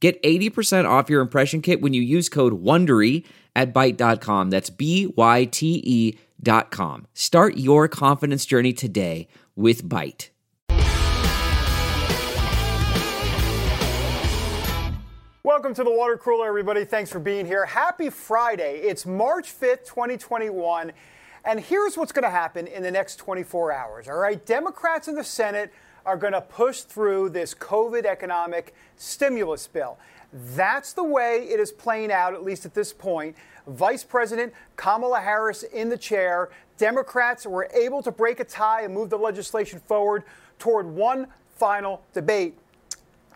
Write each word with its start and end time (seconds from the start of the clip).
Get 0.00 0.22
80% 0.22 0.88
off 0.88 1.10
your 1.10 1.20
impression 1.20 1.60
kit 1.60 1.80
when 1.80 1.92
you 1.92 2.00
use 2.00 2.28
code 2.28 2.62
WONDERY 2.62 3.24
at 3.56 3.74
Byte.com. 3.74 4.50
That's 4.50 4.70
B-Y-T-E 4.70 6.18
dot 6.40 6.70
com. 6.70 7.08
Start 7.14 7.56
your 7.56 7.88
confidence 7.88 8.46
journey 8.46 8.72
today 8.72 9.26
with 9.56 9.82
Byte. 9.82 10.28
Welcome 15.42 15.74
to 15.74 15.82
the 15.82 15.90
Water 15.90 16.16
Cooler, 16.16 16.46
everybody. 16.46 16.84
Thanks 16.84 17.10
for 17.10 17.18
being 17.18 17.44
here. 17.44 17.66
Happy 17.66 18.08
Friday. 18.08 18.82
It's 18.84 19.04
March 19.04 19.52
5th, 19.52 19.84
2021. 19.86 20.92
And 21.44 21.58
here's 21.58 21.96
what's 21.96 22.12
going 22.12 22.22
to 22.22 22.30
happen 22.30 22.68
in 22.68 22.84
the 22.84 22.90
next 22.92 23.16
24 23.16 23.72
hours, 23.72 24.06
all 24.06 24.18
right? 24.18 24.46
Democrats 24.46 25.08
in 25.08 25.16
the 25.16 25.24
Senate– 25.24 25.72
are 26.08 26.16
going 26.16 26.32
to 26.32 26.40
push 26.40 26.80
through 26.80 27.28
this 27.28 27.54
COVID 27.54 28.06
economic 28.06 28.74
stimulus 28.96 29.66
bill. 29.66 29.98
That's 30.32 30.94
the 30.94 31.04
way 31.04 31.46
it 31.50 31.60
is 31.60 31.70
playing 31.70 32.10
out, 32.10 32.32
at 32.32 32.42
least 32.42 32.64
at 32.64 32.72
this 32.72 32.94
point. 32.94 33.36
Vice 33.66 34.04
President 34.04 34.54
Kamala 34.76 35.20
Harris 35.20 35.64
in 35.64 35.90
the 35.90 35.98
chair. 35.98 36.48
Democrats 36.78 37.44
were 37.44 37.68
able 37.74 38.02
to 38.02 38.10
break 38.10 38.40
a 38.40 38.44
tie 38.44 38.84
and 38.84 38.94
move 38.94 39.10
the 39.10 39.18
legislation 39.18 39.80
forward 39.80 40.24
toward 40.58 40.86
one 40.86 41.26
final 41.56 42.02
debate. 42.14 42.56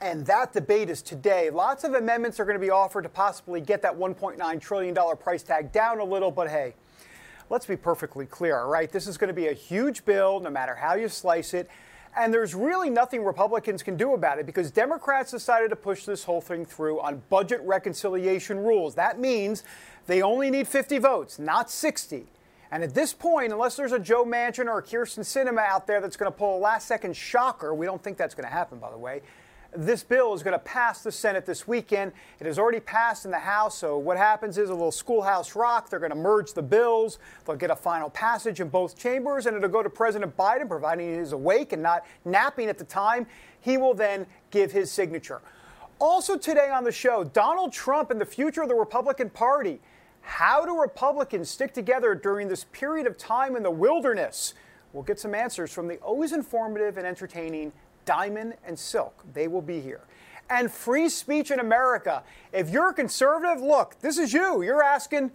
And 0.01 0.25
that 0.25 0.55
debate 0.55 0.89
is 0.89 1.03
today. 1.03 1.51
Lots 1.51 1.85
of 1.85 1.93
amendments 1.93 2.41
are 2.41 2.47
going 2.47 2.59
to 2.59 2.65
be 2.65 2.71
offered 2.71 3.03
to 3.03 3.11
possibly 3.11 3.61
get 3.61 3.83
that 3.83 3.95
$1.9 3.95 4.61
trillion 4.63 4.97
price 5.19 5.43
tag 5.43 5.73
down 5.73 6.01
a 6.01 6.05
little, 6.05 6.31
but 6.31 6.49
hey, 6.49 6.75
let's 7.51 7.67
be 7.67 7.77
perfectly 7.77 8.25
clear, 8.25 8.61
all 8.61 8.71
right? 8.71 8.91
This 8.91 9.07
is 9.07 9.19
going 9.19 9.29
to 9.29 9.35
be 9.35 9.49
a 9.49 9.53
huge 9.53 10.07
bill, 10.07 10.41
no 10.41 10.49
matter 10.49 10.75
how 10.75 10.95
you 10.95 11.11
slice 11.11 11.53
it. 11.53 11.69
And 12.15 12.33
there's 12.33 12.55
really 12.55 12.91
nothing 12.91 13.25
Republicans 13.25 13.83
can 13.83 13.97
do 13.97 14.13
about 14.13 14.39
it 14.39 14.45
because 14.45 14.71
Democrats 14.71 15.31
decided 15.31 15.71
to 15.71 15.77
push 15.77 16.05
this 16.05 16.25
whole 16.25 16.43
thing 16.43 16.67
through 16.67 17.01
on 17.01 17.23
budget 17.31 17.61
reconciliation 17.63 18.59
rules. 18.59 18.95
That 18.95 19.19
means 19.19 19.63
they 20.07 20.21
only 20.21 20.51
need 20.51 20.69
50 20.69 20.99
votes, 20.99 21.39
not 21.39 21.71
60. 21.71 22.27
And 22.71 22.83
at 22.83 22.95
this 22.95 23.13
point, 23.13 23.53
unless 23.53 23.77
there's 23.77 23.93
a 23.93 23.99
Joe 23.99 24.25
Manchin 24.25 24.67
or 24.67 24.79
a 24.79 24.83
Kyrsten 24.83 25.21
Sinema 25.21 25.67
out 25.67 25.87
there 25.87 26.01
that's 26.01 26.17
going 26.17 26.31
to 26.31 26.37
pull 26.37 26.57
a 26.57 26.61
last 26.61 26.87
second 26.87 27.17
shocker, 27.17 27.75
we 27.75 27.87
don't 27.87 28.03
think 28.03 28.19
that's 28.19 28.35
going 28.35 28.49
to 28.49 28.53
happen, 28.53 28.79
by 28.79 28.91
the 28.91 28.99
way 28.99 29.23
this 29.75 30.03
bill 30.03 30.35
is 30.35 30.43
going 30.43 30.53
to 30.53 30.59
pass 30.59 31.03
the 31.03 31.13
Senate 31.13 31.47
this 31.47 31.67
weekend. 31.67 32.13
It 32.41 32.47
has 32.47 32.59
already 32.59 32.81
passed 32.81 33.25
in 33.25 33.31
the 33.31 33.39
House. 33.39 33.79
So 33.79 33.97
what 33.97 34.17
happens 34.17 34.59
is 34.59 34.69
a 34.69 34.75
little 34.75 34.93
schoolhouse 34.93 35.57
rock. 35.57 35.89
They're 35.89 35.99
going 35.99 36.11
to 36.11 36.17
merge 36.17 36.53
the 36.53 36.63
bills. 36.63 37.19
They'll 37.47 37.57
get 37.57 37.71
a 37.71 37.77
final 37.77 38.11
passage 38.11 38.61
in 38.61 38.69
both 38.69 38.99
chambers, 38.99 39.47
and 39.47 39.57
it'll 39.57 39.69
go 39.69 39.83
to 39.83 39.91
President 39.91 40.37
Biden, 40.37 40.69
providing 40.69 41.19
he's 41.19 41.33
awake 41.33 41.73
and 41.73 41.83
not 41.83 42.05
napping 42.25 42.69
at 42.69 42.79
the 42.79 42.85
time. 42.85 43.27
He 43.61 43.79
will 43.79 43.95
then 43.95 44.27
give 44.51 44.73
his 44.73 44.91
signature. 44.91 45.41
Also 45.99 46.37
today 46.37 46.69
on 46.69 46.85
the 46.85 46.93
show, 46.93 47.25
Donald 47.25 47.73
Trump 47.73 48.11
and 48.11 48.21
the 48.21 48.27
future 48.27 48.63
of 48.63 48.69
the 48.69 48.75
Republican 48.75 49.31
Party. 49.31 49.81
How 50.21 50.65
do 50.65 50.81
Republicans 50.81 51.49
stick 51.49 51.73
together 51.73 52.15
during 52.15 52.49
this 52.49 52.65
period 52.73 53.07
of 53.07 53.17
time 53.17 53.57
in 53.57 53.63
the 53.63 53.71
wilderness? 53.71 54.55
We'll 54.93 55.03
get 55.03 55.19
some 55.19 55.35
answers 55.35 55.73
from 55.73 55.89
the 55.89 55.97
always 55.99 56.33
informative 56.33 56.99
and 56.99 57.07
entertaining 57.07 57.73
Diamond 58.05 58.55
and 58.65 58.79
Silk. 58.79 59.25
They 59.33 59.49
will 59.49 59.63
be 59.63 59.81
here. 59.81 60.03
And 60.51 60.71
free 60.71 61.09
speech 61.09 61.51
in 61.51 61.61
America. 61.61 62.23
If 62.53 62.71
you're 62.71 62.91
a 62.91 62.95
conservative, 62.95 63.63
look, 63.63 63.99
this 64.01 64.19
is 64.19 64.33
you. 64.33 64.63
You're 64.63 64.83
asking, 64.83 65.31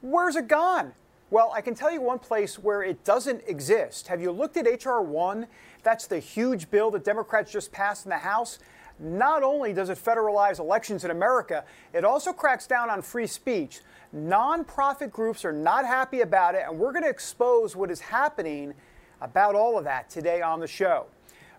where's 0.00 0.36
it 0.36 0.48
gone? 0.48 0.92
Well, 1.30 1.50
I 1.54 1.62
can 1.62 1.74
tell 1.74 1.90
you 1.90 2.00
one 2.00 2.18
place 2.18 2.58
where 2.58 2.82
it 2.82 3.04
doesn't 3.04 3.42
exist. 3.46 4.08
Have 4.08 4.20
you 4.20 4.30
looked 4.30 4.56
at 4.56 4.66
H.R. 4.66 5.02
1? 5.02 5.46
That's 5.82 6.06
the 6.06 6.18
huge 6.18 6.70
bill 6.70 6.90
that 6.90 7.04
Democrats 7.04 7.50
just 7.50 7.72
passed 7.72 8.04
in 8.04 8.10
the 8.10 8.18
House. 8.18 8.58
Not 8.98 9.42
only 9.42 9.72
does 9.72 9.88
it 9.88 9.98
federalize 9.98 10.58
elections 10.58 11.04
in 11.04 11.10
America, 11.10 11.64
it 11.92 12.04
also 12.04 12.32
cracks 12.32 12.66
down 12.66 12.90
on 12.90 13.02
free 13.02 13.26
speech. 13.26 13.80
Nonprofit 14.14 15.10
groups 15.10 15.44
are 15.44 15.52
not 15.52 15.86
happy 15.86 16.20
about 16.20 16.54
it, 16.54 16.64
and 16.68 16.78
we're 16.78 16.92
going 16.92 17.02
to 17.02 17.08
expose 17.08 17.74
what 17.74 17.90
is 17.90 18.00
happening 18.00 18.74
about 19.22 19.54
all 19.54 19.78
of 19.78 19.84
that 19.84 20.10
today 20.10 20.42
on 20.42 20.60
the 20.60 20.66
show. 20.66 21.06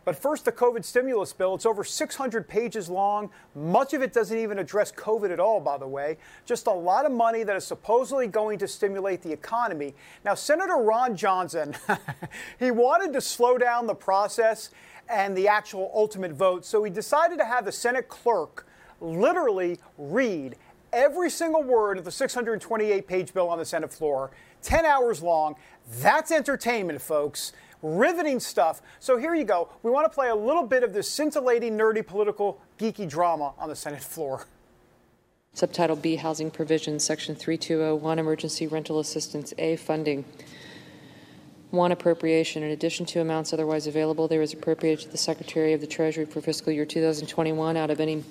But 0.05 0.17
first, 0.17 0.45
the 0.45 0.51
COVID 0.51 0.83
stimulus 0.83 1.31
bill. 1.31 1.55
It's 1.55 1.65
over 1.65 1.83
600 1.83 2.47
pages 2.47 2.89
long. 2.89 3.29
Much 3.55 3.93
of 3.93 4.01
it 4.01 4.11
doesn't 4.11 4.37
even 4.37 4.59
address 4.59 4.91
COVID 4.91 5.31
at 5.31 5.39
all, 5.39 5.59
by 5.59 5.77
the 5.77 5.87
way. 5.87 6.17
Just 6.45 6.67
a 6.67 6.71
lot 6.71 7.05
of 7.05 7.11
money 7.11 7.43
that 7.43 7.55
is 7.55 7.65
supposedly 7.65 8.27
going 8.27 8.59
to 8.59 8.67
stimulate 8.67 9.21
the 9.21 9.31
economy. 9.31 9.93
Now, 10.25 10.35
Senator 10.35 10.77
Ron 10.77 11.15
Johnson, 11.15 11.75
he 12.59 12.71
wanted 12.71 13.13
to 13.13 13.21
slow 13.21 13.57
down 13.57 13.87
the 13.87 13.95
process 13.95 14.71
and 15.09 15.37
the 15.37 15.47
actual 15.47 15.91
ultimate 15.93 16.31
vote, 16.31 16.65
so 16.65 16.83
he 16.83 16.89
decided 16.89 17.37
to 17.37 17.45
have 17.45 17.65
the 17.65 17.71
Senate 17.71 18.07
clerk 18.07 18.65
literally 19.01 19.79
read 19.97 20.55
every 20.93 21.29
single 21.29 21.61
word 21.61 21.97
of 21.97 22.05
the 22.05 22.11
628 22.11 23.07
page 23.07 23.33
bill 23.33 23.49
on 23.49 23.57
the 23.57 23.65
Senate 23.65 23.91
floor, 23.91 24.31
10 24.61 24.85
hours 24.85 25.21
long. 25.21 25.55
That's 25.99 26.31
entertainment, 26.31 27.01
folks 27.01 27.51
riveting 27.83 28.39
stuff. 28.39 28.81
So 28.99 29.17
here 29.17 29.35
you 29.35 29.43
go. 29.43 29.69
We 29.83 29.91
want 29.91 30.05
to 30.05 30.13
play 30.13 30.29
a 30.29 30.35
little 30.35 30.65
bit 30.65 30.81
of 30.83 30.93
this 30.93 31.09
scintillating, 31.09 31.77
nerdy, 31.77 32.05
political, 32.05 32.59
geeky 32.79 33.07
drama 33.07 33.53
on 33.59 33.69
the 33.69 33.75
Senate 33.75 34.01
floor. 34.01 34.47
Subtitle 35.53 35.97
B 35.97 36.15
Housing 36.15 36.49
Provisions, 36.49 37.03
Section 37.03 37.35
3201 37.35 38.17
Emergency 38.17 38.65
Rental 38.65 38.99
Assistance 38.99 39.53
A 39.59 39.75
Funding. 39.75 40.25
One 41.69 41.91
appropriation. 41.91 42.63
In 42.63 42.71
addition 42.71 43.05
to 43.07 43.19
amounts 43.19 43.53
otherwise 43.53 43.85
available, 43.85 44.27
there 44.27 44.41
is 44.41 44.53
appropriated 44.53 45.05
to 45.05 45.11
the 45.11 45.17
Secretary 45.17 45.73
of 45.73 45.81
the 45.81 45.87
Treasury 45.87 46.25
for 46.25 46.41
fiscal 46.41 46.71
year 46.71 46.85
2021 46.85 47.77
out 47.77 47.91
of 47.91 47.99
any 47.99 48.23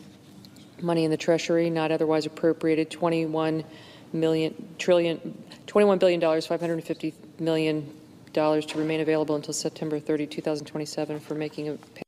money 0.82 1.04
in 1.04 1.10
the 1.10 1.16
Treasury 1.16 1.70
not 1.70 1.92
otherwise 1.92 2.26
appropriated 2.26 2.90
21 2.90 3.64
million 4.12 4.74
trillion 4.78 5.42
21 5.66 5.98
billion 5.98 6.20
dollars 6.20 6.46
550 6.46 7.14
million 7.38 7.88
dollars 8.32 8.66
to 8.66 8.78
remain 8.78 9.00
available 9.00 9.36
until 9.36 9.54
September 9.54 9.98
30, 10.00 10.26
2027 10.26 11.20
for 11.20 11.34
making 11.34 11.68
a 11.68 11.72
pay- 11.74 12.02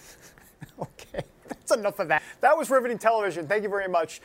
Okay, 0.80 1.24
that's 1.48 1.72
enough 1.72 1.98
of 1.98 2.08
that. 2.08 2.22
That 2.40 2.56
was 2.56 2.70
riveting 2.70 2.98
television. 2.98 3.46
Thank 3.46 3.62
you 3.62 3.68
very 3.68 3.88
much. 3.88 4.20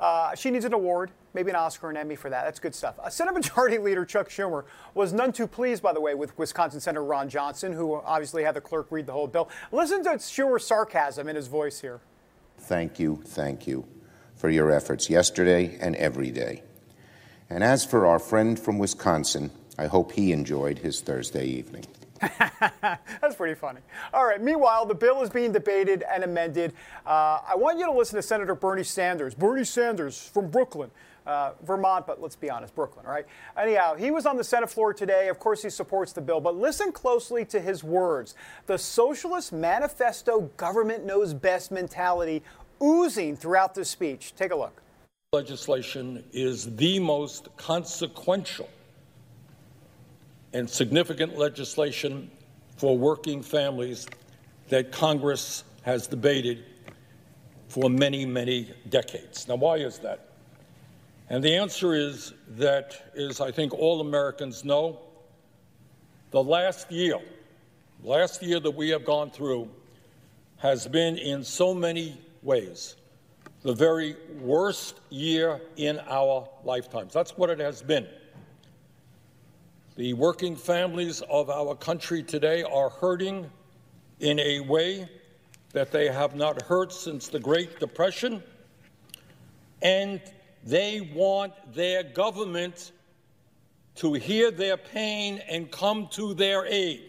Uh, 0.00 0.34
she 0.34 0.50
needs 0.50 0.64
an 0.64 0.72
award, 0.72 1.10
maybe 1.34 1.50
an 1.50 1.56
Oscar, 1.56 1.90
an 1.90 1.96
Emmy 1.96 2.14
for 2.14 2.30
that. 2.30 2.44
That's 2.44 2.60
good 2.60 2.74
stuff. 2.74 2.98
Uh, 3.02 3.10
Senate 3.10 3.34
Majority 3.34 3.78
Leader 3.86 4.04
Chuck 4.04 4.28
Schumer 4.28 4.64
was 4.94 5.12
none 5.12 5.32
too 5.32 5.46
pleased, 5.46 5.82
by 5.82 5.92
the 5.92 6.00
way, 6.00 6.14
with 6.14 6.36
Wisconsin 6.38 6.80
Senator 6.80 7.02
Ron 7.04 7.28
Johnson, 7.28 7.72
who 7.72 7.94
obviously 7.94 8.44
had 8.44 8.54
the 8.54 8.60
clerk 8.60 8.86
read 8.90 9.06
the 9.06 9.12
whole 9.12 9.26
bill. 9.26 9.48
Listen 9.72 10.04
to 10.04 10.10
Schumer's 10.10 10.64
sarcasm 10.64 11.28
in 11.28 11.34
his 11.34 11.48
voice 11.48 11.80
here. 11.80 12.00
Thank 12.58 12.98
you, 13.00 13.20
thank 13.24 13.66
you 13.66 13.86
for 14.36 14.48
your 14.48 14.70
efforts 14.70 15.10
yesterday 15.10 15.76
and 15.80 15.96
every 15.96 16.30
day. 16.30 16.62
And 17.50 17.64
as 17.64 17.84
for 17.84 18.06
our 18.06 18.18
friend 18.18 18.58
from 18.58 18.78
Wisconsin, 18.78 19.50
I 19.78 19.86
hope 19.86 20.10
he 20.10 20.32
enjoyed 20.32 20.78
his 20.78 21.00
Thursday 21.00 21.46
evening. 21.46 21.84
That's 23.20 23.36
pretty 23.36 23.54
funny. 23.54 23.80
All 24.12 24.26
right. 24.26 24.42
Meanwhile, 24.42 24.86
the 24.86 24.94
bill 24.94 25.22
is 25.22 25.30
being 25.30 25.52
debated 25.52 26.02
and 26.12 26.24
amended. 26.24 26.72
Uh, 27.06 27.40
I 27.46 27.54
want 27.54 27.78
you 27.78 27.86
to 27.86 27.92
listen 27.92 28.16
to 28.16 28.22
Senator 28.22 28.56
Bernie 28.56 28.82
Sanders. 28.82 29.34
Bernie 29.34 29.64
Sanders 29.64 30.28
from 30.34 30.50
Brooklyn. 30.50 30.90
Uh, 31.26 31.52
Vermont, 31.62 32.06
but 32.06 32.22
let's 32.22 32.36
be 32.36 32.48
honest, 32.48 32.74
Brooklyn, 32.74 33.04
right? 33.04 33.26
Anyhow, 33.54 33.94
he 33.94 34.10
was 34.10 34.24
on 34.24 34.38
the 34.38 34.44
Senate 34.44 34.70
floor 34.70 34.94
today. 34.94 35.28
Of 35.28 35.38
course, 35.38 35.62
he 35.62 35.68
supports 35.68 36.14
the 36.14 36.22
bill, 36.22 36.40
but 36.40 36.56
listen 36.56 36.90
closely 36.90 37.44
to 37.46 37.60
his 37.60 37.84
words. 37.84 38.34
The 38.64 38.78
Socialist 38.78 39.52
Manifesto 39.52 40.50
government 40.56 41.04
knows 41.04 41.34
best 41.34 41.70
mentality 41.70 42.42
oozing 42.82 43.36
throughout 43.36 43.74
this 43.74 43.90
speech. 43.90 44.34
Take 44.36 44.52
a 44.52 44.56
look. 44.56 44.80
Legislation 45.34 46.24
is 46.32 46.74
the 46.76 46.98
most 46.98 47.54
consequential 47.58 48.70
and 50.58 50.68
significant 50.68 51.38
legislation 51.38 52.28
for 52.76 52.98
working 52.98 53.42
families 53.42 54.08
that 54.68 54.90
Congress 54.90 55.62
has 55.82 56.08
debated 56.08 56.64
for 57.68 57.88
many, 57.88 58.26
many 58.26 58.74
decades. 58.88 59.46
Now, 59.46 59.54
why 59.54 59.76
is 59.76 60.00
that? 60.00 60.30
And 61.30 61.44
the 61.44 61.54
answer 61.54 61.94
is 61.94 62.32
that, 62.56 63.12
as 63.16 63.40
I 63.40 63.52
think 63.52 63.72
all 63.72 64.00
Americans 64.00 64.64
know, 64.64 64.98
the 66.32 66.42
last 66.42 66.90
year, 66.90 67.20
last 68.02 68.42
year 68.42 68.58
that 68.58 68.72
we 68.72 68.88
have 68.88 69.04
gone 69.04 69.30
through 69.30 69.70
has 70.56 70.88
been 70.88 71.18
in 71.18 71.44
so 71.44 71.72
many 71.72 72.20
ways 72.42 72.96
the 73.62 73.74
very 73.74 74.16
worst 74.40 74.98
year 75.10 75.60
in 75.76 76.00
our 76.08 76.48
lifetimes. 76.64 77.12
That's 77.12 77.36
what 77.36 77.48
it 77.48 77.60
has 77.60 77.80
been. 77.80 78.08
The 79.98 80.12
working 80.12 80.54
families 80.54 81.22
of 81.22 81.50
our 81.50 81.74
country 81.74 82.22
today 82.22 82.62
are 82.62 82.88
hurting 82.88 83.50
in 84.20 84.38
a 84.38 84.60
way 84.60 85.08
that 85.72 85.90
they 85.90 86.06
have 86.06 86.36
not 86.36 86.62
hurt 86.62 86.92
since 86.92 87.26
the 87.26 87.40
Great 87.40 87.80
Depression, 87.80 88.40
and 89.82 90.20
they 90.62 91.00
want 91.00 91.52
their 91.74 92.04
government 92.04 92.92
to 93.96 94.12
hear 94.12 94.52
their 94.52 94.76
pain 94.76 95.42
and 95.50 95.68
come 95.68 96.06
to 96.12 96.32
their 96.32 96.64
aid. 96.64 97.02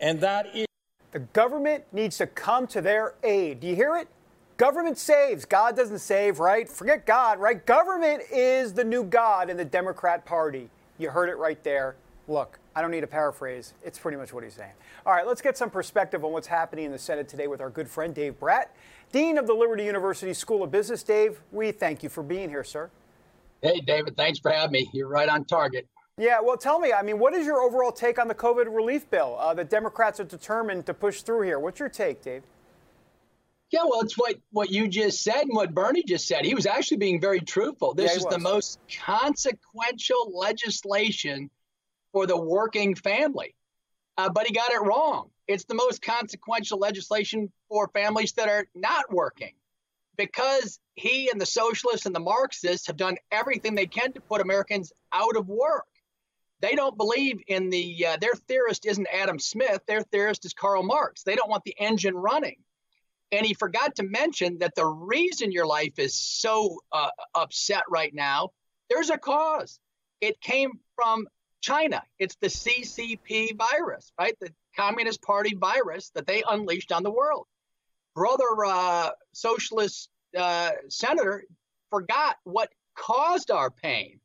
And 0.00 0.20
that 0.22 0.56
is. 0.56 0.66
The 1.12 1.20
government 1.20 1.84
needs 1.92 2.18
to 2.18 2.26
come 2.26 2.66
to 2.66 2.80
their 2.80 3.14
aid. 3.22 3.60
Do 3.60 3.68
you 3.68 3.76
hear 3.76 3.96
it? 3.96 4.08
Government 4.56 4.98
saves. 4.98 5.44
God 5.44 5.76
doesn't 5.76 6.00
save, 6.00 6.40
right? 6.40 6.68
Forget 6.68 7.06
God, 7.06 7.38
right? 7.38 7.64
Government 7.64 8.24
is 8.32 8.72
the 8.72 8.82
new 8.82 9.04
God 9.04 9.50
in 9.50 9.56
the 9.56 9.64
Democrat 9.64 10.24
Party. 10.24 10.68
You 11.00 11.08
heard 11.08 11.30
it 11.30 11.38
right 11.38 11.62
there. 11.64 11.96
Look, 12.28 12.58
I 12.76 12.82
don't 12.82 12.90
need 12.90 13.04
a 13.04 13.06
paraphrase. 13.08 13.72
It's 13.82 13.98
pretty 13.98 14.18
much 14.18 14.34
what 14.34 14.44
he's 14.44 14.52
saying. 14.52 14.74
All 15.06 15.14
right, 15.14 15.26
let's 15.26 15.40
get 15.40 15.56
some 15.56 15.70
perspective 15.70 16.26
on 16.26 16.32
what's 16.32 16.46
happening 16.46 16.84
in 16.84 16.92
the 16.92 16.98
Senate 16.98 17.26
today 17.26 17.46
with 17.46 17.62
our 17.62 17.70
good 17.70 17.88
friend 17.88 18.14
Dave 18.14 18.38
Brat, 18.38 18.76
Dean 19.10 19.38
of 19.38 19.46
the 19.46 19.54
Liberty 19.54 19.82
University 19.82 20.34
School 20.34 20.62
of 20.62 20.70
Business. 20.70 21.02
Dave, 21.02 21.40
we 21.52 21.72
thank 21.72 22.02
you 22.02 22.10
for 22.10 22.22
being 22.22 22.50
here, 22.50 22.62
sir. 22.62 22.90
Hey, 23.62 23.80
David, 23.80 24.14
thanks 24.14 24.38
for 24.38 24.50
having 24.50 24.72
me. 24.72 24.90
You're 24.92 25.08
right 25.08 25.28
on 25.28 25.46
target. 25.46 25.88
Yeah, 26.18 26.38
well, 26.42 26.58
tell 26.58 26.78
me, 26.78 26.92
I 26.92 27.00
mean, 27.00 27.18
what 27.18 27.32
is 27.32 27.46
your 27.46 27.62
overall 27.62 27.92
take 27.92 28.18
on 28.18 28.28
the 28.28 28.34
COVID 28.34 28.66
relief 28.66 29.08
bill 29.08 29.38
uh, 29.40 29.54
that 29.54 29.70
Democrats 29.70 30.20
are 30.20 30.24
determined 30.24 30.84
to 30.84 30.92
push 30.92 31.22
through 31.22 31.42
here? 31.42 31.58
What's 31.58 31.80
your 31.80 31.88
take, 31.88 32.20
Dave? 32.20 32.42
Yeah, 33.70 33.84
well, 33.84 34.00
it's 34.00 34.18
what, 34.18 34.36
what 34.50 34.70
you 34.70 34.88
just 34.88 35.22
said 35.22 35.42
and 35.42 35.54
what 35.54 35.72
Bernie 35.72 36.02
just 36.02 36.26
said. 36.26 36.44
He 36.44 36.54
was 36.54 36.66
actually 36.66 36.96
being 36.96 37.20
very 37.20 37.40
truthful. 37.40 37.94
This 37.94 38.10
Yeah, 38.10 38.16
is 38.16 38.24
was. 38.24 38.34
the 38.34 38.40
most 38.40 38.80
consequential 39.04 40.32
legislation 40.34 41.50
for 42.12 42.26
the 42.26 42.36
working 42.36 42.96
family. 42.96 43.54
Uh, 44.18 44.28
but 44.28 44.46
he 44.46 44.52
got 44.52 44.72
it 44.72 44.82
wrong. 44.82 45.30
It's 45.46 45.64
the 45.64 45.74
most 45.74 46.02
consequential 46.02 46.78
legislation 46.78 47.50
for 47.68 47.88
families 47.94 48.32
that 48.32 48.48
are 48.48 48.66
not 48.74 49.12
working 49.12 49.54
because 50.16 50.80
he 50.94 51.30
and 51.30 51.40
the 51.40 51.46
socialists 51.46 52.06
and 52.06 52.14
the 52.14 52.20
Marxists 52.20 52.88
have 52.88 52.96
done 52.96 53.16
everything 53.30 53.74
they 53.74 53.86
can 53.86 54.12
to 54.12 54.20
put 54.20 54.40
Americans 54.40 54.92
out 55.12 55.36
of 55.36 55.48
work. 55.48 55.86
They 56.60 56.74
don't 56.74 56.96
believe 56.96 57.40
in 57.46 57.70
the, 57.70 58.06
uh, 58.06 58.16
their 58.20 58.34
theorist 58.34 58.84
isn't 58.84 59.06
Adam 59.12 59.38
Smith, 59.38 59.80
their 59.86 60.02
theorist 60.02 60.44
is 60.44 60.52
Karl 60.52 60.82
Marx. 60.82 61.22
They 61.22 61.36
don't 61.36 61.48
want 61.48 61.64
the 61.64 61.74
engine 61.78 62.14
running. 62.14 62.56
And 63.32 63.46
he 63.46 63.54
forgot 63.54 63.96
to 63.96 64.02
mention 64.02 64.58
that 64.58 64.74
the 64.74 64.86
reason 64.86 65.52
your 65.52 65.66
life 65.66 65.98
is 65.98 66.14
so 66.14 66.80
uh, 66.92 67.10
upset 67.34 67.84
right 67.88 68.12
now, 68.12 68.50
there's 68.88 69.10
a 69.10 69.18
cause. 69.18 69.78
It 70.20 70.40
came 70.40 70.72
from 70.96 71.28
China. 71.60 72.02
It's 72.18 72.36
the 72.40 72.48
CCP 72.48 73.56
virus, 73.56 74.12
right? 74.18 74.34
The 74.40 74.52
Communist 74.76 75.22
Party 75.22 75.54
virus 75.54 76.10
that 76.14 76.26
they 76.26 76.42
unleashed 76.48 76.92
on 76.92 77.02
the 77.02 77.10
world. 77.10 77.46
Brother 78.14 78.64
uh, 78.66 79.10
socialist 79.32 80.08
uh, 80.36 80.72
senator 80.88 81.44
forgot 81.90 82.36
what 82.44 82.70
caused 82.96 83.50
our 83.50 83.70
pain. 83.70 84.20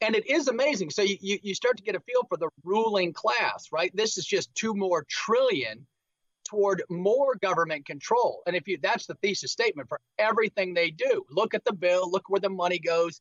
And 0.00 0.14
it 0.14 0.28
is 0.28 0.48
amazing. 0.48 0.90
So 0.90 1.02
you, 1.02 1.16
you, 1.20 1.38
you 1.42 1.54
start 1.54 1.76
to 1.78 1.82
get 1.82 1.94
a 1.94 2.00
feel 2.00 2.26
for 2.28 2.36
the 2.36 2.50
ruling 2.64 3.12
class, 3.12 3.68
right? 3.72 3.90
This 3.94 4.18
is 4.18 4.24
just 4.26 4.54
two 4.54 4.74
more 4.74 5.06
trillion 5.08 5.86
toward 6.54 6.82
more 6.88 7.34
government 7.34 7.84
control. 7.84 8.42
And 8.46 8.54
if 8.54 8.68
you 8.68 8.78
that's 8.80 9.06
the 9.06 9.14
thesis 9.14 9.50
statement 9.50 9.88
for 9.88 10.00
everything 10.18 10.72
they 10.72 10.90
do. 10.90 11.24
Look 11.30 11.52
at 11.52 11.64
the 11.64 11.72
bill, 11.72 12.10
look 12.10 12.28
where 12.28 12.40
the 12.40 12.48
money 12.48 12.78
goes. 12.78 13.20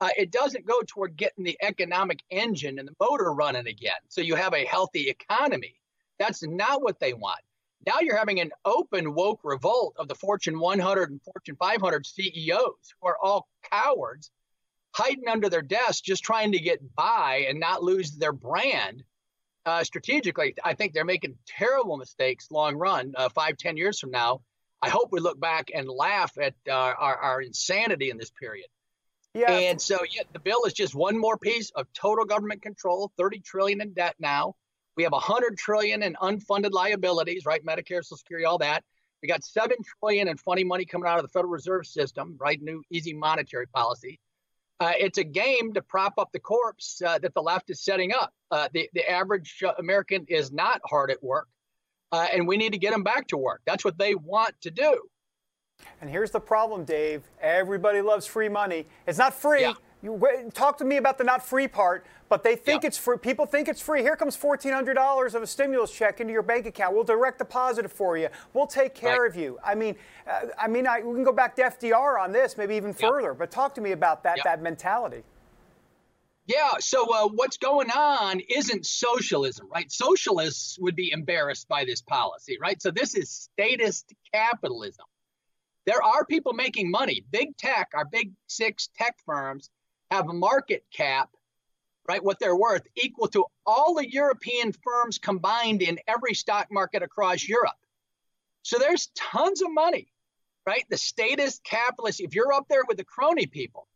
Uh, 0.00 0.10
it 0.16 0.30
doesn't 0.30 0.66
go 0.66 0.80
toward 0.86 1.16
getting 1.16 1.44
the 1.44 1.58
economic 1.62 2.20
engine 2.30 2.78
and 2.78 2.88
the 2.88 2.94
motor 3.00 3.32
running 3.34 3.66
again. 3.66 3.98
So 4.08 4.20
you 4.20 4.34
have 4.36 4.54
a 4.54 4.64
healthy 4.64 5.08
economy. 5.10 5.74
That's 6.18 6.42
not 6.46 6.82
what 6.82 7.00
they 7.00 7.12
want. 7.12 7.40
Now 7.86 8.00
you're 8.00 8.16
having 8.16 8.40
an 8.40 8.52
open 8.64 9.14
woke 9.14 9.40
revolt 9.42 9.94
of 9.98 10.06
the 10.06 10.14
Fortune 10.14 10.60
100 10.60 11.10
and 11.10 11.20
Fortune 11.22 11.56
500 11.58 12.06
CEOs 12.06 12.94
who 13.00 13.08
are 13.08 13.18
all 13.20 13.48
cowards, 13.70 14.30
hiding 14.94 15.28
under 15.28 15.48
their 15.48 15.62
desks, 15.62 16.00
just 16.00 16.22
trying 16.22 16.52
to 16.52 16.60
get 16.60 16.94
by 16.94 17.46
and 17.48 17.58
not 17.58 17.82
lose 17.82 18.12
their 18.12 18.32
brand 18.32 19.02
uh, 19.66 19.84
strategically, 19.84 20.54
I 20.64 20.74
think 20.74 20.92
they're 20.92 21.04
making 21.04 21.36
terrible 21.46 21.96
mistakes 21.96 22.50
long 22.50 22.76
run, 22.76 23.12
uh, 23.16 23.28
five, 23.28 23.56
ten 23.56 23.76
years 23.76 23.98
from 23.98 24.10
now. 24.10 24.40
I 24.82 24.88
hope 24.88 25.08
we 25.12 25.20
look 25.20 25.38
back 25.38 25.70
and 25.74 25.88
laugh 25.88 26.32
at 26.40 26.54
uh, 26.68 26.72
our, 26.72 27.16
our 27.16 27.42
insanity 27.42 28.10
in 28.10 28.16
this 28.16 28.30
period. 28.30 28.66
Yeah. 29.34 29.52
And 29.52 29.80
so, 29.80 29.98
yeah, 30.10 30.22
the 30.32 30.40
bill 30.40 30.64
is 30.64 30.72
just 30.72 30.94
one 30.94 31.18
more 31.18 31.36
piece 31.36 31.70
of 31.76 31.86
total 31.92 32.24
government 32.24 32.62
control. 32.62 33.12
Thirty 33.16 33.40
trillion 33.40 33.80
in 33.80 33.92
debt 33.92 34.16
now. 34.18 34.54
We 34.96 35.04
have 35.04 35.12
hundred 35.14 35.56
trillion 35.56 36.02
in 36.02 36.14
unfunded 36.14 36.72
liabilities, 36.72 37.44
right? 37.46 37.64
Medicare, 37.64 38.02
Social 38.02 38.16
Security, 38.16 38.44
all 38.44 38.58
that. 38.58 38.82
We 39.22 39.28
got 39.28 39.44
seven 39.44 39.76
trillion 40.00 40.28
in 40.28 40.36
funny 40.36 40.64
money 40.64 40.84
coming 40.84 41.08
out 41.08 41.18
of 41.18 41.22
the 41.22 41.28
Federal 41.28 41.52
Reserve 41.52 41.86
System, 41.86 42.36
right? 42.40 42.60
New 42.60 42.82
easy 42.90 43.12
monetary 43.12 43.66
policy. 43.68 44.18
Uh, 44.80 44.92
it's 44.98 45.18
a 45.18 45.24
game 45.24 45.74
to 45.74 45.82
prop 45.82 46.14
up 46.16 46.30
the 46.32 46.40
corpse 46.40 47.02
uh, 47.06 47.18
that 47.18 47.34
the 47.34 47.42
left 47.42 47.68
is 47.68 47.82
setting 47.82 48.12
up. 48.12 48.32
Uh, 48.50 48.66
the, 48.72 48.88
the 48.94 49.08
average 49.08 49.62
uh, 49.62 49.72
American 49.78 50.24
is 50.26 50.50
not 50.50 50.80
hard 50.86 51.10
at 51.10 51.22
work, 51.22 51.48
uh, 52.12 52.26
and 52.32 52.48
we 52.48 52.56
need 52.56 52.72
to 52.72 52.78
get 52.78 52.92
them 52.92 53.02
back 53.02 53.28
to 53.28 53.36
work. 53.36 53.60
That's 53.66 53.84
what 53.84 53.98
they 53.98 54.14
want 54.14 54.54
to 54.62 54.70
do. 54.70 55.02
And 56.00 56.08
here's 56.08 56.30
the 56.30 56.40
problem, 56.40 56.84
Dave. 56.84 57.22
Everybody 57.40 58.00
loves 58.00 58.26
free 58.26 58.48
money. 58.48 58.86
It's 59.06 59.18
not 59.18 59.34
free. 59.34 59.62
Yeah. 59.62 59.74
You 60.02 60.50
talk 60.54 60.78
to 60.78 60.84
me 60.84 60.96
about 60.96 61.18
the 61.18 61.24
not 61.24 61.44
free 61.44 61.68
part, 61.68 62.06
but 62.30 62.42
they 62.42 62.56
think 62.56 62.82
Yeah. 62.82 62.88
it's 62.88 62.96
free. 62.96 63.18
People 63.18 63.44
think 63.44 63.68
it's 63.68 63.82
free. 63.82 64.00
Here 64.00 64.16
comes 64.16 64.34
$1,400 64.34 65.34
of 65.34 65.42
a 65.42 65.46
stimulus 65.46 65.92
check 65.92 66.20
into 66.20 66.32
your 66.32 66.42
bank 66.42 66.64
account. 66.64 66.94
We'll 66.94 67.04
direct 67.04 67.38
deposit 67.38 67.84
it 67.84 67.90
for 67.90 68.16
you. 68.16 68.28
We'll 68.54 68.66
take 68.66 68.94
care 68.94 69.22
Right. 69.22 69.30
of 69.30 69.36
you. 69.36 69.58
I 69.62 69.74
mean, 69.74 69.96
uh, 70.26 70.46
I 70.56 70.68
mean, 70.68 70.86
I, 70.86 71.00
we 71.00 71.14
can 71.14 71.24
go 71.24 71.32
back 71.32 71.54
to 71.56 71.62
FDR 71.64 72.18
on 72.18 72.32
this, 72.32 72.56
maybe 72.56 72.76
even 72.76 72.94
Yeah. 72.98 73.08
further. 73.10 73.34
But 73.34 73.50
talk 73.50 73.74
to 73.74 73.82
me 73.82 73.92
about 73.92 74.22
that 74.22 74.38
Yeah. 74.38 74.44
that 74.44 74.62
mentality. 74.62 75.22
Yeah. 76.46 76.70
So 76.78 77.04
uh, 77.14 77.28
what's 77.28 77.58
going 77.58 77.90
on 77.90 78.40
isn't 78.40 78.86
socialism, 78.86 79.68
right? 79.70 79.90
Socialists 79.92 80.78
would 80.78 80.96
be 80.96 81.12
embarrassed 81.12 81.68
by 81.68 81.84
this 81.84 82.00
policy, 82.00 82.56
right? 82.58 82.80
So 82.80 82.90
this 82.90 83.14
is 83.14 83.28
statist 83.30 84.14
capitalism. 84.32 85.04
There 85.84 86.02
are 86.02 86.24
people 86.24 86.54
making 86.54 86.90
money. 86.90 87.22
Big 87.30 87.56
tech, 87.58 87.90
our 87.94 88.04
big 88.06 88.32
six 88.46 88.88
tech 88.96 89.16
firms, 89.26 89.68
have 90.10 90.28
a 90.28 90.34
market 90.34 90.84
cap, 90.92 91.30
right? 92.08 92.22
What 92.22 92.38
they're 92.40 92.56
worth 92.56 92.86
equal 92.96 93.28
to 93.28 93.44
all 93.64 93.94
the 93.94 94.10
European 94.10 94.72
firms 94.72 95.18
combined 95.18 95.82
in 95.82 95.98
every 96.06 96.34
stock 96.34 96.68
market 96.70 97.02
across 97.02 97.46
Europe. 97.46 97.72
So 98.62 98.78
there's 98.78 99.08
tons 99.14 99.62
of 99.62 99.72
money, 99.72 100.08
right? 100.66 100.84
The 100.90 100.98
statist 100.98 101.64
capitalists, 101.64 102.20
if 102.20 102.34
you're 102.34 102.52
up 102.52 102.66
there 102.68 102.82
with 102.86 102.98
the 102.98 103.04
crony 103.04 103.46
people, 103.46 103.86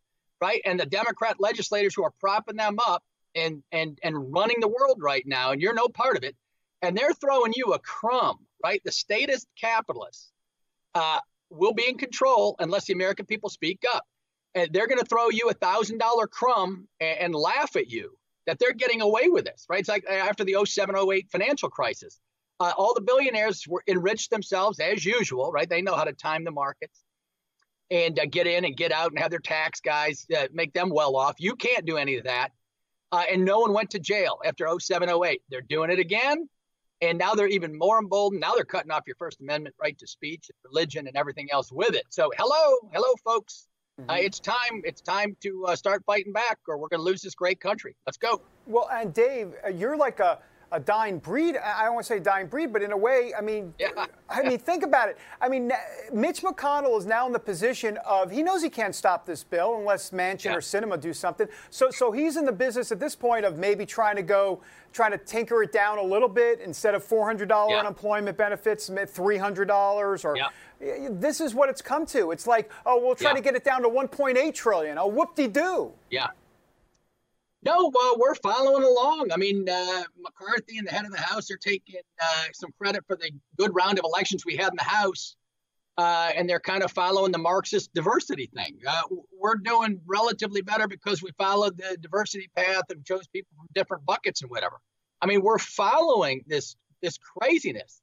right? 0.40 0.62
And 0.64 0.78
the 0.78 0.86
Democrat 0.86 1.36
legislators 1.38 1.94
who 1.94 2.04
are 2.04 2.12
propping 2.20 2.56
them 2.56 2.78
up 2.86 3.02
and 3.34 3.62
and 3.72 3.98
and 4.02 4.32
running 4.32 4.60
the 4.60 4.68
world 4.68 4.98
right 5.00 5.26
now, 5.26 5.50
and 5.50 5.60
you're 5.60 5.74
no 5.74 5.88
part 5.88 6.16
of 6.16 6.22
it, 6.22 6.36
and 6.82 6.96
they're 6.96 7.12
throwing 7.12 7.52
you 7.56 7.72
a 7.72 7.78
crumb, 7.78 8.38
right? 8.62 8.80
The 8.84 8.92
statist 8.92 9.48
capitalists 9.60 10.30
uh, 10.94 11.20
will 11.50 11.74
be 11.74 11.88
in 11.88 11.98
control 11.98 12.56
unless 12.58 12.86
the 12.86 12.92
American 12.92 13.26
people 13.26 13.50
speak 13.50 13.82
up. 13.92 14.06
And 14.54 14.72
they're 14.72 14.86
going 14.86 15.00
to 15.00 15.06
throw 15.06 15.30
you 15.30 15.48
a 15.50 15.54
thousand 15.54 15.98
dollar 15.98 16.26
crumb 16.26 16.86
and, 17.00 17.18
and 17.18 17.34
laugh 17.34 17.76
at 17.76 17.88
you 17.88 18.16
that 18.46 18.58
they're 18.58 18.72
getting 18.72 19.00
away 19.00 19.28
with 19.28 19.44
this, 19.44 19.66
right? 19.68 19.80
It's 19.80 19.88
like 19.88 20.04
after 20.08 20.44
the 20.44 20.56
07, 20.64 20.94
08 20.96 21.30
financial 21.30 21.70
crisis. 21.70 22.20
Uh, 22.60 22.72
all 22.76 22.94
the 22.94 23.00
billionaires 23.00 23.66
were 23.66 23.82
enriched 23.88 24.30
themselves 24.30 24.78
as 24.78 25.04
usual, 25.04 25.50
right? 25.50 25.68
They 25.68 25.82
know 25.82 25.96
how 25.96 26.04
to 26.04 26.12
time 26.12 26.44
the 26.44 26.52
markets 26.52 27.02
and 27.90 28.18
uh, 28.18 28.26
get 28.26 28.46
in 28.46 28.64
and 28.64 28.76
get 28.76 28.92
out 28.92 29.10
and 29.10 29.18
have 29.18 29.30
their 29.30 29.40
tax 29.40 29.80
guys 29.80 30.26
uh, 30.36 30.46
make 30.52 30.72
them 30.72 30.88
well 30.90 31.16
off. 31.16 31.36
You 31.38 31.56
can't 31.56 31.84
do 31.84 31.96
any 31.96 32.16
of 32.16 32.24
that. 32.24 32.50
Uh, 33.12 33.24
and 33.30 33.44
no 33.44 33.60
one 33.60 33.72
went 33.72 33.90
to 33.90 33.98
jail 33.98 34.38
after 34.44 34.68
07, 34.78 35.08
08. 35.08 35.42
They're 35.48 35.60
doing 35.60 35.90
it 35.90 35.98
again. 35.98 36.48
And 37.00 37.18
now 37.18 37.34
they're 37.34 37.48
even 37.48 37.76
more 37.76 37.98
emboldened. 37.98 38.40
Now 38.40 38.54
they're 38.54 38.64
cutting 38.64 38.90
off 38.90 39.02
your 39.06 39.16
First 39.16 39.40
Amendment 39.40 39.74
right 39.80 39.98
to 39.98 40.06
speech, 40.06 40.50
religion, 40.64 41.06
and 41.06 41.16
everything 41.16 41.48
else 41.52 41.70
with 41.70 41.94
it. 41.94 42.04
So, 42.08 42.30
hello, 42.36 42.88
hello, 42.92 43.08
folks. 43.24 43.66
Uh, 44.08 44.14
it's 44.14 44.40
time. 44.40 44.82
It's 44.84 45.00
time 45.00 45.36
to 45.42 45.66
uh, 45.68 45.76
start 45.76 46.02
fighting 46.04 46.32
back, 46.32 46.58
or 46.66 46.76
we're 46.76 46.88
going 46.88 46.98
to 46.98 47.04
lose 47.04 47.22
this 47.22 47.34
great 47.34 47.60
country. 47.60 47.94
Let's 48.06 48.18
go. 48.18 48.40
Well, 48.66 48.88
and 48.92 49.14
Dave, 49.14 49.54
uh, 49.64 49.68
you're 49.68 49.96
like 49.96 50.18
a, 50.18 50.40
a 50.72 50.80
dying 50.80 51.20
breed. 51.20 51.56
I 51.56 51.84
don't 51.84 51.94
want 51.94 52.04
to 52.06 52.12
say 52.12 52.18
dying 52.18 52.48
breed, 52.48 52.72
but 52.72 52.82
in 52.82 52.90
a 52.90 52.96
way, 52.96 53.32
I 53.38 53.40
mean, 53.40 53.72
yeah. 53.78 54.06
I 54.28 54.42
mean, 54.42 54.58
think 54.58 54.82
about 54.82 55.10
it. 55.10 55.18
I 55.40 55.48
mean, 55.48 55.70
Mitch 56.12 56.42
McConnell 56.42 56.98
is 56.98 57.06
now 57.06 57.24
in 57.28 57.32
the 57.32 57.38
position 57.38 57.96
of 58.04 58.32
he 58.32 58.42
knows 58.42 58.64
he 58.64 58.68
can't 58.68 58.96
stop 58.96 59.26
this 59.26 59.44
bill 59.44 59.76
unless 59.78 60.10
Manchin 60.10 60.46
yeah. 60.46 60.54
or 60.54 60.60
Sinema 60.60 61.00
do 61.00 61.12
something. 61.12 61.46
So, 61.70 61.90
so 61.90 62.10
he's 62.10 62.36
in 62.36 62.44
the 62.44 62.52
business 62.52 62.90
at 62.90 62.98
this 62.98 63.14
point 63.14 63.44
of 63.44 63.58
maybe 63.58 63.86
trying 63.86 64.16
to 64.16 64.22
go, 64.22 64.60
trying 64.92 65.12
to 65.12 65.18
tinker 65.18 65.62
it 65.62 65.70
down 65.70 65.98
a 65.98 66.02
little 66.02 66.28
bit 66.28 66.60
instead 66.60 66.96
of 66.96 67.06
$400 67.06 67.48
yeah. 67.70 67.78
unemployment 67.78 68.36
benefits, 68.36 68.90
$300 68.90 70.24
or. 70.24 70.36
This 71.10 71.40
is 71.40 71.54
what 71.54 71.68
it's 71.68 71.82
come 71.82 72.06
to. 72.06 72.30
It's 72.30 72.46
like, 72.46 72.70
oh, 72.84 73.00
we'll 73.04 73.14
try 73.14 73.32
to 73.32 73.40
get 73.40 73.54
it 73.54 73.64
down 73.64 73.82
to 73.82 73.88
1.8 73.88 74.54
trillion. 74.54 74.98
Oh, 74.98 75.06
whoop-de-doo. 75.06 75.92
Yeah. 76.10 76.28
No, 77.64 77.90
well, 77.94 78.16
we're 78.18 78.34
following 78.34 78.84
along. 78.84 79.30
I 79.32 79.38
mean, 79.38 79.66
uh, 79.66 80.02
McCarthy 80.20 80.76
and 80.76 80.86
the 80.86 80.92
head 80.92 81.06
of 81.06 81.12
the 81.12 81.20
House 81.20 81.50
are 81.50 81.56
taking 81.56 82.00
uh, 82.22 82.44
some 82.52 82.70
credit 82.78 83.04
for 83.06 83.16
the 83.16 83.30
good 83.56 83.74
round 83.74 83.98
of 83.98 84.04
elections 84.04 84.44
we 84.44 84.56
had 84.56 84.72
in 84.72 84.76
the 84.76 84.84
House, 84.84 85.34
uh, 85.96 86.30
and 86.36 86.48
they're 86.48 86.60
kind 86.60 86.82
of 86.82 86.92
following 86.92 87.32
the 87.32 87.38
Marxist 87.38 87.94
diversity 87.94 88.50
thing. 88.54 88.80
Uh, 88.86 89.02
we're 89.38 89.54
doing 89.54 89.98
relatively 90.06 90.60
better 90.60 90.86
because 90.86 91.22
we 91.22 91.30
followed 91.38 91.78
the 91.78 91.96
diversity 91.98 92.50
path 92.54 92.82
and 92.90 93.02
chose 93.02 93.26
people 93.28 93.48
from 93.56 93.66
different 93.74 94.04
buckets 94.04 94.42
and 94.42 94.50
whatever. 94.50 94.78
I 95.22 95.26
mean, 95.26 95.40
we're 95.40 95.58
following 95.58 96.44
this 96.46 96.76
this 97.00 97.16
craziness. 97.18 98.02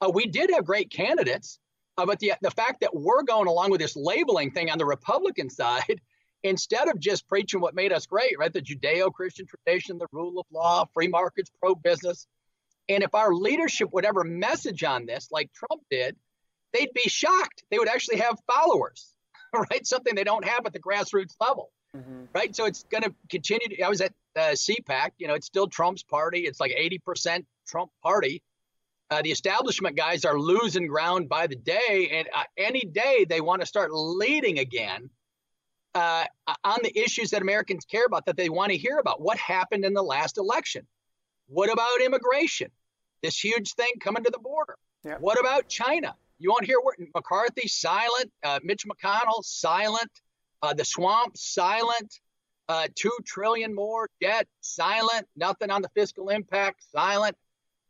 Uh, 0.00 0.10
we 0.12 0.26
did 0.26 0.50
have 0.50 0.64
great 0.64 0.90
candidates, 0.90 1.60
uh, 1.98 2.06
but 2.06 2.18
the 2.18 2.32
the 2.42 2.50
fact 2.50 2.80
that 2.80 2.94
we're 2.94 3.22
going 3.22 3.48
along 3.48 3.70
with 3.70 3.80
this 3.80 3.96
labeling 3.96 4.50
thing 4.50 4.70
on 4.70 4.78
the 4.78 4.86
Republican 4.86 5.50
side 5.62 6.00
instead 6.42 6.88
of 6.88 7.00
just 7.00 7.28
preaching 7.28 7.60
what 7.60 7.74
made 7.74 7.92
us 7.92 8.06
great, 8.06 8.38
right? 8.38 8.52
The 8.52 8.62
Judeo 8.62 9.12
Christian 9.12 9.46
tradition, 9.46 9.98
the 9.98 10.06
rule 10.12 10.38
of 10.38 10.46
law, 10.52 10.84
free 10.94 11.08
markets, 11.08 11.50
pro 11.60 11.74
business. 11.74 12.26
And 12.88 13.02
if 13.02 13.14
our 13.14 13.34
leadership 13.34 13.92
would 13.92 14.04
ever 14.04 14.22
message 14.22 14.84
on 14.84 15.06
this, 15.06 15.28
like 15.32 15.50
Trump 15.52 15.82
did, 15.90 16.16
they'd 16.72 16.92
be 16.94 17.08
shocked. 17.08 17.64
They 17.70 17.78
would 17.78 17.88
actually 17.88 18.18
have 18.18 18.38
followers, 18.52 19.12
right? 19.70 19.84
Something 19.86 20.14
they 20.14 20.24
don't 20.24 20.44
have 20.44 20.66
at 20.66 20.72
the 20.72 20.78
grassroots 20.78 21.34
level, 21.40 21.72
mm-hmm. 21.96 22.24
right? 22.32 22.54
So 22.54 22.66
it's 22.66 22.84
going 22.84 23.02
to 23.02 23.14
continue. 23.28 23.68
To, 23.68 23.82
I 23.82 23.88
was 23.88 24.00
at 24.00 24.12
uh, 24.36 24.52
CPAC, 24.52 25.10
you 25.18 25.26
know, 25.26 25.34
it's 25.34 25.46
still 25.46 25.66
Trump's 25.66 26.02
party. 26.02 26.40
It's 26.40 26.60
like 26.60 26.72
80% 26.78 27.44
Trump 27.66 27.90
party. 28.02 28.42
Uh, 29.10 29.22
the 29.22 29.30
establishment 29.30 29.96
guys 29.96 30.24
are 30.24 30.38
losing 30.38 30.86
ground 30.86 31.28
by 31.28 31.46
the 31.46 31.54
day, 31.54 32.10
and 32.12 32.28
uh, 32.34 32.42
any 32.56 32.80
day 32.80 33.24
they 33.28 33.40
want 33.40 33.60
to 33.60 33.66
start 33.66 33.90
leading 33.92 34.58
again 34.58 35.10
uh, 35.94 36.24
on 36.64 36.78
the 36.82 36.98
issues 36.98 37.30
that 37.30 37.40
Americans 37.40 37.84
care 37.84 38.04
about, 38.04 38.26
that 38.26 38.36
they 38.36 38.48
want 38.48 38.72
to 38.72 38.76
hear 38.76 38.98
about. 38.98 39.20
What 39.20 39.38
happened 39.38 39.84
in 39.84 39.94
the 39.94 40.02
last 40.02 40.38
election? 40.38 40.86
What 41.46 41.72
about 41.72 42.00
immigration? 42.04 42.70
This 43.22 43.42
huge 43.42 43.74
thing 43.74 43.92
coming 44.00 44.24
to 44.24 44.30
the 44.30 44.38
border. 44.38 44.76
Yeah. 45.04 45.16
What 45.20 45.38
about 45.38 45.68
China? 45.68 46.14
You 46.38 46.50
won't 46.50 46.64
hear 46.64 46.76
McCarthy 47.14 47.68
silent, 47.68 48.30
uh, 48.42 48.60
Mitch 48.62 48.84
McConnell 48.86 49.42
silent, 49.42 50.10
uh, 50.62 50.74
the 50.74 50.84
swamp 50.84 51.36
silent, 51.36 52.20
uh, 52.68 52.88
two 52.94 53.12
trillion 53.24 53.74
more 53.74 54.10
debt 54.20 54.48
silent, 54.60 55.26
nothing 55.36 55.70
on 55.70 55.80
the 55.80 55.88
fiscal 55.94 56.28
impact 56.28 56.84
silent. 56.92 57.36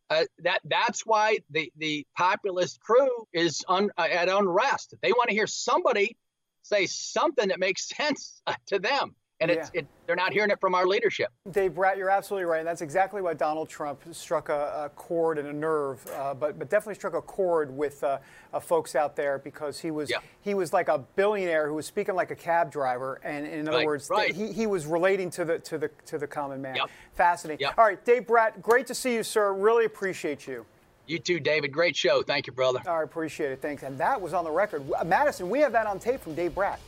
Uh, 0.08 0.25
that 0.38 0.60
that's 0.64 1.04
why 1.04 1.38
the 1.50 1.72
the 1.76 2.06
populist 2.16 2.80
crew 2.80 3.26
is 3.32 3.64
un, 3.68 3.90
uh, 3.98 4.06
at 4.10 4.28
unrest. 4.28 4.94
They 5.02 5.12
want 5.12 5.30
to 5.30 5.34
hear 5.34 5.48
somebody 5.48 6.16
say 6.62 6.86
something 6.86 7.48
that 7.48 7.58
makes 7.58 7.88
sense 7.96 8.40
to 8.66 8.78
them. 8.78 9.14
And 9.40 9.50
yeah. 9.50 9.59
it's, 9.59 9.71
it, 9.75 9.87
they're 10.07 10.16
not 10.16 10.33
hearing 10.33 10.50
it 10.50 10.59
from 10.61 10.75
our 10.75 10.87
leadership. 10.87 11.28
Dave 11.50 11.75
Brat, 11.75 11.99
you're 11.99 12.09
absolutely 12.09 12.47
right. 12.47 12.61
And 12.61 12.66
that's 12.66 12.81
exactly 12.81 13.21
why 13.21 13.35
Donald 13.35 13.69
Trump 13.69 14.00
struck 14.12 14.49
a, 14.49 14.85
a 14.87 14.88
chord 14.97 15.37
and 15.37 15.47
a 15.47 15.52
nerve, 15.52 16.00
uh, 16.14 16.33
but, 16.33 16.59
but 16.59 16.71
definitely 16.71 16.95
struck 16.95 17.12
a 17.12 17.21
chord 17.21 17.76
with 17.76 18.02
uh, 18.02 18.19
uh, 18.55 18.61
folks 18.61 18.95
out 18.95 19.14
there 19.14 19.38
because 19.38 19.78
he 19.78 19.90
was, 19.90 20.09
yeah. 20.09 20.19
he 20.40 20.55
was 20.55 20.73
like 20.73 20.88
a 20.88 20.99
billionaire 21.16 21.69
who 21.69 21.75
was 21.75 21.85
speaking 21.85 22.14
like 22.14 22.31
a 22.31 22.35
cab 22.35 22.73
driver. 22.73 23.21
And, 23.25 23.47
in 23.47 23.69
other 23.69 23.76
right, 23.76 23.87
words, 23.87 24.09
right. 24.09 24.35
he, 24.35 24.52
he 24.52 24.66
was 24.66 24.87
relating 24.87 25.28
to 25.33 25.45
the, 25.45 25.59
to 25.59 25.76
the, 25.76 25.90
to 26.07 26.16
the 26.16 26.26
common 26.26 26.62
man. 26.62 26.76
Yep. 26.76 26.90
Fascinating. 27.12 27.61
Yep. 27.61 27.75
All 27.76 27.85
right, 27.85 28.02
Dave 28.07 28.26
Brat, 28.26 28.62
great 28.62 28.87
to 28.87 28.95
see 28.95 29.12
you, 29.12 29.23
sir. 29.23 29.52
Really 29.52 29.85
appreciate 29.85 30.47
you. 30.47 30.64
You 31.07 31.19
too, 31.19 31.40
David. 31.40 31.73
Great 31.73 31.95
show. 31.95 32.23
Thank 32.23 32.47
you, 32.47 32.55
brother. 32.55 32.81
I 32.88 33.02
appreciate 33.02 33.52
it. 33.52 33.61
Thanks. 33.61 33.83
And 33.83 33.99
that 33.99 34.19
was 34.19 34.33
on 34.33 34.45
the 34.45 34.50
record. 34.50 34.83
Madison, 35.05 35.50
we 35.50 35.61
have 35.61 35.73
that 35.73 35.87
on 35.87 35.99
tape 35.99 36.21
from 36.21 36.35
Dave 36.35 36.55
Brat. 36.55 36.81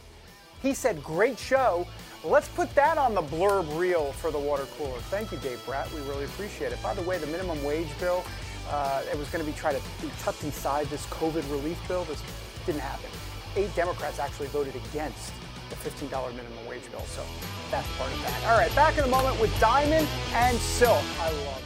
He 0.63 0.75
said, 0.75 1.05
great 1.05 1.39
show. 1.39 1.87
Let's 2.25 2.49
put 2.49 2.75
that 2.75 2.99
on 2.99 3.15
the 3.15 3.23
blurb 3.23 3.79
reel 3.79 4.13
for 4.13 4.31
the 4.31 4.39
water 4.39 4.67
cooler. 4.77 4.99
Thank 5.11 5.33
you, 5.33 5.39
Dave 5.39 5.65
Brat. 5.65 5.93
We 5.93 6.01
really 6.03 6.25
appreciate 6.25 6.73
it. 6.73 6.83
By 6.83 6.95
the 6.95 7.03
way, 7.03 7.19
the 7.19 7.27
minimum 7.27 7.63
wage 7.65 7.89
bill, 7.99 8.25
uh, 8.71 9.03
it 9.11 9.19
was 9.19 9.29
going 9.31 9.45
to 9.45 9.51
be 9.51 9.57
tried 9.57 9.77
to 9.77 9.83
be 10.03 10.11
tucked 10.21 10.45
inside 10.45 10.87
this 10.89 11.07
COVID 11.07 11.51
relief 11.51 11.79
bill. 11.89 12.05
This 12.05 12.23
didn't 12.67 12.81
happen. 12.81 13.11
Eight 13.57 13.75
Democrats 13.75 14.19
actually 14.19 14.49
voted 14.49 14.75
against 14.77 15.33
the 15.71 15.77
$15 15.77 16.11
minimum 16.31 16.67
wage 16.69 16.91
bill. 16.91 17.05
So 17.07 17.23
that's 17.71 17.89
part 17.97 18.13
of 18.13 18.23
that. 18.23 18.45
All 18.45 18.59
right, 18.59 18.75
back 18.75 18.99
in 18.99 19.05
a 19.05 19.09
moment 19.09 19.41
with 19.41 19.59
Diamond 19.61 20.07
and 20.33 20.57
Silk. 20.59 21.03
I 21.21 21.33
love 21.45 21.63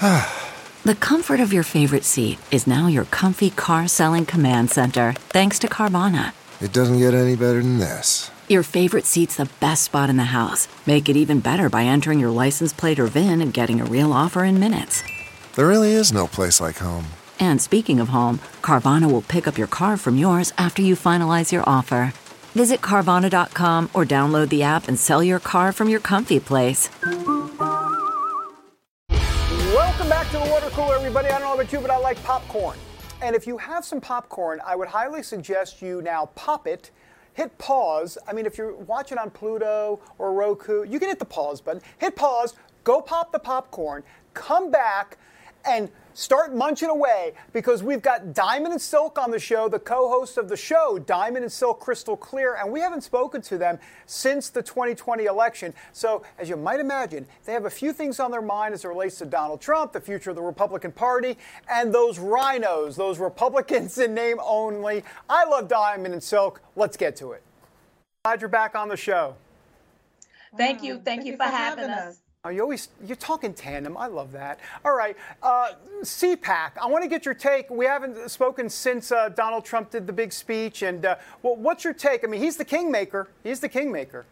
that. 0.00 0.34
The 0.84 0.94
comfort 0.94 1.40
of 1.40 1.52
your 1.52 1.64
favorite 1.64 2.04
seat 2.04 2.38
is 2.50 2.66
now 2.66 2.86
your 2.86 3.04
comfy 3.04 3.50
car 3.50 3.88
selling 3.88 4.24
command 4.24 4.70
center, 4.70 5.12
thanks 5.12 5.58
to 5.58 5.68
Carvana. 5.68 6.32
It 6.62 6.72
doesn't 6.72 6.98
get 6.98 7.12
any 7.12 7.36
better 7.36 7.60
than 7.60 7.78
this. 7.78 8.30
Your 8.50 8.62
favorite 8.62 9.04
seat's 9.04 9.36
the 9.36 9.50
best 9.60 9.84
spot 9.84 10.08
in 10.08 10.16
the 10.16 10.24
house. 10.24 10.68
Make 10.86 11.10
it 11.10 11.16
even 11.16 11.40
better 11.40 11.68
by 11.68 11.84
entering 11.84 12.18
your 12.18 12.30
license 12.30 12.72
plate 12.72 12.98
or 12.98 13.04
VIN 13.04 13.42
and 13.42 13.52
getting 13.52 13.78
a 13.78 13.84
real 13.84 14.10
offer 14.10 14.42
in 14.42 14.58
minutes. 14.58 15.02
There 15.54 15.68
really 15.68 15.92
is 15.92 16.14
no 16.14 16.26
place 16.26 16.58
like 16.58 16.78
home. 16.78 17.04
And 17.38 17.60
speaking 17.60 18.00
of 18.00 18.08
home, 18.08 18.40
Carvana 18.62 19.12
will 19.12 19.20
pick 19.20 19.46
up 19.46 19.58
your 19.58 19.66
car 19.66 19.98
from 19.98 20.16
yours 20.16 20.54
after 20.56 20.80
you 20.80 20.96
finalize 20.96 21.52
your 21.52 21.62
offer. 21.68 22.14
Visit 22.54 22.80
Carvana.com 22.80 23.90
or 23.92 24.06
download 24.06 24.48
the 24.48 24.62
app 24.62 24.88
and 24.88 24.98
sell 24.98 25.22
your 25.22 25.40
car 25.40 25.70
from 25.70 25.90
your 25.90 26.00
comfy 26.00 26.40
place. 26.40 26.88
Welcome 29.10 30.08
back 30.08 30.26
to 30.28 30.38
the 30.38 30.48
water 30.50 30.70
cooler, 30.70 30.94
everybody. 30.94 31.28
I 31.28 31.38
don't 31.38 31.42
know 31.42 31.52
about 31.52 31.70
you, 31.70 31.80
but 31.80 31.90
I 31.90 31.98
like 31.98 32.22
popcorn. 32.24 32.78
And 33.20 33.36
if 33.36 33.46
you 33.46 33.58
have 33.58 33.84
some 33.84 34.00
popcorn, 34.00 34.62
I 34.64 34.74
would 34.74 34.88
highly 34.88 35.22
suggest 35.22 35.82
you 35.82 36.00
now 36.00 36.30
pop 36.34 36.66
it, 36.66 36.90
hit 37.38 37.56
pause. 37.56 38.18
I 38.26 38.32
mean, 38.32 38.46
if 38.46 38.58
you're 38.58 38.74
watching 38.74 39.16
on 39.16 39.30
Pluto 39.30 40.00
or 40.18 40.32
Roku, 40.32 40.82
you 40.82 40.98
can 40.98 41.08
hit 41.08 41.20
the 41.20 41.24
pause 41.24 41.60
button. 41.60 41.80
Hit 41.98 42.16
pause, 42.16 42.56
go 42.82 43.00
pop 43.00 43.30
the 43.30 43.38
popcorn, 43.38 44.02
come 44.34 44.72
back, 44.72 45.18
and 45.64 45.88
start 46.18 46.52
munching 46.52 46.88
away 46.88 47.32
because 47.52 47.80
we've 47.80 48.02
got 48.02 48.34
Diamond 48.34 48.72
and 48.72 48.82
Silk 48.82 49.18
on 49.18 49.30
the 49.30 49.38
show, 49.38 49.68
the 49.68 49.78
co 49.78 50.08
hosts 50.08 50.36
of 50.36 50.48
the 50.48 50.56
show, 50.56 50.98
Diamond 50.98 51.44
and 51.44 51.52
Silk 51.52 51.78
Crystal 51.78 52.16
Clear, 52.16 52.56
and 52.56 52.72
we 52.72 52.80
haven't 52.80 53.02
spoken 53.02 53.40
to 53.42 53.56
them 53.56 53.78
since 54.06 54.48
the 54.48 54.60
2020 54.60 55.26
election. 55.26 55.72
So, 55.92 56.24
as 56.38 56.48
you 56.48 56.56
might 56.56 56.80
imagine, 56.80 57.24
they 57.44 57.52
have 57.52 57.66
a 57.66 57.70
few 57.70 57.92
things 57.92 58.18
on 58.18 58.32
their 58.32 58.42
mind 58.42 58.74
as 58.74 58.84
it 58.84 58.88
relates 58.88 59.18
to 59.18 59.26
Donald 59.26 59.60
Trump, 59.60 59.92
the 59.92 60.00
future 60.00 60.30
of 60.30 60.36
the 60.36 60.42
Republican 60.42 60.90
Party, 60.90 61.38
and 61.70 61.94
those 61.94 62.18
rhinos, 62.18 62.96
those 62.96 63.20
Republicans 63.20 63.96
in 63.98 64.12
name 64.12 64.38
only. 64.42 65.04
I 65.30 65.44
love 65.44 65.68
Diamond 65.68 66.14
and 66.14 66.22
Silk. 66.22 66.60
Let's 66.74 66.96
get 66.96 67.14
to 67.16 67.32
it. 67.32 67.42
Glad 68.24 68.40
you're 68.40 68.48
back 68.48 68.74
on 68.74 68.88
the 68.88 68.96
show. 68.96 69.36
Thank 70.56 70.82
you. 70.82 70.94
Thank, 70.94 71.04
Thank 71.04 71.26
you, 71.26 71.32
for, 71.36 71.44
for 71.44 71.50
having, 71.50 71.88
having 71.88 71.90
us. 71.90 72.14
us. 72.16 72.27
Oh, 72.48 72.50
you 72.50 72.62
always 72.62 72.88
you 73.04 73.14
talk 73.14 73.44
in 73.44 73.52
tandem. 73.52 73.94
I 73.98 74.06
love 74.06 74.32
that. 74.32 74.58
All 74.82 74.96
right, 74.96 75.14
uh, 75.42 75.72
CPAC. 76.00 76.78
I 76.80 76.86
want 76.86 77.02
to 77.04 77.08
get 77.08 77.26
your 77.26 77.34
take. 77.34 77.68
We 77.68 77.84
haven't 77.84 78.30
spoken 78.30 78.70
since 78.70 79.12
uh, 79.12 79.28
Donald 79.28 79.66
Trump 79.66 79.90
did 79.90 80.06
the 80.06 80.14
big 80.14 80.32
speech, 80.32 80.80
and 80.80 81.04
uh, 81.04 81.16
well, 81.42 81.56
what's 81.56 81.84
your 81.84 81.92
take? 81.92 82.24
I 82.24 82.26
mean, 82.26 82.40
he's 82.40 82.56
the 82.56 82.64
kingmaker. 82.64 83.28
He's 83.44 83.60
the 83.60 83.68
kingmaker. 83.68 84.24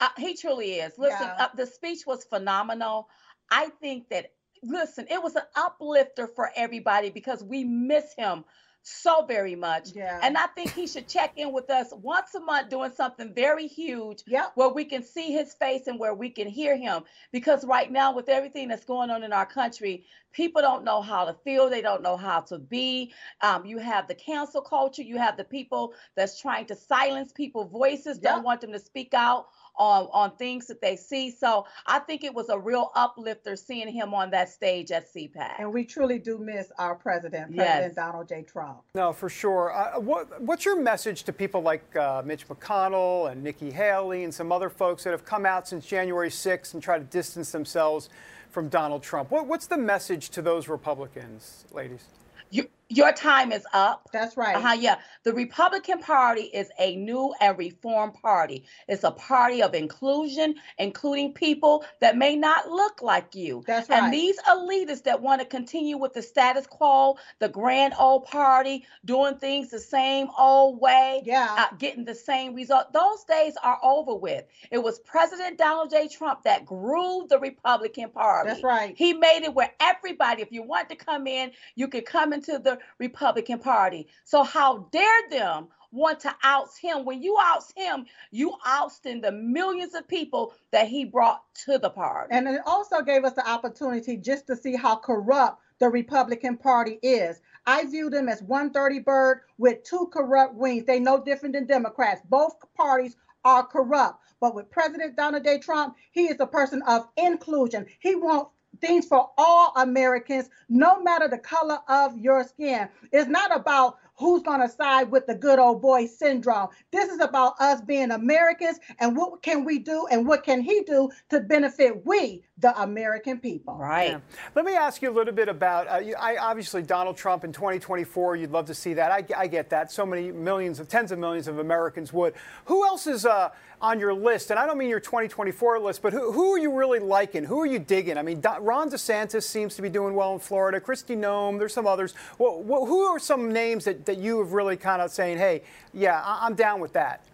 Uh, 0.00 0.08
he 0.18 0.34
truly 0.34 0.72
is. 0.72 0.94
Listen, 0.98 1.28
yeah. 1.28 1.44
Uh, 1.44 1.48
the 1.54 1.64
speech 1.64 2.00
was 2.08 2.24
phenomenal. 2.24 3.08
I 3.52 3.68
think 3.80 4.08
that 4.08 4.32
listen, 4.64 5.06
it 5.08 5.22
was 5.22 5.36
an 5.36 5.44
uplifter 5.54 6.26
for 6.26 6.50
everybody 6.56 7.10
because 7.10 7.44
we 7.44 7.62
miss 7.62 8.14
him 8.18 8.44
so 8.86 9.24
very 9.26 9.56
much. 9.56 9.90
Yeah. 9.94 10.20
And 10.22 10.36
I 10.36 10.46
think 10.48 10.72
he 10.72 10.86
should 10.86 11.08
check 11.08 11.32
in 11.36 11.52
with 11.52 11.70
us 11.70 11.92
once 11.92 12.34
a 12.34 12.40
month 12.40 12.70
doing 12.70 12.92
something 12.92 13.34
very 13.34 13.66
huge 13.66 14.22
yep. 14.26 14.52
where 14.54 14.68
we 14.68 14.84
can 14.84 15.02
see 15.02 15.32
his 15.32 15.54
face 15.54 15.88
and 15.88 15.98
where 15.98 16.14
we 16.14 16.30
can 16.30 16.46
hear 16.46 16.76
him. 16.76 17.02
Because 17.32 17.64
right 17.64 17.90
now, 17.90 18.14
with 18.14 18.28
everything 18.28 18.68
that's 18.68 18.84
going 18.84 19.10
on 19.10 19.24
in 19.24 19.32
our 19.32 19.46
country, 19.46 20.04
people 20.32 20.62
don't 20.62 20.84
know 20.84 21.02
how 21.02 21.24
to 21.24 21.34
feel, 21.44 21.68
they 21.68 21.82
don't 21.82 22.02
know 22.02 22.16
how 22.16 22.40
to 22.40 22.58
be. 22.58 23.12
Um, 23.40 23.66
you 23.66 23.78
have 23.78 24.06
the 24.06 24.14
cancel 24.14 24.60
culture, 24.60 25.02
you 25.02 25.18
have 25.18 25.36
the 25.36 25.44
people 25.44 25.94
that's 26.14 26.40
trying 26.40 26.66
to 26.66 26.76
silence 26.76 27.32
people's 27.32 27.72
voices, 27.72 28.20
yep. 28.22 28.34
don't 28.34 28.44
want 28.44 28.60
them 28.60 28.72
to 28.72 28.78
speak 28.78 29.14
out 29.14 29.48
on 29.78 30.08
on 30.12 30.36
things 30.36 30.66
that 30.66 30.80
they 30.80 30.96
see. 30.96 31.30
So 31.30 31.66
I 31.86 31.98
think 32.00 32.24
it 32.24 32.34
was 32.34 32.48
a 32.48 32.58
real 32.58 32.90
uplifter 32.94 33.56
seeing 33.56 33.88
him 33.88 34.14
on 34.14 34.30
that 34.30 34.48
stage 34.48 34.90
at 34.90 35.12
CPAC. 35.12 35.54
And 35.58 35.72
we 35.72 35.84
truly 35.84 36.18
do 36.18 36.38
miss 36.38 36.72
our 36.78 36.94
president, 36.94 37.54
President 37.54 37.56
yes. 37.56 37.94
Donald 37.94 38.28
J. 38.28 38.42
Trump. 38.42 38.78
No, 38.94 39.12
for 39.12 39.28
sure. 39.28 39.72
Uh, 39.72 40.00
what, 40.00 40.40
what's 40.40 40.64
your 40.64 40.80
message 40.80 41.24
to 41.24 41.32
people 41.32 41.62
like 41.62 41.96
uh, 41.96 42.22
Mitch 42.24 42.48
McConnell 42.48 43.30
and 43.30 43.42
Nikki 43.42 43.70
Haley 43.70 44.24
and 44.24 44.32
some 44.32 44.52
other 44.52 44.70
folks 44.70 45.04
that 45.04 45.10
have 45.10 45.24
come 45.24 45.46
out 45.46 45.68
since 45.68 45.86
January 45.86 46.30
6th 46.30 46.74
and 46.74 46.82
try 46.82 46.98
to 46.98 47.04
distance 47.04 47.52
themselves? 47.52 48.08
from 48.56 48.70
Donald 48.70 49.02
Trump. 49.02 49.30
What, 49.30 49.46
what's 49.46 49.66
the 49.66 49.76
message 49.76 50.30
to 50.30 50.40
those 50.40 50.66
Republicans, 50.66 51.66
ladies? 51.72 52.04
You, 52.50 52.68
your 52.88 53.12
time 53.12 53.52
is 53.52 53.66
up. 53.72 54.08
That's 54.12 54.36
right. 54.36 54.56
Uh-huh, 54.56 54.76
yeah. 54.78 54.98
The 55.24 55.32
Republican 55.32 55.98
Party 55.98 56.42
is 56.42 56.70
a 56.78 56.94
new 56.96 57.34
and 57.40 57.58
reformed 57.58 58.14
party. 58.14 58.64
It's 58.86 59.02
a 59.02 59.10
party 59.10 59.62
of 59.62 59.74
inclusion, 59.74 60.54
including 60.78 61.32
people 61.32 61.84
that 62.00 62.16
may 62.16 62.36
not 62.36 62.70
look 62.70 63.02
like 63.02 63.34
you. 63.34 63.64
That's 63.66 63.88
right. 63.88 64.04
And 64.04 64.12
these 64.12 64.38
elitists 64.42 65.02
that 65.04 65.20
want 65.20 65.40
to 65.40 65.46
continue 65.46 65.96
with 65.96 66.12
the 66.12 66.22
status 66.22 66.66
quo, 66.66 67.16
the 67.40 67.48
grand 67.48 67.94
old 67.98 68.24
party, 68.26 68.84
doing 69.04 69.36
things 69.38 69.70
the 69.70 69.80
same 69.80 70.28
old 70.38 70.80
way, 70.80 71.22
yeah, 71.24 71.68
uh, 71.72 71.76
getting 71.76 72.04
the 72.04 72.14
same 72.14 72.54
result. 72.54 72.92
Those 72.92 73.24
days 73.24 73.54
are 73.62 73.78
over 73.82 74.14
with. 74.14 74.44
It 74.70 74.78
was 74.78 75.00
President 75.00 75.58
Donald 75.58 75.90
J. 75.90 76.08
Trump 76.08 76.44
that 76.44 76.64
grew 76.64 77.26
the 77.28 77.38
Republican 77.40 78.10
Party. 78.10 78.50
That's 78.50 78.62
right. 78.62 78.94
He 78.96 79.12
made 79.12 79.42
it 79.42 79.54
where 79.54 79.72
everybody, 79.80 80.42
if 80.42 80.52
you 80.52 80.62
want 80.62 80.88
to 80.90 80.96
come 80.96 81.26
in, 81.26 81.50
you 81.74 81.88
could 81.88 82.06
come 82.06 82.32
into 82.32 82.58
the 82.58 82.75
Republican 82.98 83.58
Party. 83.58 84.08
So 84.24 84.42
how 84.42 84.88
dare 84.92 85.28
them 85.30 85.68
want 85.92 86.20
to 86.20 86.34
oust 86.44 86.78
him? 86.78 87.04
When 87.04 87.22
you 87.22 87.36
oust 87.38 87.72
him, 87.76 88.06
you 88.30 88.54
ousting 88.64 89.20
the 89.20 89.32
millions 89.32 89.94
of 89.94 90.06
people 90.08 90.54
that 90.72 90.88
he 90.88 91.04
brought 91.04 91.42
to 91.66 91.78
the 91.78 91.90
party. 91.90 92.34
And 92.34 92.48
it 92.48 92.60
also 92.66 93.02
gave 93.02 93.24
us 93.24 93.34
the 93.34 93.48
opportunity 93.48 94.16
just 94.16 94.46
to 94.48 94.56
see 94.56 94.76
how 94.76 94.96
corrupt 94.96 95.60
the 95.78 95.88
Republican 95.88 96.56
Party 96.56 96.98
is. 97.02 97.40
I 97.66 97.84
view 97.86 98.10
them 98.10 98.28
as 98.28 98.42
one 98.42 98.72
dirty 98.72 99.00
bird 99.00 99.40
with 99.58 99.82
two 99.82 100.08
corrupt 100.12 100.54
wings. 100.54 100.84
They 100.84 101.00
no 101.00 101.22
different 101.22 101.54
than 101.54 101.66
Democrats. 101.66 102.22
Both 102.28 102.54
parties 102.76 103.16
are 103.44 103.64
corrupt. 103.64 104.22
But 104.40 104.54
with 104.54 104.70
President 104.70 105.16
Donald 105.16 105.44
J. 105.44 105.58
Trump, 105.58 105.96
he 106.12 106.26
is 106.26 106.40
a 106.40 106.46
person 106.46 106.82
of 106.82 107.08
inclusion. 107.16 107.86
He 108.00 108.14
wants 108.14 108.50
things 108.80 109.06
for 109.06 109.30
all 109.36 109.72
Americans, 109.76 110.48
no 110.68 111.02
matter 111.02 111.28
the 111.28 111.38
color 111.38 111.78
of 111.88 112.18
your 112.18 112.44
skin. 112.44 112.88
It's 113.12 113.28
not 113.28 113.54
about 113.54 113.98
who's 114.16 114.42
going 114.42 114.60
to 114.60 114.68
side 114.68 115.10
with 115.10 115.26
the 115.26 115.34
good 115.34 115.58
old 115.58 115.82
boy 115.82 116.06
syndrome. 116.06 116.68
This 116.90 117.10
is 117.10 117.20
about 117.20 117.54
us 117.60 117.80
being 117.80 118.10
Americans 118.10 118.78
and 118.98 119.16
what 119.16 119.42
can 119.42 119.64
we 119.64 119.78
do 119.78 120.06
and 120.10 120.26
what 120.26 120.42
can 120.42 120.62
he 120.62 120.82
do 120.82 121.10
to 121.30 121.40
benefit 121.40 122.04
we, 122.06 122.42
the 122.58 122.78
American 122.80 123.38
people. 123.38 123.76
Right. 123.76 124.12
Yeah. 124.12 124.20
Let 124.54 124.64
me 124.64 124.74
ask 124.74 125.02
you 125.02 125.10
a 125.10 125.12
little 125.12 125.34
bit 125.34 125.48
about, 125.48 125.86
uh, 125.86 126.16
I, 126.18 126.38
obviously, 126.38 126.82
Donald 126.82 127.16
Trump 127.16 127.44
in 127.44 127.52
2024, 127.52 128.36
you'd 128.36 128.50
love 128.50 128.66
to 128.66 128.74
see 128.74 128.94
that. 128.94 129.12
I, 129.12 129.24
I, 129.36 129.46
get 129.46 129.70
that. 129.70 129.92
So 129.92 130.06
many 130.06 130.32
millions 130.32 130.80
of, 130.80 130.88
tens 130.88 131.12
of 131.12 131.18
millions 131.18 131.46
of 131.46 131.58
Americans 131.58 132.12
would. 132.12 132.34
Who 132.64 132.84
else 132.86 133.06
is 133.06 133.26
uh, 133.26 133.50
on 133.80 134.00
your 134.00 134.14
list? 134.14 134.50
And 134.50 134.58
I 134.58 134.66
don't 134.66 134.78
mean 134.78 134.88
your 134.88 135.00
2024 135.00 135.78
list, 135.80 136.02
but 136.02 136.12
who, 136.12 136.32
who 136.32 136.52
are 136.52 136.58
you 136.58 136.76
really 136.76 136.98
liking? 136.98 137.44
Who 137.44 137.60
are 137.60 137.66
you 137.66 137.78
digging? 137.78 138.18
I 138.18 138.22
mean, 138.22 138.42
Ron 138.60 138.90
DeSantis 138.90 139.42
seems 139.42 139.76
to 139.76 139.82
be 139.82 139.88
doing 139.88 140.14
well 140.14 140.32
in 140.34 140.38
Florida. 140.38 140.80
Kristi 140.80 141.16
Noem, 141.16 141.58
there's 141.58 141.74
some 141.74 141.86
others. 141.86 142.14
Well, 142.38 142.62
who 142.64 143.00
are 143.02 143.18
some 143.18 143.52
names 143.52 143.84
that, 143.84 144.06
that 144.06 144.18
you 144.18 144.38
have 144.38 144.52
really 144.52 144.76
kind 144.76 145.02
of 145.02 145.10
saying, 145.10 145.38
hey, 145.38 145.62
yeah, 145.92 146.22
I'm 146.24 146.54
down 146.54 146.80
with 146.80 146.92
that? 146.94 147.24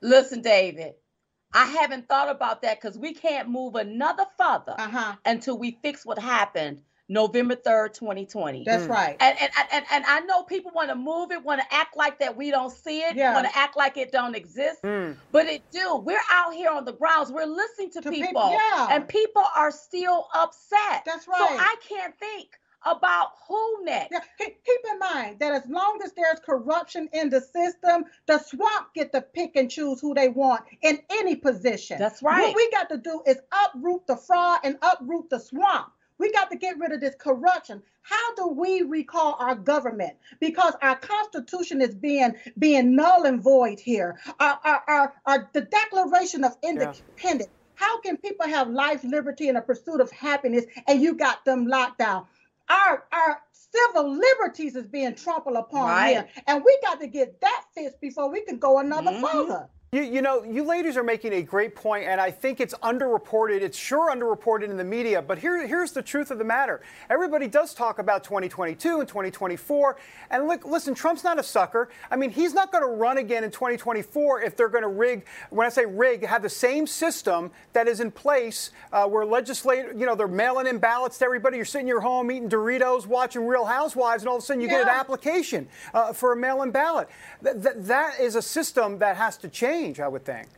Listen, 0.00 0.42
David, 0.42 0.94
I 1.52 1.64
haven't 1.64 2.08
thought 2.08 2.28
about 2.28 2.62
that 2.62 2.80
because 2.80 2.98
we 2.98 3.14
can't 3.14 3.48
move 3.48 3.76
another 3.76 4.24
further 4.36 4.74
uh-huh. 4.78 5.14
until 5.24 5.58
we 5.58 5.78
fix 5.82 6.04
what 6.04 6.18
happened 6.18 6.82
November 7.08 7.54
3rd, 7.54 7.94
2020. 7.94 8.64
That's 8.64 8.84
mm. 8.84 8.88
right. 8.88 9.16
And, 9.20 9.36
and, 9.40 9.50
and, 9.72 9.84
and 9.92 10.04
I 10.06 10.20
know 10.20 10.42
people 10.42 10.72
want 10.74 10.88
to 10.88 10.96
move 10.96 11.30
it, 11.30 11.42
want 11.44 11.60
to 11.60 11.74
act 11.74 11.96
like 11.96 12.18
that 12.18 12.36
we 12.36 12.50
don't 12.50 12.72
see 12.72 13.00
it, 13.00 13.16
yeah. 13.16 13.34
want 13.34 13.46
to 13.46 13.56
act 13.56 13.76
like 13.76 13.96
it 13.96 14.10
don't 14.10 14.34
exist. 14.34 14.82
Mm. 14.82 15.16
But 15.30 15.46
it 15.46 15.62
do. 15.70 15.96
We're 15.96 16.18
out 16.32 16.54
here 16.54 16.70
on 16.70 16.84
the 16.84 16.92
grounds. 16.92 17.30
We're 17.30 17.46
listening 17.46 17.90
to, 17.92 18.00
to 18.00 18.10
people. 18.10 18.28
people 18.28 18.50
yeah. 18.50 18.88
And 18.90 19.06
people 19.06 19.44
are 19.54 19.70
still 19.70 20.26
upset. 20.34 21.04
That's 21.04 21.28
right. 21.28 21.38
So 21.38 21.56
I 21.56 21.76
can't 21.88 22.18
think 22.18 22.48
about 22.84 23.32
who 23.48 23.84
next. 23.84 24.12
Yeah, 24.12 24.20
keep 24.38 24.80
in 24.90 24.98
mind 24.98 25.38
that 25.40 25.52
as 25.52 25.68
long 25.68 26.00
as 26.04 26.12
there's 26.12 26.38
corruption 26.40 27.08
in 27.12 27.30
the 27.30 27.40
system, 27.40 28.04
the 28.26 28.38
swamp 28.38 28.94
get 28.94 29.12
to 29.12 29.20
pick 29.20 29.56
and 29.56 29.70
choose 29.70 30.00
who 30.00 30.14
they 30.14 30.28
want 30.28 30.62
in 30.82 30.98
any 31.10 31.36
position. 31.36 31.98
That's 31.98 32.22
right. 32.22 32.42
What 32.42 32.56
we 32.56 32.70
got 32.70 32.88
to 32.90 32.98
do 32.98 33.22
is 33.26 33.38
uproot 33.66 34.06
the 34.06 34.16
fraud 34.16 34.60
and 34.64 34.76
uproot 34.82 35.30
the 35.30 35.38
swamp. 35.40 35.92
We 36.18 36.32
got 36.32 36.50
to 36.50 36.56
get 36.56 36.78
rid 36.78 36.92
of 36.92 37.00
this 37.00 37.14
corruption. 37.18 37.82
How 38.02 38.34
do 38.34 38.48
we 38.48 38.82
recall 38.82 39.36
our 39.38 39.54
government? 39.54 40.14
Because 40.40 40.74
our 40.82 40.96
constitution 40.96 41.80
is 41.82 41.94
being 41.94 42.34
being 42.58 42.94
null 42.94 43.24
and 43.24 43.42
void 43.42 43.80
here. 43.80 44.18
Our, 44.40 44.58
our, 44.64 44.82
our, 44.88 45.14
our 45.26 45.50
the 45.52 45.62
Declaration 45.62 46.44
of 46.44 46.56
Independence. 46.62 47.12
Yeah. 47.24 47.46
How 47.74 48.00
can 48.00 48.16
people 48.16 48.46
have 48.46 48.70
life, 48.70 49.04
liberty, 49.04 49.48
and 49.50 49.58
a 49.58 49.60
pursuit 49.60 50.00
of 50.00 50.10
happiness, 50.10 50.64
and 50.88 51.02
you 51.02 51.14
got 51.14 51.44
them 51.44 51.66
locked 51.66 51.98
down? 51.98 52.26
our 52.68 53.04
our 53.12 53.40
civil 53.52 54.16
liberties 54.16 54.76
is 54.76 54.86
being 54.86 55.14
trampled 55.14 55.56
upon 55.56 55.88
right. 55.88 56.10
here, 56.10 56.28
and 56.46 56.62
we 56.64 56.78
got 56.82 57.00
to 57.00 57.06
get 57.06 57.40
that 57.40 57.64
fixed 57.74 58.00
before 58.00 58.30
we 58.30 58.42
can 58.42 58.58
go 58.58 58.78
another 58.78 59.12
mm-hmm. 59.12 59.24
further. 59.24 59.68
You, 59.92 60.02
you, 60.02 60.20
know, 60.20 60.42
you 60.42 60.64
ladies 60.64 60.96
are 60.96 61.04
making 61.04 61.32
a 61.32 61.42
great 61.42 61.76
point, 61.76 62.06
and 62.06 62.20
I 62.20 62.28
think 62.28 62.60
it's 62.60 62.74
underreported. 62.82 63.60
It's 63.60 63.78
sure 63.78 64.12
underreported 64.12 64.64
in 64.64 64.76
the 64.76 64.82
media, 64.82 65.22
but 65.22 65.38
here, 65.38 65.64
here's 65.64 65.92
the 65.92 66.02
truth 66.02 66.32
of 66.32 66.38
the 66.38 66.44
matter. 66.44 66.80
Everybody 67.08 67.46
does 67.46 67.72
talk 67.72 68.00
about 68.00 68.24
2022 68.24 68.98
and 68.98 69.08
2024, 69.08 69.96
and 70.30 70.48
look, 70.48 70.66
listen, 70.66 70.92
Trump's 70.92 71.22
not 71.22 71.38
a 71.38 71.42
sucker. 71.42 71.88
I 72.10 72.16
mean, 72.16 72.30
he's 72.30 72.52
not 72.52 72.72
going 72.72 72.82
to 72.82 72.90
run 72.90 73.18
again 73.18 73.44
in 73.44 73.52
2024 73.52 74.42
if 74.42 74.56
they're 74.56 74.68
going 74.68 74.82
to 74.82 74.88
rig, 74.88 75.24
when 75.50 75.68
I 75.68 75.70
say 75.70 75.86
rig, 75.86 76.26
have 76.26 76.42
the 76.42 76.48
same 76.48 76.88
system 76.88 77.52
that 77.72 77.86
is 77.86 78.00
in 78.00 78.10
place 78.10 78.72
uh, 78.92 79.06
where 79.06 79.24
legislators, 79.24 79.94
you 79.96 80.04
know, 80.04 80.16
they're 80.16 80.26
mailing 80.26 80.66
in 80.66 80.78
ballots 80.78 81.16
to 81.18 81.24
everybody. 81.24 81.58
You're 81.58 81.64
sitting 81.64 81.86
in 81.86 81.88
your 81.88 82.00
home 82.00 82.32
eating 82.32 82.48
Doritos, 82.48 83.06
watching 83.06 83.46
Real 83.46 83.64
Housewives, 83.64 84.24
and 84.24 84.28
all 84.28 84.38
of 84.38 84.42
a 84.42 84.46
sudden 84.46 84.60
you 84.60 84.66
yeah. 84.66 84.78
get 84.78 84.88
an 84.88 84.98
application 84.98 85.68
uh, 85.94 86.12
for 86.12 86.32
a 86.32 86.36
mail 86.36 86.62
in 86.62 86.72
ballot. 86.72 87.08
Th- 87.44 87.54
th- 87.62 87.76
that 87.78 88.18
is 88.18 88.34
a 88.34 88.42
system 88.42 88.98
that 88.98 89.16
has 89.16 89.36
to 89.36 89.48
change 89.48 89.75
change, 89.76 90.00
I 90.00 90.08
would 90.08 90.24
think. 90.24 90.48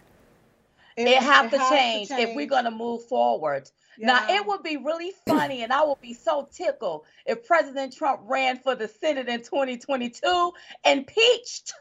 It, 0.97 1.07
it 1.07 1.23
have, 1.23 1.51
to, 1.51 1.59
change 1.71 2.09
to, 2.09 2.17
change 2.17 2.31
if 2.31 2.37
we're 2.37 2.47
going 2.47 2.65
to 2.65 2.71
move 2.71 3.05
forward. 3.05 3.71
Yeah. 3.99 4.07
Now, 4.09 4.35
it 4.35 4.47
would 4.47 4.63
be 4.63 4.77
really 4.77 5.13
funny, 5.27 5.63
and 5.63 5.73
I 5.73 5.85
would 5.85 6.01
be 6.01 6.13
so 6.13 6.49
tickled 6.53 7.05
if 7.25 7.47
President 7.47 7.95
Trump 7.95 8.21
ran 8.25 8.59
for 8.59 8.75
the 8.75 8.89
Senate 8.89 9.29
in 9.29 9.41
2022, 9.41 10.53
impeached 10.85 11.73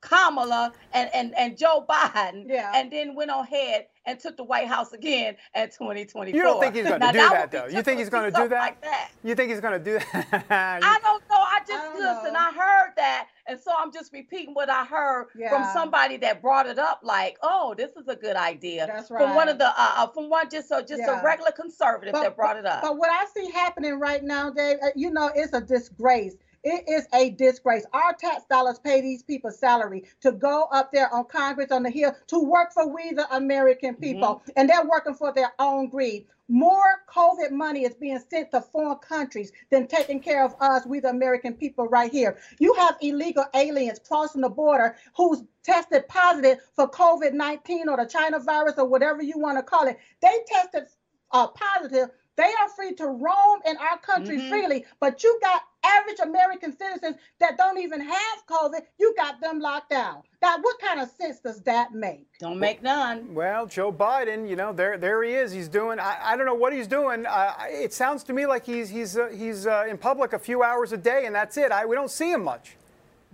Kamala 0.00 0.72
and, 0.92 1.10
and, 1.14 1.34
and 1.36 1.56
Joe 1.56 1.84
Biden, 1.88 2.44
yeah. 2.48 2.72
and 2.74 2.90
then 2.90 3.14
went 3.14 3.30
ahead 3.30 3.86
and 4.04 4.18
took 4.18 4.36
the 4.36 4.44
White 4.44 4.68
House 4.68 4.92
again 4.92 5.36
in 5.54 5.66
2024. 5.66 6.36
You 6.36 6.42
don't 6.42 6.60
think 6.60 6.74
he's 6.74 6.84
going 6.86 7.00
to 7.00 7.12
do 7.12 7.18
that, 7.18 7.50
though? 7.50 7.66
You 7.66 7.82
think 7.82 7.98
he's 7.98 8.08
going 8.08 8.32
to 8.32 8.36
do 8.36 8.48
that? 8.48 8.58
Like 8.58 8.82
that? 8.82 9.10
You 9.22 9.34
think 9.34 9.50
he's 9.50 9.60
going 9.60 9.78
to 9.78 9.84
do 9.84 9.98
that? 10.12 10.46
I 10.50 10.98
don't 11.02 11.22
know. 11.28 11.36
I 11.36 11.60
just 11.66 11.72
I 11.72 11.98
listen. 11.98 12.32
Know. 12.32 12.40
I 12.40 12.52
heard 12.52 12.92
that, 12.96 13.28
and 13.46 13.60
so 13.60 13.72
I'm 13.76 13.92
just 13.92 14.12
repeating 14.12 14.54
what 14.54 14.68
I 14.70 14.84
heard 14.84 15.28
yeah. 15.36 15.50
from 15.50 15.64
somebody 15.72 16.16
that 16.18 16.42
brought 16.42 16.66
it 16.66 16.78
up. 16.78 17.00
Like, 17.02 17.38
oh, 17.42 17.74
this 17.76 17.90
is 17.96 18.08
a 18.08 18.16
good 18.16 18.36
idea. 18.36 18.86
That's 18.86 19.10
right. 19.10 19.22
From 19.22 19.34
one 19.34 19.48
of 19.48 19.58
the, 19.58 19.68
uh, 19.68 19.74
uh 19.76 20.06
from 20.08 20.28
one 20.28 20.50
just 20.50 20.68
so 20.68 20.80
just 20.80 20.98
yeah. 20.98 21.20
a 21.20 21.24
regular 21.24 21.52
conservative 21.52 22.12
but, 22.12 22.22
that 22.22 22.36
brought 22.36 22.56
it 22.56 22.66
up. 22.66 22.82
But 22.82 22.96
what 22.96 23.10
I 23.10 23.26
see 23.34 23.50
happening 23.50 23.98
right 23.98 24.22
now, 24.22 24.50
Dave, 24.50 24.78
uh, 24.82 24.88
you 24.96 25.10
know, 25.10 25.30
it's 25.34 25.52
a 25.52 25.60
disgrace 25.60 26.34
it 26.64 26.84
is 26.88 27.06
a 27.12 27.30
disgrace. 27.30 27.84
Our 27.92 28.14
tax 28.14 28.44
dollars 28.48 28.78
pay 28.78 29.00
these 29.00 29.22
people 29.22 29.50
salary 29.50 30.04
to 30.20 30.32
go 30.32 30.64
up 30.72 30.92
there 30.92 31.12
on 31.12 31.24
Congress 31.24 31.72
on 31.72 31.82
the 31.82 31.90
Hill 31.90 32.14
to 32.28 32.38
work 32.38 32.72
for 32.72 32.88
we, 32.88 33.12
the 33.12 33.32
American 33.34 33.94
people. 33.96 34.36
Mm-hmm. 34.36 34.50
And 34.56 34.68
they're 34.68 34.86
working 34.86 35.14
for 35.14 35.32
their 35.32 35.52
own 35.58 35.88
greed. 35.88 36.26
More 36.48 37.02
COVID 37.08 37.50
money 37.50 37.84
is 37.84 37.94
being 37.94 38.20
sent 38.28 38.50
to 38.50 38.60
foreign 38.60 38.98
countries 38.98 39.52
than 39.70 39.86
taking 39.86 40.20
care 40.20 40.44
of 40.44 40.54
us, 40.60 40.84
we, 40.84 41.00
the 41.00 41.08
American 41.08 41.54
people, 41.54 41.88
right 41.88 42.12
here. 42.12 42.36
You 42.58 42.74
have 42.74 42.96
illegal 43.00 43.46
aliens 43.54 44.00
crossing 44.06 44.42
the 44.42 44.50
border 44.50 44.96
who's 45.16 45.42
tested 45.62 46.06
positive 46.08 46.58
for 46.74 46.90
COVID 46.90 47.32
19 47.32 47.88
or 47.88 47.96
the 47.96 48.06
China 48.06 48.38
virus 48.38 48.74
or 48.76 48.86
whatever 48.86 49.22
you 49.22 49.38
want 49.38 49.56
to 49.58 49.62
call 49.62 49.86
it. 49.86 49.98
They 50.20 50.34
tested 50.46 50.84
uh, 51.32 51.46
positive 51.48 52.10
they 52.36 52.50
are 52.60 52.68
free 52.74 52.94
to 52.94 53.06
roam 53.06 53.60
in 53.66 53.76
our 53.76 53.98
country 53.98 54.38
mm-hmm. 54.38 54.48
freely, 54.48 54.84
but 55.00 55.22
you 55.22 55.38
got 55.42 55.62
average 55.84 56.18
American 56.22 56.76
citizens 56.76 57.16
that 57.40 57.56
don't 57.58 57.78
even 57.78 58.00
have 58.00 58.46
COVID, 58.48 58.80
you 58.98 59.14
got 59.16 59.40
them 59.40 59.60
locked 59.60 59.90
down. 59.90 60.22
Now, 60.40 60.56
what 60.60 60.78
kind 60.80 61.00
of 61.00 61.10
sense 61.10 61.40
does 61.40 61.60
that 61.62 61.92
make? 61.92 62.26
Don't 62.40 62.58
make 62.58 62.82
none. 62.82 63.34
Well, 63.34 63.66
Joe 63.66 63.92
Biden, 63.92 64.48
you 64.48 64.56
know, 64.56 64.72
there 64.72 64.98
there 64.98 65.22
he 65.22 65.32
is. 65.32 65.52
He's 65.52 65.68
doing. 65.68 65.98
I, 66.00 66.18
I 66.22 66.36
don't 66.36 66.46
know 66.46 66.54
what 66.54 66.72
he's 66.72 66.86
doing. 66.86 67.26
Uh, 67.26 67.54
it 67.68 67.92
sounds 67.92 68.22
to 68.24 68.32
me 68.32 68.46
like 68.46 68.64
he's 68.64 68.88
he's 68.88 69.16
uh, 69.16 69.28
he's 69.28 69.66
uh, 69.66 69.84
in 69.88 69.98
public 69.98 70.32
a 70.32 70.38
few 70.38 70.62
hours 70.62 70.92
a 70.92 70.96
day, 70.96 71.26
and 71.26 71.34
that's 71.34 71.56
it. 71.56 71.70
I, 71.70 71.84
we 71.86 71.94
don't 71.94 72.10
see 72.10 72.30
him 72.32 72.44
much. 72.44 72.76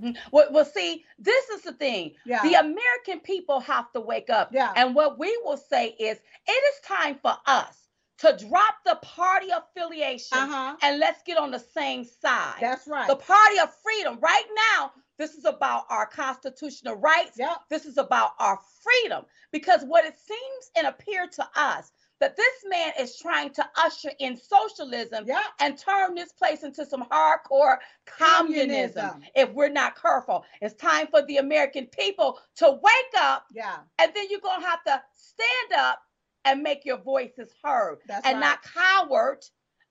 Mm-hmm. 0.02 0.16
Well, 0.30 0.48
well, 0.50 0.64
see, 0.64 1.04
this 1.18 1.48
is 1.48 1.62
the 1.62 1.72
thing. 1.72 2.12
Yeah. 2.24 2.42
The 2.42 2.54
American 2.54 3.20
people 3.20 3.60
have 3.60 3.92
to 3.92 4.00
wake 4.00 4.30
up. 4.30 4.50
Yeah. 4.52 4.72
And 4.76 4.94
what 4.94 5.18
we 5.18 5.36
will 5.44 5.56
say 5.56 5.88
is, 5.88 6.18
it 6.46 6.52
is 6.52 6.80
time 6.86 7.18
for 7.20 7.36
us 7.46 7.87
to 8.18 8.36
drop 8.48 8.74
the 8.84 8.96
party 8.96 9.48
affiliation 9.50 10.38
uh-huh. 10.38 10.76
and 10.82 10.98
let's 10.98 11.22
get 11.22 11.38
on 11.38 11.50
the 11.50 11.58
same 11.58 12.04
side. 12.04 12.56
That's 12.60 12.86
right. 12.88 13.08
The 13.08 13.16
party 13.16 13.58
of 13.60 13.70
freedom. 13.82 14.18
Right 14.20 14.44
now, 14.76 14.92
this 15.18 15.34
is 15.34 15.44
about 15.44 15.84
our 15.88 16.06
constitutional 16.06 16.96
rights. 16.96 17.38
Yep. 17.38 17.58
This 17.70 17.86
is 17.86 17.96
about 17.98 18.32
our 18.38 18.58
freedom. 18.82 19.24
Because 19.52 19.82
what 19.84 20.04
it 20.04 20.18
seems 20.18 20.70
and 20.76 20.86
appear 20.86 21.28
to 21.28 21.48
us 21.56 21.92
that 22.20 22.36
this 22.36 22.54
man 22.68 22.92
is 22.98 23.16
trying 23.16 23.50
to 23.50 23.64
usher 23.76 24.10
in 24.18 24.36
socialism 24.36 25.24
Yeah. 25.26 25.42
and 25.60 25.78
turn 25.78 26.14
this 26.14 26.32
place 26.32 26.64
into 26.64 26.84
some 26.84 27.04
hardcore 27.04 27.78
communism, 28.06 29.02
Communism. 29.02 29.22
if 29.36 29.50
we're 29.52 29.68
not 29.68 30.00
careful. 30.00 30.44
It's 30.60 30.74
time 30.74 31.06
for 31.08 31.22
the 31.22 31.36
American 31.36 31.86
people 31.86 32.40
to 32.56 32.72
wake 32.82 33.22
up, 33.22 33.46
Yeah. 33.52 33.78
and 33.98 34.12
then 34.14 34.26
you're 34.30 34.40
going 34.40 34.60
to 34.60 34.66
have 34.66 34.82
to 34.84 35.00
stand 35.14 35.80
up 35.80 36.00
and 36.48 36.62
make 36.62 36.84
your 36.84 36.98
voices 36.98 37.52
heard 37.62 37.98
That's 38.08 38.26
and 38.26 38.40
right. 38.40 38.40
not 38.40 38.58
coward 38.62 39.44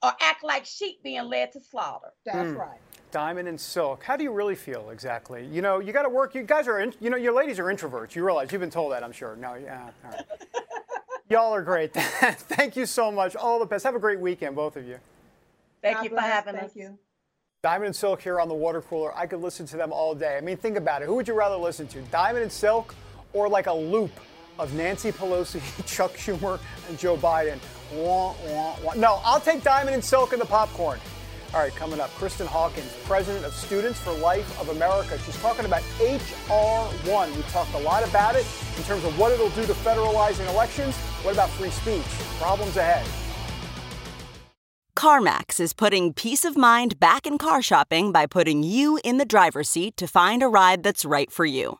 or 0.03 0.11
act 0.21 0.43
like 0.43 0.65
sheep 0.65 1.01
being 1.03 1.23
led 1.23 1.51
to 1.53 1.59
slaughter. 1.59 2.11
That's 2.25 2.49
Mm. 2.49 2.57
right. 2.57 2.79
Diamond 3.11 3.47
and 3.47 3.59
Silk. 3.59 4.03
How 4.03 4.17
do 4.17 4.23
you 4.23 4.31
really 4.31 4.55
feel 4.55 4.89
exactly? 4.89 5.45
You 5.45 5.61
know, 5.61 5.79
you 5.79 5.93
got 5.93 6.03
to 6.03 6.09
work. 6.09 6.35
You 6.35 6.43
guys 6.43 6.67
are, 6.67 6.79
in, 6.79 6.93
you 6.99 7.09
know, 7.09 7.15
your 7.17 7.33
ladies 7.33 7.57
are 7.57 7.65
introverts. 7.65 8.15
You 8.15 8.25
realize 8.25 8.51
you've 8.51 8.59
been 8.61 8.69
told 8.69 8.91
that, 8.91 9.03
I'm 9.03 9.13
sure. 9.13 9.35
No, 9.37 9.53
yeah. 9.55 9.89
All 10.03 10.11
right. 10.11 10.21
Y'all 11.29 11.53
are 11.53 11.61
great. 11.61 11.93
Thank 11.93 12.75
you 12.75 12.85
so 12.85 13.11
much. 13.11 13.35
All 13.35 13.59
the 13.59 13.65
best. 13.65 13.83
Have 13.85 13.95
a 13.95 13.99
great 13.99 14.19
weekend, 14.19 14.55
both 14.55 14.75
of 14.77 14.85
you. 14.87 14.97
Thank 15.81 15.97
God 15.97 16.03
you 16.03 16.09
for 16.09 16.15
bless. 16.15 16.31
having 16.31 16.53
Thank 16.55 16.65
us. 16.71 16.75
you. 16.75 16.97
Diamond 17.63 17.87
and 17.87 17.95
Silk 17.95 18.21
here 18.21 18.39
on 18.39 18.47
the 18.49 18.53
water 18.53 18.81
cooler. 18.81 19.15
I 19.17 19.25
could 19.25 19.41
listen 19.41 19.65
to 19.67 19.77
them 19.77 19.91
all 19.91 20.13
day. 20.15 20.37
I 20.37 20.41
mean, 20.41 20.57
think 20.57 20.77
about 20.77 21.01
it. 21.01 21.05
Who 21.05 21.15
would 21.15 21.27
you 21.27 21.33
rather 21.33 21.55
listen 21.57 21.87
to, 21.87 22.01
Diamond 22.03 22.43
and 22.43 22.51
Silk, 22.51 22.93
or 23.33 23.49
like 23.49 23.67
a 23.67 23.73
loop 23.73 24.11
of 24.59 24.73
Nancy 24.73 25.11
Pelosi, 25.11 25.61
Chuck 25.85 26.13
Schumer, 26.13 26.59
and 26.89 26.97
Joe 26.97 27.17
Biden? 27.17 27.59
Wah, 27.93 28.33
wah, 28.45 28.75
wah. 28.83 28.93
No, 28.95 29.21
I'll 29.23 29.39
take 29.39 29.63
Diamond 29.63 29.95
and 29.95 30.03
Silk 30.03 30.33
and 30.33 30.41
the 30.41 30.45
popcorn. 30.45 30.99
All 31.53 31.61
right, 31.61 31.73
coming 31.73 32.01
up, 32.01 32.09
Kristan 32.15 32.45
Hawkins, 32.45 32.93
president 33.05 33.45
of 33.45 33.53
Students 33.53 33.99
for 33.99 34.11
Life 34.11 34.59
of 34.59 34.69
America. 34.69 35.17
She's 35.19 35.39
talking 35.41 35.63
about 35.63 35.81
HR1. 35.99 37.35
We 37.35 37.41
talked 37.43 37.73
a 37.73 37.79
lot 37.79 38.07
about 38.07 38.35
it 38.35 38.45
in 38.77 38.83
terms 38.83 39.05
of 39.05 39.17
what 39.17 39.31
it'll 39.31 39.49
do 39.51 39.65
to 39.65 39.73
federalizing 39.73 40.47
elections. 40.49 40.95
What 41.23 41.33
about 41.33 41.49
free 41.51 41.69
speech? 41.69 42.03
Problems 42.39 42.75
ahead. 42.75 43.07
CarMax 44.97 45.59
is 45.61 45.73
putting 45.73 46.11
peace 46.11 46.43
of 46.43 46.57
mind 46.57 46.99
back 46.99 47.25
in 47.25 47.37
car 47.37 47.61
shopping 47.61 48.11
by 48.11 48.25
putting 48.25 48.63
you 48.63 48.99
in 49.03 49.17
the 49.17 49.25
driver's 49.25 49.69
seat 49.69 49.95
to 49.95 50.07
find 50.07 50.43
a 50.43 50.47
ride 50.47 50.83
that's 50.83 51.05
right 51.05 51.31
for 51.31 51.45
you. 51.45 51.79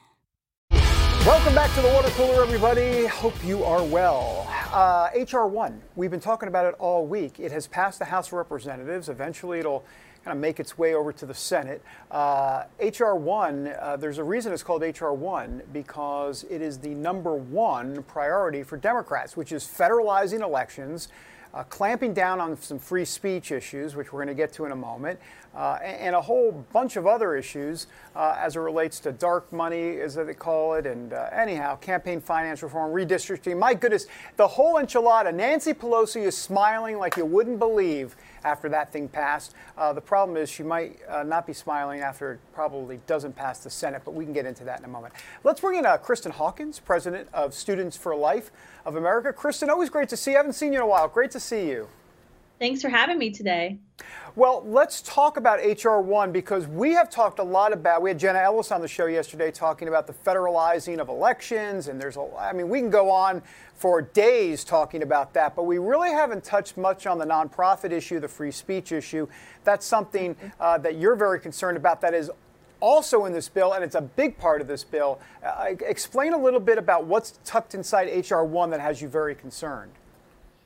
Welcome 1.25 1.53
back 1.53 1.71
to 1.75 1.81
the 1.83 1.87
water 1.89 2.09
cooler, 2.09 2.41
everybody. 2.41 3.05
Hope 3.05 3.45
you 3.45 3.63
are 3.63 3.83
well. 3.83 4.47
Uh, 4.73 5.09
HR 5.15 5.45
1, 5.45 5.79
we've 5.95 6.09
been 6.09 6.19
talking 6.19 6.47
about 6.49 6.65
it 6.65 6.73
all 6.79 7.05
week. 7.05 7.39
It 7.39 7.51
has 7.51 7.67
passed 7.67 7.99
the 7.99 8.05
House 8.05 8.29
of 8.29 8.33
Representatives. 8.33 9.07
Eventually, 9.07 9.59
it'll 9.59 9.85
kind 10.25 10.35
of 10.35 10.41
make 10.41 10.59
its 10.59 10.79
way 10.79 10.95
over 10.95 11.13
to 11.13 11.27
the 11.27 11.33
Senate. 11.35 11.83
Uh, 12.09 12.63
HR 12.79 13.13
1, 13.13 13.67
uh, 13.67 13.97
there's 13.97 14.17
a 14.17 14.23
reason 14.23 14.51
it's 14.51 14.63
called 14.63 14.81
HR 14.81 15.11
1 15.11 15.61
because 15.71 16.43
it 16.49 16.59
is 16.59 16.79
the 16.79 16.95
number 16.95 17.35
one 17.35 18.01
priority 18.03 18.63
for 18.63 18.75
Democrats, 18.75 19.37
which 19.37 19.51
is 19.51 19.63
federalizing 19.63 20.41
elections. 20.41 21.07
Uh, 21.53 21.63
clamping 21.63 22.13
down 22.13 22.39
on 22.39 22.55
some 22.61 22.79
free 22.79 23.03
speech 23.03 23.51
issues, 23.51 23.93
which 23.93 24.13
we're 24.13 24.23
going 24.23 24.27
to 24.27 24.33
get 24.33 24.53
to 24.53 24.63
in 24.63 24.71
a 24.71 24.75
moment, 24.75 25.19
uh, 25.53 25.77
and, 25.83 26.15
a 26.15 26.21
whole 26.21 26.51
bunch 26.71 26.95
of 26.95 27.05
other 27.05 27.35
issues 27.35 27.87
uh, 28.15 28.37
as 28.39 28.55
it 28.55 28.59
relates 28.59 29.01
to 29.01 29.11
dark 29.11 29.51
money, 29.51 29.99
as 29.99 30.15
they 30.15 30.33
call 30.33 30.75
it, 30.75 30.85
and 30.85 31.11
uh, 31.11 31.29
anyhow, 31.33 31.75
campaign 31.75 32.21
finance 32.21 32.63
reform, 32.63 32.93
redistricting. 32.93 33.57
My 33.57 33.73
goodness, 33.73 34.07
the 34.37 34.47
whole 34.47 34.75
enchilada. 34.75 35.33
Nancy 35.33 35.73
Pelosi 35.73 36.21
is 36.21 36.37
smiling 36.37 36.97
like 36.97 37.17
you 37.17 37.25
wouldn't 37.25 37.59
believe 37.59 38.15
after 38.43 38.69
that 38.69 38.91
thing 38.91 39.07
passed. 39.07 39.53
Uh, 39.77 39.93
the 39.93 40.01
problem 40.01 40.37
is 40.37 40.49
she 40.49 40.63
might 40.63 40.99
uh, 41.07 41.23
not 41.23 41.45
be 41.47 41.53
smiling 41.53 42.01
after 42.01 42.33
it 42.33 42.39
probably 42.53 42.99
doesn't 43.07 43.35
pass 43.35 43.59
the 43.59 43.69
Senate, 43.69 44.01
but 44.05 44.13
we 44.13 44.25
can 44.25 44.33
get 44.33 44.45
into 44.45 44.63
that 44.63 44.79
in 44.79 44.85
a 44.85 44.89
moment. 44.89 45.13
Let's 45.43 45.61
bring 45.61 45.79
in 45.79 45.85
uh, 45.85 45.97
Kristan 45.97 46.31
Hawkins, 46.31 46.79
president 46.79 47.29
of 47.33 47.53
Students 47.53 47.97
for 47.97 48.15
Life 48.15 48.51
of 48.85 48.95
America. 48.95 49.33
Kristan, 49.33 49.69
always 49.69 49.89
great 49.89 50.09
to 50.09 50.17
see 50.17 50.31
you. 50.31 50.37
I 50.37 50.39
haven't 50.39 50.53
seen 50.53 50.73
you 50.73 50.79
in 50.79 50.83
a 50.83 50.87
while. 50.87 51.07
Great 51.07 51.31
to 51.31 51.39
see 51.39 51.67
you. 51.67 51.87
Thanks 52.59 52.81
for 52.81 52.89
having 52.89 53.17
me 53.17 53.31
today. 53.31 53.79
Well, 54.37 54.63
let's 54.65 55.01
talk 55.01 55.35
about 55.35 55.59
HR1 55.59 56.31
because 56.31 56.65
we 56.65 56.93
have 56.93 57.09
talked 57.09 57.39
a 57.39 57.43
lot 57.43 57.73
about. 57.73 58.01
We 58.01 58.11
had 58.11 58.17
Jenna 58.17 58.39
Ellis 58.39 58.71
on 58.71 58.79
the 58.79 58.87
show 58.87 59.07
yesterday 59.07 59.51
talking 59.51 59.89
about 59.89 60.07
the 60.07 60.13
federalizing 60.13 60.99
of 60.99 61.09
elections, 61.09 61.89
and 61.89 61.99
there's 61.99 62.15
a. 62.15 62.25
I 62.39 62.53
mean, 62.53 62.69
we 62.69 62.79
can 62.79 62.89
go 62.89 63.11
on 63.11 63.41
for 63.75 64.01
days 64.01 64.63
talking 64.63 65.03
about 65.03 65.33
that, 65.33 65.53
but 65.53 65.63
we 65.63 65.79
really 65.79 66.11
haven't 66.11 66.45
touched 66.45 66.77
much 66.77 67.07
on 67.07 67.17
the 67.17 67.25
nonprofit 67.25 67.91
issue, 67.91 68.21
the 68.21 68.27
free 68.29 68.51
speech 68.51 68.93
issue. 68.93 69.27
That's 69.65 69.85
something 69.85 70.37
uh, 70.61 70.77
that 70.77 70.95
you're 70.95 71.17
very 71.17 71.41
concerned 71.41 71.75
about. 71.75 71.99
That 71.99 72.13
is 72.13 72.31
also 72.79 73.25
in 73.25 73.33
this 73.33 73.49
bill, 73.49 73.73
and 73.73 73.83
it's 73.83 73.95
a 73.95 74.01
big 74.01 74.37
part 74.37 74.61
of 74.61 74.67
this 74.67 74.85
bill. 74.85 75.19
Uh, 75.45 75.75
explain 75.85 76.31
a 76.31 76.41
little 76.41 76.61
bit 76.61 76.77
about 76.77 77.05
what's 77.05 77.37
tucked 77.43 77.75
inside 77.75 78.07
HR1 78.07 78.69
that 78.69 78.79
has 78.79 79.01
you 79.01 79.09
very 79.09 79.35
concerned. 79.35 79.91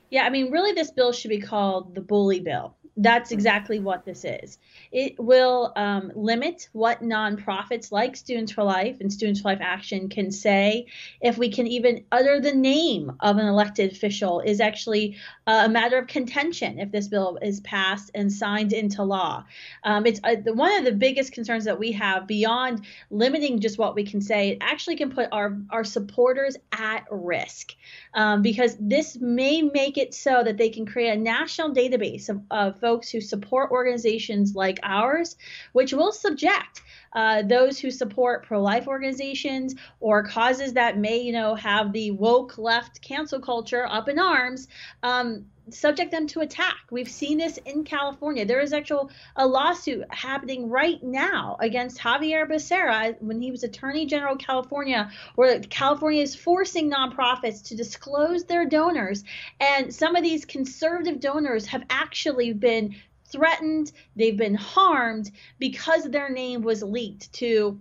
Yeah, 0.08 0.24
I 0.24 0.30
mean, 0.30 0.52
really, 0.52 0.70
this 0.70 0.92
bill 0.92 1.10
should 1.10 1.30
be 1.30 1.40
called 1.40 1.96
the 1.96 2.00
bully 2.00 2.38
bill. 2.38 2.75
That's 2.98 3.30
exactly 3.30 3.78
what 3.78 4.06
this 4.06 4.24
is. 4.24 4.58
It 4.90 5.18
will 5.18 5.72
um, 5.76 6.12
limit 6.14 6.70
what 6.72 7.02
nonprofits 7.02 7.92
like 7.92 8.16
Students 8.16 8.52
for 8.52 8.64
Life 8.64 9.00
and 9.00 9.12
Students 9.12 9.42
for 9.42 9.48
Life 9.48 9.58
Action 9.60 10.08
can 10.08 10.30
say. 10.30 10.86
If 11.20 11.36
we 11.36 11.50
can 11.50 11.66
even 11.66 12.04
utter 12.10 12.40
the 12.40 12.54
name 12.54 13.12
of 13.20 13.36
an 13.36 13.46
elected 13.46 13.92
official 13.92 14.40
is 14.40 14.60
actually 14.60 15.16
a 15.46 15.68
matter 15.68 15.98
of 15.98 16.06
contention 16.06 16.78
if 16.78 16.90
this 16.90 17.08
bill 17.08 17.38
is 17.42 17.60
passed 17.60 18.10
and 18.14 18.32
signed 18.32 18.72
into 18.72 19.02
law. 19.02 19.44
Um, 19.84 20.06
it's 20.06 20.20
uh, 20.24 20.36
the, 20.42 20.54
one 20.54 20.78
of 20.78 20.84
the 20.86 20.92
biggest 20.92 21.32
concerns 21.32 21.66
that 21.66 21.78
we 21.78 21.92
have 21.92 22.26
beyond 22.26 22.86
limiting 23.10 23.60
just 23.60 23.76
what 23.76 23.94
we 23.94 24.04
can 24.04 24.22
say. 24.22 24.50
It 24.50 24.58
actually 24.62 24.96
can 24.96 25.10
put 25.10 25.28
our 25.32 25.58
our 25.70 25.84
supporters 25.84 26.56
at 26.72 27.04
risk 27.10 27.74
um, 28.14 28.40
because 28.40 28.76
this 28.80 29.18
may 29.20 29.60
make 29.60 29.98
it 29.98 30.14
so 30.14 30.42
that 30.42 30.56
they 30.56 30.70
can 30.70 30.86
create 30.86 31.10
a 31.10 31.16
national 31.16 31.74
database 31.74 32.30
of, 32.30 32.40
of 32.50 32.80
folks 32.86 33.10
who 33.10 33.20
support 33.20 33.72
organizations 33.72 34.54
like 34.54 34.78
ours, 34.84 35.36
which 35.72 35.92
will 35.92 36.12
subject 36.12 36.82
uh, 37.12 37.42
those 37.42 37.78
who 37.78 37.90
support 37.90 38.46
pro-life 38.46 38.86
organizations 38.86 39.74
or 40.00 40.22
causes 40.22 40.74
that 40.74 40.98
may, 40.98 41.18
you 41.18 41.32
know, 41.32 41.54
have 41.54 41.92
the 41.92 42.10
woke 42.10 42.58
left 42.58 43.00
cancel 43.00 43.40
culture 43.40 43.86
up 43.86 44.08
in 44.08 44.18
arms. 44.18 44.68
Um, 45.02 45.46
subject 45.70 46.12
them 46.12 46.26
to 46.28 46.40
attack. 46.40 46.76
We've 46.90 47.10
seen 47.10 47.38
this 47.38 47.58
in 47.58 47.84
California. 47.84 48.44
There 48.44 48.60
is 48.60 48.72
actual 48.72 49.10
a 49.34 49.46
lawsuit 49.46 50.04
happening 50.10 50.70
right 50.70 51.02
now 51.02 51.56
against 51.60 52.00
Xavier 52.00 52.46
Becerra 52.46 53.20
when 53.20 53.40
he 53.40 53.50
was 53.50 53.64
Attorney 53.64 54.06
General 54.06 54.34
of 54.34 54.38
California, 54.38 55.10
where 55.34 55.60
California 55.60 56.22
is 56.22 56.36
forcing 56.36 56.90
nonprofits 56.90 57.64
to 57.64 57.76
disclose 57.76 58.44
their 58.44 58.66
donors, 58.66 59.24
and 59.60 59.92
some 59.92 60.14
of 60.14 60.22
these 60.22 60.44
conservative 60.44 61.20
donors 61.20 61.66
have 61.66 61.84
actually 61.90 62.52
been 62.52 62.94
threatened, 63.36 63.92
they've 64.16 64.36
been 64.36 64.54
harmed 64.54 65.30
because 65.58 66.04
their 66.04 66.30
name 66.30 66.62
was 66.62 66.82
leaked 66.82 67.30
to 67.34 67.78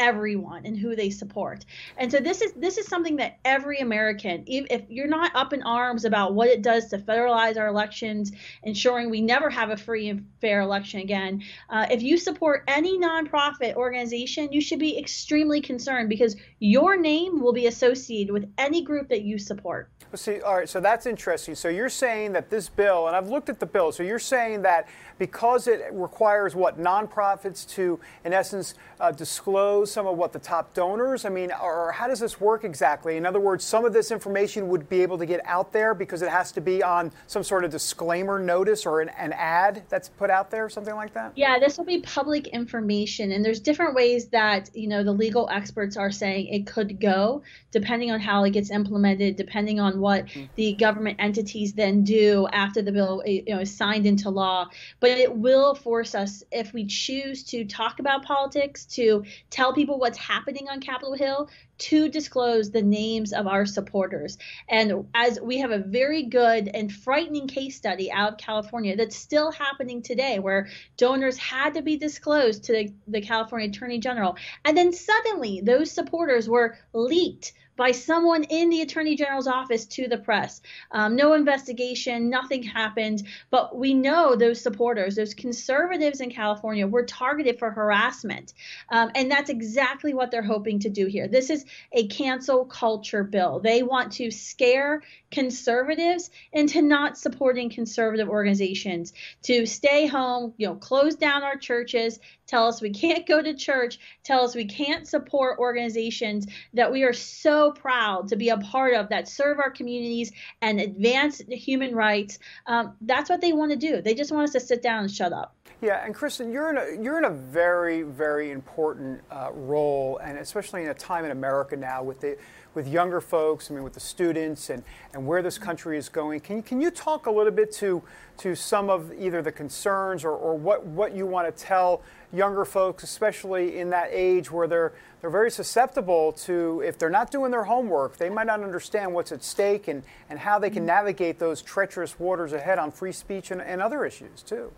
everyone 0.00 0.64
and 0.64 0.76
who 0.76 0.96
they 0.96 1.10
support. 1.10 1.66
And 1.98 2.10
so 2.10 2.18
this 2.18 2.40
is 2.40 2.52
this 2.54 2.78
is 2.78 2.86
something 2.86 3.16
that 3.16 3.38
every 3.44 3.78
American, 3.78 4.42
if, 4.46 4.66
if 4.70 4.82
you're 4.88 5.06
not 5.06 5.30
up 5.36 5.52
in 5.52 5.62
arms 5.62 6.04
about 6.04 6.34
what 6.34 6.48
it 6.48 6.62
does 6.62 6.88
to 6.88 6.98
federalize 6.98 7.56
our 7.58 7.68
elections, 7.68 8.32
ensuring 8.62 9.10
we 9.10 9.20
never 9.20 9.50
have 9.50 9.70
a 9.70 9.76
free 9.76 10.08
and 10.08 10.26
fair 10.40 10.62
election 10.62 11.00
again, 11.00 11.42
uh, 11.68 11.86
if 11.90 12.02
you 12.02 12.16
support 12.16 12.64
any 12.66 12.98
nonprofit 12.98 13.74
organization, 13.74 14.50
you 14.50 14.60
should 14.60 14.78
be 14.78 14.98
extremely 14.98 15.60
concerned 15.60 16.08
because 16.08 16.34
your 16.58 16.96
name 16.96 17.40
will 17.40 17.52
be 17.52 17.66
associated 17.66 18.32
with 18.32 18.50
any 18.56 18.82
group 18.82 19.08
that 19.10 19.22
you 19.22 19.38
support. 19.38 19.90
Well, 20.10 20.18
see, 20.18 20.40
all 20.40 20.56
right, 20.56 20.68
so 20.68 20.80
that's 20.80 21.06
interesting. 21.06 21.54
So 21.54 21.68
you're 21.68 21.88
saying 21.88 22.32
that 22.32 22.50
this 22.50 22.68
bill, 22.68 23.06
and 23.06 23.14
I've 23.14 23.28
looked 23.28 23.48
at 23.48 23.60
the 23.60 23.66
bill, 23.66 23.92
so 23.92 24.02
you're 24.02 24.18
saying 24.18 24.62
that 24.62 24.88
because 25.18 25.68
it 25.68 25.88
requires 25.92 26.56
what 26.56 26.80
nonprofits 26.80 27.68
to, 27.70 28.00
in 28.24 28.32
essence, 28.32 28.74
uh, 28.98 29.12
disclose 29.12 29.89
some 29.90 30.06
of 30.06 30.16
what 30.16 30.32
the 30.32 30.38
top 30.38 30.72
donors. 30.74 31.24
I 31.24 31.28
mean, 31.28 31.50
or 31.52 31.92
how 31.92 32.06
does 32.06 32.20
this 32.20 32.40
work 32.40 32.64
exactly? 32.64 33.16
In 33.16 33.26
other 33.26 33.40
words, 33.40 33.64
some 33.64 33.84
of 33.84 33.92
this 33.92 34.10
information 34.10 34.68
would 34.68 34.88
be 34.88 35.02
able 35.02 35.18
to 35.18 35.26
get 35.26 35.40
out 35.44 35.72
there 35.72 35.94
because 35.94 36.22
it 36.22 36.30
has 36.30 36.52
to 36.52 36.60
be 36.60 36.82
on 36.82 37.12
some 37.26 37.42
sort 37.42 37.64
of 37.64 37.70
disclaimer 37.70 38.38
notice 38.38 38.86
or 38.86 39.00
an, 39.00 39.08
an 39.10 39.32
ad 39.32 39.82
that's 39.88 40.08
put 40.08 40.30
out 40.30 40.50
there, 40.50 40.68
something 40.68 40.94
like 40.94 41.12
that. 41.14 41.32
Yeah, 41.34 41.58
this 41.58 41.78
will 41.78 41.84
be 41.84 42.00
public 42.00 42.46
information, 42.48 43.32
and 43.32 43.44
there's 43.44 43.60
different 43.60 43.94
ways 43.94 44.28
that 44.28 44.70
you 44.74 44.88
know 44.88 45.02
the 45.02 45.12
legal 45.12 45.48
experts 45.50 45.96
are 45.96 46.10
saying 46.10 46.46
it 46.46 46.66
could 46.66 47.00
go, 47.00 47.42
depending 47.70 48.10
on 48.10 48.20
how 48.20 48.44
it 48.44 48.50
gets 48.50 48.70
implemented, 48.70 49.36
depending 49.36 49.80
on 49.80 50.00
what 50.00 50.26
mm-hmm. 50.26 50.44
the 50.54 50.74
government 50.74 51.16
entities 51.18 51.72
then 51.72 52.04
do 52.04 52.46
after 52.52 52.82
the 52.82 52.92
bill 52.92 53.22
you 53.26 53.44
know 53.48 53.60
is 53.60 53.74
signed 53.74 54.06
into 54.06 54.30
law. 54.30 54.68
But 55.00 55.10
it 55.10 55.34
will 55.34 55.74
force 55.74 56.14
us, 56.14 56.44
if 56.52 56.72
we 56.72 56.86
choose 56.86 57.42
to 57.44 57.64
talk 57.64 57.98
about 57.98 58.24
politics, 58.24 58.84
to 58.86 59.24
tell 59.50 59.72
people 59.72 59.79
people 59.80 59.98
what's 59.98 60.18
happening 60.18 60.68
on 60.68 60.78
Capitol 60.78 61.14
Hill 61.14 61.48
to 61.78 62.10
disclose 62.10 62.70
the 62.70 62.82
names 62.82 63.32
of 63.32 63.46
our 63.46 63.64
supporters. 63.64 64.36
And 64.68 65.06
as 65.14 65.40
we 65.40 65.56
have 65.60 65.70
a 65.70 65.78
very 65.78 66.24
good 66.24 66.68
and 66.74 66.92
frightening 66.92 67.48
case 67.48 67.76
study 67.76 68.12
out 68.12 68.32
of 68.32 68.38
California 68.38 68.94
that's 68.94 69.16
still 69.16 69.50
happening 69.50 70.02
today, 70.02 70.38
where 70.38 70.68
donors 70.98 71.38
had 71.38 71.72
to 71.74 71.82
be 71.82 71.96
disclosed 71.96 72.64
to 72.64 72.72
the, 72.74 72.94
the 73.08 73.22
California 73.22 73.70
Attorney 73.70 74.00
General. 74.00 74.36
And 74.66 74.76
then 74.76 74.92
suddenly 74.92 75.62
those 75.64 75.90
supporters 75.90 76.46
were 76.46 76.76
leaked 76.92 77.54
by 77.80 77.92
someone 77.92 78.44
in 78.44 78.68
the 78.68 78.82
attorney 78.82 79.16
general's 79.16 79.46
office 79.46 79.86
to 79.86 80.06
the 80.06 80.18
press. 80.18 80.60
Um, 80.90 81.16
no 81.16 81.32
investigation, 81.32 82.28
nothing 82.28 82.62
happened. 82.62 83.26
But 83.48 83.74
we 83.74 83.94
know 83.94 84.36
those 84.36 84.60
supporters, 84.60 85.16
those 85.16 85.32
conservatives 85.32 86.20
in 86.20 86.30
California, 86.30 86.86
were 86.86 87.06
targeted 87.06 87.58
for 87.58 87.70
harassment. 87.70 88.52
Um, 88.90 89.10
and 89.14 89.30
that's 89.30 89.48
exactly 89.48 90.12
what 90.12 90.30
they're 90.30 90.42
hoping 90.42 90.78
to 90.80 90.90
do 90.90 91.06
here. 91.06 91.26
This 91.26 91.48
is 91.48 91.64
a 91.92 92.06
cancel 92.08 92.66
culture 92.66 93.24
bill. 93.24 93.60
They 93.60 93.82
want 93.82 94.12
to 94.12 94.30
scare 94.30 95.00
conservatives 95.30 96.30
into 96.52 96.82
not 96.82 97.16
supporting 97.16 97.70
conservative 97.70 98.28
organizations, 98.28 99.12
to 99.44 99.64
stay 99.64 100.06
home, 100.06 100.52
you 100.58 100.66
know, 100.66 100.74
close 100.74 101.14
down 101.14 101.42
our 101.42 101.56
churches, 101.56 102.18
tell 102.46 102.66
us 102.66 102.82
we 102.82 102.90
can't 102.90 103.26
go 103.26 103.40
to 103.40 103.54
church, 103.54 103.98
tell 104.24 104.44
us 104.44 104.54
we 104.54 104.64
can't 104.64 105.06
support 105.06 105.58
organizations 105.58 106.46
that 106.74 106.90
we 106.90 107.04
are 107.04 107.12
so 107.12 107.69
proud 107.72 108.28
to 108.28 108.36
be 108.36 108.48
a 108.48 108.58
part 108.58 108.94
of 108.94 109.08
that 109.08 109.28
serve 109.28 109.58
our 109.58 109.70
communities 109.70 110.32
and 110.62 110.80
advance 110.80 111.40
human 111.48 111.94
rights. 111.94 112.38
Um, 112.66 112.96
that's 113.00 113.30
what 113.30 113.40
they 113.40 113.52
want 113.52 113.72
to 113.72 113.76
do. 113.76 114.02
They 114.02 114.14
just 114.14 114.32
want 114.32 114.44
us 114.44 114.52
to 114.52 114.60
sit 114.60 114.82
down 114.82 115.04
and 115.04 115.10
shut 115.10 115.32
up. 115.32 115.54
Yeah, 115.82 116.04
and 116.04 116.14
Kristan, 116.14 116.52
you're 116.52 116.68
in 116.68 116.76
a 116.76 117.02
you're 117.02 117.16
in 117.16 117.24
a 117.24 117.30
very 117.30 118.02
very 118.02 118.50
important 118.50 119.22
uh, 119.30 119.50
role, 119.52 120.18
and 120.22 120.36
especially 120.38 120.82
in 120.82 120.90
a 120.90 120.94
time 120.94 121.24
in 121.24 121.30
America 121.30 121.74
now 121.74 122.02
with 122.02 122.20
the 122.20 122.36
with 122.74 122.86
younger 122.86 123.20
folks, 123.20 123.70
I 123.70 123.74
mean, 123.74 123.82
with 123.82 123.94
the 123.94 124.00
students 124.00 124.70
and, 124.70 124.82
and 125.12 125.26
where 125.26 125.42
this 125.42 125.58
country 125.58 125.98
is 125.98 126.08
going. 126.08 126.40
Can, 126.40 126.62
can 126.62 126.80
you 126.80 126.90
talk 126.90 127.26
a 127.26 127.30
little 127.30 127.52
bit 127.52 127.72
to, 127.74 128.02
to 128.38 128.54
some 128.54 128.88
of 128.88 129.12
either 129.18 129.42
the 129.42 129.52
concerns 129.52 130.24
or, 130.24 130.32
or 130.32 130.56
what, 130.56 130.86
what 130.86 131.14
you 131.14 131.26
want 131.26 131.54
to 131.54 131.64
tell 131.64 132.02
younger 132.32 132.64
folks, 132.64 133.02
especially 133.02 133.78
in 133.78 133.90
that 133.90 134.08
age 134.12 134.52
where 134.52 134.68
they're, 134.68 134.92
they're 135.20 135.30
very 135.30 135.50
susceptible 135.50 136.32
to, 136.32 136.80
if 136.86 136.96
they're 136.96 137.10
not 137.10 137.32
doing 137.32 137.50
their 137.50 137.64
homework, 137.64 138.16
they 138.18 138.30
might 138.30 138.46
not 138.46 138.62
understand 138.62 139.12
what's 139.12 139.32
at 139.32 139.42
stake 139.42 139.88
and, 139.88 140.04
and 140.28 140.38
how 140.38 140.58
they 140.58 140.70
can 140.70 140.86
navigate 140.86 141.40
those 141.40 141.62
treacherous 141.62 142.20
waters 142.20 142.52
ahead 142.52 142.78
on 142.78 142.92
free 142.92 143.12
speech 143.12 143.50
and, 143.50 143.60
and 143.60 143.82
other 143.82 144.04
issues, 144.04 144.42
too? 144.42 144.70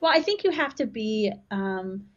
Well, 0.00 0.12
I 0.14 0.20
think 0.22 0.44
you 0.44 0.50
have 0.50 0.74
to 0.76 0.86
be. 0.86 1.32
Um, 1.50 2.08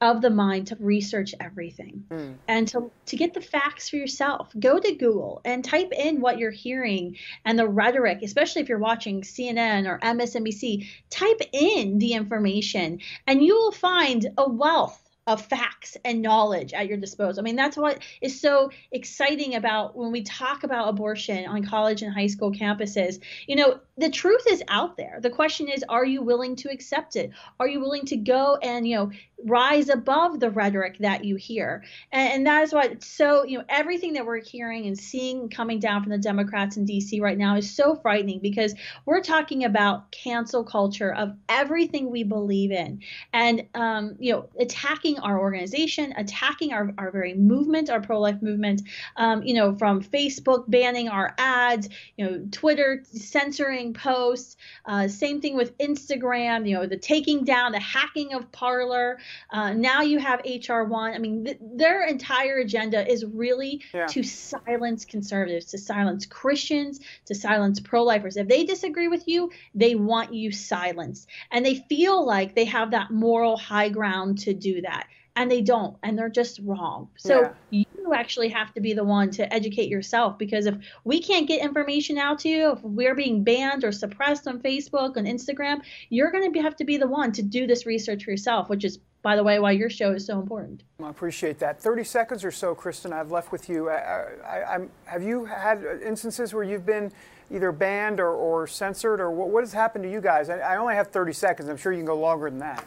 of 0.00 0.22
the 0.22 0.30
mind 0.30 0.68
to 0.68 0.76
research 0.78 1.34
everything 1.40 2.04
mm. 2.10 2.34
and 2.46 2.68
to, 2.68 2.90
to 3.06 3.16
get 3.16 3.34
the 3.34 3.40
facts 3.40 3.88
for 3.88 3.96
yourself. 3.96 4.48
Go 4.58 4.78
to 4.78 4.94
Google 4.94 5.40
and 5.44 5.64
type 5.64 5.92
in 5.92 6.20
what 6.20 6.38
you're 6.38 6.50
hearing 6.52 7.16
and 7.44 7.58
the 7.58 7.68
rhetoric, 7.68 8.20
especially 8.22 8.62
if 8.62 8.68
you're 8.68 8.78
watching 8.78 9.22
CNN 9.22 9.88
or 9.88 9.98
MSNBC. 9.98 10.86
Type 11.10 11.40
in 11.52 11.98
the 11.98 12.12
information 12.12 13.00
and 13.26 13.42
you 13.42 13.56
will 13.56 13.72
find 13.72 14.28
a 14.38 14.48
wealth 14.48 15.02
of 15.26 15.44
facts 15.44 15.96
and 16.06 16.22
knowledge 16.22 16.72
at 16.72 16.86
your 16.86 16.96
disposal. 16.96 17.42
I 17.42 17.44
mean, 17.44 17.56
that's 17.56 17.76
what 17.76 17.98
is 18.22 18.40
so 18.40 18.70
exciting 18.92 19.56
about 19.56 19.94
when 19.94 20.10
we 20.10 20.22
talk 20.22 20.64
about 20.64 20.88
abortion 20.88 21.46
on 21.46 21.64
college 21.64 22.00
and 22.00 22.14
high 22.14 22.28
school 22.28 22.50
campuses. 22.50 23.22
You 23.46 23.56
know, 23.56 23.80
the 23.98 24.08
truth 24.08 24.44
is 24.48 24.62
out 24.68 24.96
there. 24.96 25.18
The 25.20 25.30
question 25.30 25.68
is, 25.68 25.84
are 25.88 26.06
you 26.06 26.22
willing 26.22 26.54
to 26.56 26.70
accept 26.70 27.16
it? 27.16 27.30
Are 27.58 27.66
you 27.66 27.80
willing 27.80 28.04
to 28.06 28.16
go 28.16 28.56
and, 28.62 28.86
you 28.86 28.94
know, 28.94 29.10
rise 29.44 29.88
above 29.88 30.38
the 30.38 30.50
rhetoric 30.50 30.98
that 30.98 31.24
you 31.24 31.34
hear? 31.34 31.82
And, 32.12 32.32
and 32.32 32.46
that 32.46 32.62
is 32.62 32.72
what, 32.72 33.02
so, 33.02 33.44
you 33.44 33.58
know, 33.58 33.64
everything 33.68 34.12
that 34.12 34.24
we're 34.24 34.40
hearing 34.40 34.86
and 34.86 34.96
seeing 34.96 35.48
coming 35.48 35.80
down 35.80 36.04
from 36.04 36.12
the 36.12 36.18
Democrats 36.18 36.76
in 36.76 36.86
DC 36.86 37.20
right 37.20 37.36
now 37.36 37.56
is 37.56 37.74
so 37.74 37.96
frightening 37.96 38.38
because 38.38 38.72
we're 39.04 39.20
talking 39.20 39.64
about 39.64 40.12
cancel 40.12 40.62
culture 40.62 41.12
of 41.12 41.34
everything 41.48 42.08
we 42.08 42.22
believe 42.22 42.70
in 42.70 43.00
and, 43.32 43.66
um, 43.74 44.14
you 44.20 44.32
know, 44.32 44.48
attacking 44.60 45.18
our 45.18 45.40
organization, 45.40 46.14
attacking 46.16 46.72
our, 46.72 46.92
our 46.98 47.10
very 47.10 47.34
movement, 47.34 47.90
our 47.90 48.00
pro 48.00 48.20
life 48.20 48.40
movement, 48.42 48.82
um, 49.16 49.42
you 49.42 49.54
know, 49.54 49.74
from 49.76 50.00
Facebook 50.00 50.70
banning 50.70 51.08
our 51.08 51.34
ads, 51.38 51.88
you 52.16 52.24
know, 52.24 52.46
Twitter 52.52 53.02
censoring 53.12 53.87
posts. 53.92 54.56
Uh, 54.84 55.08
same 55.08 55.40
thing 55.40 55.56
with 55.56 55.76
Instagram, 55.78 56.68
you 56.68 56.74
know, 56.74 56.86
the 56.86 56.96
taking 56.96 57.44
down, 57.44 57.72
the 57.72 57.80
hacking 57.80 58.34
of 58.34 58.50
Parler. 58.52 59.18
Uh, 59.50 59.72
now 59.72 60.02
you 60.02 60.18
have 60.18 60.42
HR1. 60.42 61.14
I 61.14 61.18
mean, 61.18 61.44
th- 61.44 61.58
their 61.60 62.06
entire 62.06 62.58
agenda 62.58 63.06
is 63.10 63.24
really 63.24 63.82
yeah. 63.92 64.06
to 64.06 64.22
silence 64.22 65.04
conservatives, 65.04 65.66
to 65.66 65.78
silence 65.78 66.26
Christians, 66.26 67.00
to 67.26 67.34
silence 67.34 67.80
pro 67.80 68.02
lifers. 68.02 68.36
If 68.36 68.48
they 68.48 68.64
disagree 68.64 69.08
with 69.08 69.26
you, 69.28 69.50
they 69.74 69.94
want 69.94 70.32
you 70.32 70.52
silenced. 70.52 71.28
And 71.50 71.64
they 71.64 71.76
feel 71.88 72.24
like 72.24 72.54
they 72.54 72.66
have 72.66 72.90
that 72.92 73.10
moral 73.10 73.56
high 73.56 73.88
ground 73.88 74.38
to 74.40 74.54
do 74.54 74.82
that 74.82 75.06
and 75.36 75.50
they 75.50 75.60
don't 75.60 75.96
and 76.02 76.18
they're 76.18 76.28
just 76.28 76.60
wrong. 76.64 77.08
So 77.16 77.52
yeah. 77.70 77.84
you 78.08 78.14
actually 78.14 78.48
have 78.48 78.72
to 78.74 78.80
be 78.80 78.92
the 78.92 79.04
one 79.04 79.30
to 79.32 79.52
educate 79.52 79.88
yourself 79.88 80.38
because 80.38 80.66
if 80.66 80.76
we 81.04 81.20
can't 81.20 81.46
get 81.46 81.60
information 81.60 82.18
out 82.18 82.38
to 82.40 82.48
you 82.48 82.72
if 82.72 82.82
we're 82.82 83.14
being 83.14 83.44
banned 83.44 83.84
or 83.84 83.92
suppressed 83.92 84.46
on 84.46 84.60
facebook 84.60 85.16
and 85.16 85.26
instagram 85.26 85.80
you're 86.08 86.30
going 86.30 86.52
to 86.52 86.60
have 86.60 86.76
to 86.76 86.84
be 86.84 86.96
the 86.96 87.06
one 87.06 87.32
to 87.32 87.42
do 87.42 87.66
this 87.66 87.86
research 87.86 88.24
for 88.24 88.30
yourself 88.30 88.68
which 88.68 88.84
is 88.84 88.98
by 89.22 89.36
the 89.36 89.42
way 89.42 89.58
why 89.58 89.72
your 89.72 89.90
show 89.90 90.12
is 90.12 90.24
so 90.24 90.40
important. 90.40 90.84
I 91.02 91.10
appreciate 91.10 91.58
that. 91.58 91.80
30 91.80 92.04
seconds 92.04 92.44
or 92.44 92.52
so 92.52 92.74
kristan 92.74 93.12
i've 93.12 93.30
left 93.30 93.52
with 93.52 93.68
you. 93.68 93.90
I, 93.90 94.26
I, 94.46 94.78
have 95.04 95.22
you 95.22 95.44
had 95.44 95.84
instances 96.04 96.54
where 96.54 96.64
you've 96.64 96.86
been 96.86 97.10
either 97.50 97.72
banned 97.72 98.20
or, 98.20 98.30
or 98.30 98.66
censored 98.66 99.20
or 99.20 99.30
what, 99.30 99.48
what 99.48 99.62
has 99.62 99.72
happened 99.72 100.04
to 100.04 100.10
you 100.10 100.20
guys? 100.20 100.50
I, 100.50 100.58
I 100.58 100.76
only 100.76 100.94
have 100.94 101.08
30 101.08 101.32
seconds. 101.32 101.68
I'm 101.68 101.76
sure 101.76 101.92
you 101.92 101.98
can 101.98 102.06
go 102.06 102.18
longer 102.18 102.48
than 102.48 102.60
that 102.60 102.84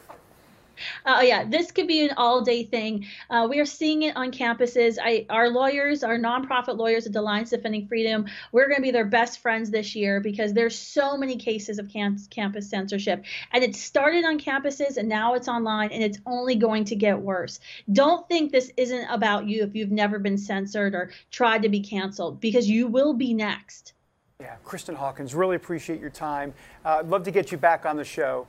uh, 1.05 1.21
yeah, 1.23 1.43
this 1.43 1.71
could 1.71 1.87
be 1.87 2.05
an 2.05 2.11
all-day 2.17 2.63
thing. 2.63 3.05
Uh, 3.29 3.47
we 3.49 3.59
are 3.59 3.65
seeing 3.65 4.03
it 4.03 4.15
on 4.15 4.31
campuses. 4.31 4.97
I, 5.01 5.25
our 5.29 5.49
lawyers, 5.49 6.03
our 6.03 6.17
nonprofit 6.17 6.77
lawyers 6.77 7.05
at 7.05 7.13
the 7.13 7.19
Alliance 7.19 7.49
Defending 7.49 7.87
Freedom, 7.87 8.25
we're 8.51 8.67
going 8.67 8.77
to 8.77 8.81
be 8.81 8.91
their 8.91 9.05
best 9.05 9.39
friends 9.39 9.69
this 9.69 9.95
year 9.95 10.19
because 10.19 10.53
there's 10.53 10.77
so 10.77 11.17
many 11.17 11.37
cases 11.37 11.79
of 11.79 11.89
cam- 11.89 12.17
campus 12.29 12.69
censorship, 12.69 13.23
and 13.51 13.63
it 13.63 13.75
started 13.75 14.25
on 14.25 14.39
campuses 14.39 14.97
and 14.97 15.07
now 15.07 15.33
it's 15.33 15.47
online, 15.47 15.91
and 15.91 16.03
it's 16.03 16.19
only 16.25 16.55
going 16.55 16.85
to 16.85 16.95
get 16.95 17.19
worse. 17.19 17.59
Don't 17.91 18.27
think 18.27 18.51
this 18.51 18.71
isn't 18.77 19.07
about 19.09 19.47
you 19.47 19.63
if 19.63 19.75
you've 19.75 19.91
never 19.91 20.19
been 20.19 20.37
censored 20.37 20.95
or 20.95 21.11
tried 21.31 21.61
to 21.63 21.69
be 21.69 21.79
canceled 21.79 22.39
because 22.39 22.69
you 22.69 22.87
will 22.87 23.13
be 23.13 23.33
next. 23.33 23.93
Yeah, 24.39 24.55
Kristan 24.65 24.95
Hawkins, 24.95 25.35
really 25.35 25.55
appreciate 25.55 25.99
your 25.99 26.09
time. 26.09 26.53
Uh, 26.83 26.97
I'd 26.99 27.07
love 27.07 27.23
to 27.23 27.31
get 27.31 27.51
you 27.51 27.57
back 27.59 27.85
on 27.85 27.95
the 27.95 28.03
show. 28.03 28.47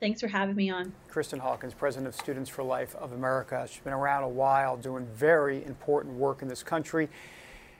Thanks 0.00 0.22
for 0.22 0.28
having 0.28 0.56
me 0.56 0.70
on. 0.70 0.94
Kristan 1.12 1.40
Hawkins, 1.40 1.74
President 1.74 2.08
of 2.08 2.14
Students 2.14 2.48
for 2.48 2.62
Life 2.62 2.96
of 2.96 3.12
America. 3.12 3.68
She's 3.70 3.82
been 3.82 3.92
around 3.92 4.22
a 4.22 4.28
while 4.30 4.78
doing 4.78 5.06
very 5.14 5.62
important 5.66 6.14
work 6.14 6.40
in 6.40 6.48
this 6.48 6.62
country. 6.62 7.10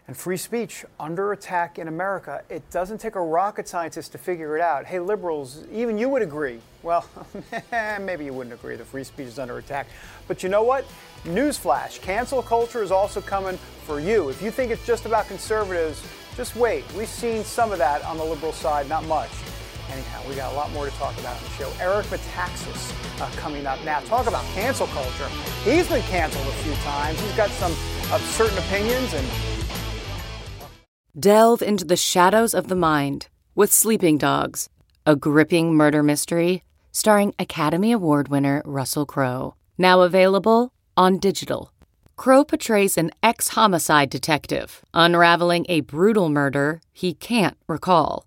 And 0.06 0.14
free 0.14 0.37
speech 0.37 0.85
under 0.98 1.33
attack 1.33 1.78
in 1.78 1.88
America. 1.88 2.42
It 2.50 2.68
doesn't 2.70 2.98
take 2.98 3.14
a 3.14 3.22
rocket 3.22 3.68
scientist 3.68 4.12
to 4.12 4.18
figure 4.18 4.54
it 4.54 4.61
out. 4.61 4.85
Hey, 4.85 5.00
liberals, 5.00 5.64
even 5.72 5.96
you 5.96 6.11
would 6.11 6.20
agree. 6.20 6.61
Well, 6.83 7.09
maybe 8.02 8.26
you 8.26 8.35
wouldn't 8.35 8.52
agree 8.52 8.76
that 8.76 8.85
free 8.85 9.04
speech 9.04 9.28
is 9.28 9.38
under 9.38 9.56
attack. 9.56 9.87
But 10.28 10.42
you 10.42 10.50
know 10.50 10.62
what? 10.62 10.85
Newsflash 11.24 12.02
cancel 12.02 12.42
culture 12.42 12.83
is 12.83 12.90
also 12.90 13.22
coming 13.22 13.56
for 13.87 13.98
you. 13.98 14.28
If 14.28 14.42
you 14.42 14.50
think 14.50 14.72
it's 14.72 14.85
just 14.85 15.06
about 15.06 15.26
conservatives, 15.26 16.06
just 16.37 16.54
wait. 16.54 16.85
We've 16.94 17.09
seen 17.09 17.44
some 17.44 17.72
of 17.72 17.78
that 17.78 18.04
on 18.04 18.18
the 18.18 18.24
liberal 18.24 18.52
side, 18.52 18.90
not 18.90 19.06
much. 19.06 19.30
Anyhow, 19.90 20.22
we 20.29 20.35
got 20.35 20.53
a 20.53 20.57
lot 20.57 20.70
more 20.72 20.87
to 20.87 20.92
talk 20.92 21.18
about 21.18 21.37
on 21.37 21.42
the 21.42 21.48
show. 21.50 21.72
Eric 21.81 22.07
Metaxas 22.07 23.20
uh, 23.20 23.29
coming 23.37 23.66
up 23.66 23.83
now. 23.85 24.00
Talk 24.00 24.26
about 24.26 24.44
cancel 24.55 24.87
culture. 24.88 25.29
He's 25.64 25.88
been 25.88 26.03
canceled 26.03 26.46
a 26.46 26.53
few 26.53 26.74
times. 26.85 27.20
He's 27.20 27.37
got 27.37 27.50
some 27.50 27.72
uh, 28.12 28.18
certain 28.18 28.59
opinions 28.59 29.12
and. 29.14 29.26
Delve 31.18 31.61
into 31.61 31.85
the 31.85 31.96
shadows 31.96 32.55
of 32.55 32.68
the 32.68 32.76
mind 32.76 33.29
with 33.57 33.72
Sleeping 33.72 34.16
Dogs, 34.16 34.68
a 35.05 35.16
gripping 35.16 35.74
murder 35.74 36.03
mystery 36.05 36.62
starring 36.92 37.35
Academy 37.38 37.92
Award 37.92 38.29
winner 38.29 38.62
Russell 38.64 39.07
Crowe. 39.07 39.55
Now 39.76 40.03
available 40.03 40.72
on 40.96 41.18
digital. 41.18 41.72
Crowe 42.16 42.44
portrays 42.44 42.98
an 42.98 43.11
ex 43.22 43.48
homicide 43.48 44.11
detective 44.11 44.85
unraveling 44.92 45.66
a 45.68 45.81
brutal 45.81 46.29
murder 46.29 46.81
he 46.92 47.14
can't 47.14 47.57
recall. 47.66 48.26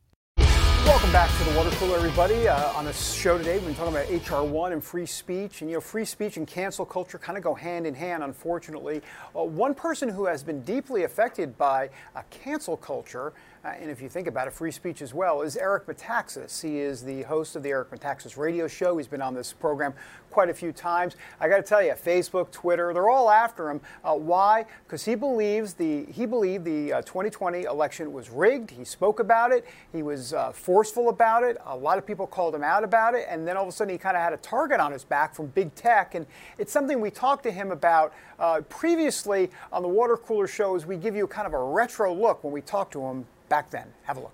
Welcome 0.83 1.11
back 1.11 1.29
to 1.37 1.43
the 1.43 1.55
water 1.55 1.69
cooler, 1.75 1.95
everybody. 1.95 2.47
Uh, 2.47 2.73
on 2.73 2.85
the 2.85 2.93
show 2.93 3.37
today, 3.37 3.59
we've 3.59 3.65
been 3.67 3.75
talking 3.75 3.95
about 3.95 4.43
HR 4.43 4.43
one 4.43 4.73
and 4.73 4.83
free 4.83 5.05
speech, 5.05 5.61
and 5.61 5.69
you 5.69 5.75
know, 5.77 5.81
free 5.81 6.05
speech 6.05 6.37
and 6.37 6.47
cancel 6.47 6.85
culture 6.85 7.19
kind 7.19 7.37
of 7.37 7.43
go 7.43 7.53
hand 7.53 7.85
in 7.85 7.93
hand. 7.93 8.23
Unfortunately, 8.23 9.03
uh, 9.35 9.43
one 9.43 9.75
person 9.75 10.09
who 10.09 10.25
has 10.25 10.41
been 10.43 10.63
deeply 10.63 11.03
affected 11.03 11.55
by 11.55 11.91
uh, 12.15 12.23
cancel 12.31 12.75
culture 12.75 13.31
uh, 13.63 13.67
and 13.79 13.91
if 13.91 14.01
you 14.01 14.09
think 14.09 14.25
about 14.25 14.47
it, 14.47 14.53
free 14.53 14.71
speech 14.71 15.03
as 15.03 15.13
well, 15.13 15.43
is 15.43 15.55
Eric 15.55 15.85
Metaxas. 15.85 16.63
He 16.63 16.79
is 16.79 17.03
the 17.03 17.21
host 17.23 17.55
of 17.55 17.61
the 17.61 17.69
Eric 17.69 17.91
Metaxas 17.91 18.35
radio 18.35 18.67
show. 18.67 18.97
He's 18.97 19.07
been 19.07 19.21
on 19.21 19.35
this 19.35 19.53
program 19.53 19.93
quite 20.31 20.49
a 20.49 20.53
few 20.53 20.71
times. 20.71 21.15
I 21.39 21.47
got 21.47 21.57
to 21.57 21.61
tell 21.61 21.83
you, 21.83 21.91
Facebook, 21.91 22.49
Twitter, 22.49 22.91
they're 22.91 23.09
all 23.09 23.29
after 23.29 23.69
him. 23.69 23.79
Uh, 24.03 24.15
why? 24.15 24.65
Because 24.83 25.05
he 25.05 25.13
believes 25.13 25.75
the 25.75 26.05
he 26.05 26.25
believed 26.25 26.65
the 26.65 26.93
uh, 26.93 27.01
2020 27.03 27.63
election 27.63 28.11
was 28.11 28.31
rigged. 28.31 28.71
He 28.71 28.83
spoke 28.83 29.19
about 29.19 29.51
it. 29.51 29.63
He 29.91 30.01
was 30.01 30.33
uh, 30.33 30.51
forceful 30.51 31.09
about 31.09 31.43
it. 31.43 31.57
A 31.67 31.77
lot 31.77 31.99
of 31.99 32.07
people 32.07 32.25
called 32.25 32.55
him 32.55 32.63
out 32.63 32.83
about 32.83 33.13
it, 33.13 33.27
and 33.29 33.47
then 33.47 33.57
all 33.57 33.63
of 33.63 33.69
a 33.69 33.71
sudden 33.71 33.91
he 33.91 33.99
kind 33.99 34.17
of 34.17 34.23
had 34.23 34.33
a 34.33 34.37
target 34.37 34.79
on 34.79 34.91
his 34.91 35.03
back 35.03 35.35
from 35.35 35.47
big 35.47 35.75
tech. 35.75 36.15
And 36.15 36.25
it's 36.57 36.71
something 36.71 36.99
we 36.99 37.11
talked 37.11 37.43
to 37.43 37.51
him 37.51 37.71
about 37.71 38.11
uh, 38.39 38.61
previously 38.69 39.51
on 39.71 39.83
the 39.83 39.87
water 39.87 40.17
cooler 40.17 40.47
shows. 40.47 40.87
We 40.87 40.97
give 40.97 41.15
you 41.15 41.27
kind 41.27 41.45
of 41.45 41.53
a 41.53 41.63
retro 41.63 42.11
look 42.11 42.43
when 42.43 42.53
we 42.53 42.61
talk 42.61 42.89
to 42.91 43.01
him 43.01 43.27
back 43.51 43.69
then. 43.69 43.85
Have 44.03 44.15
a 44.15 44.21
look. 44.21 44.33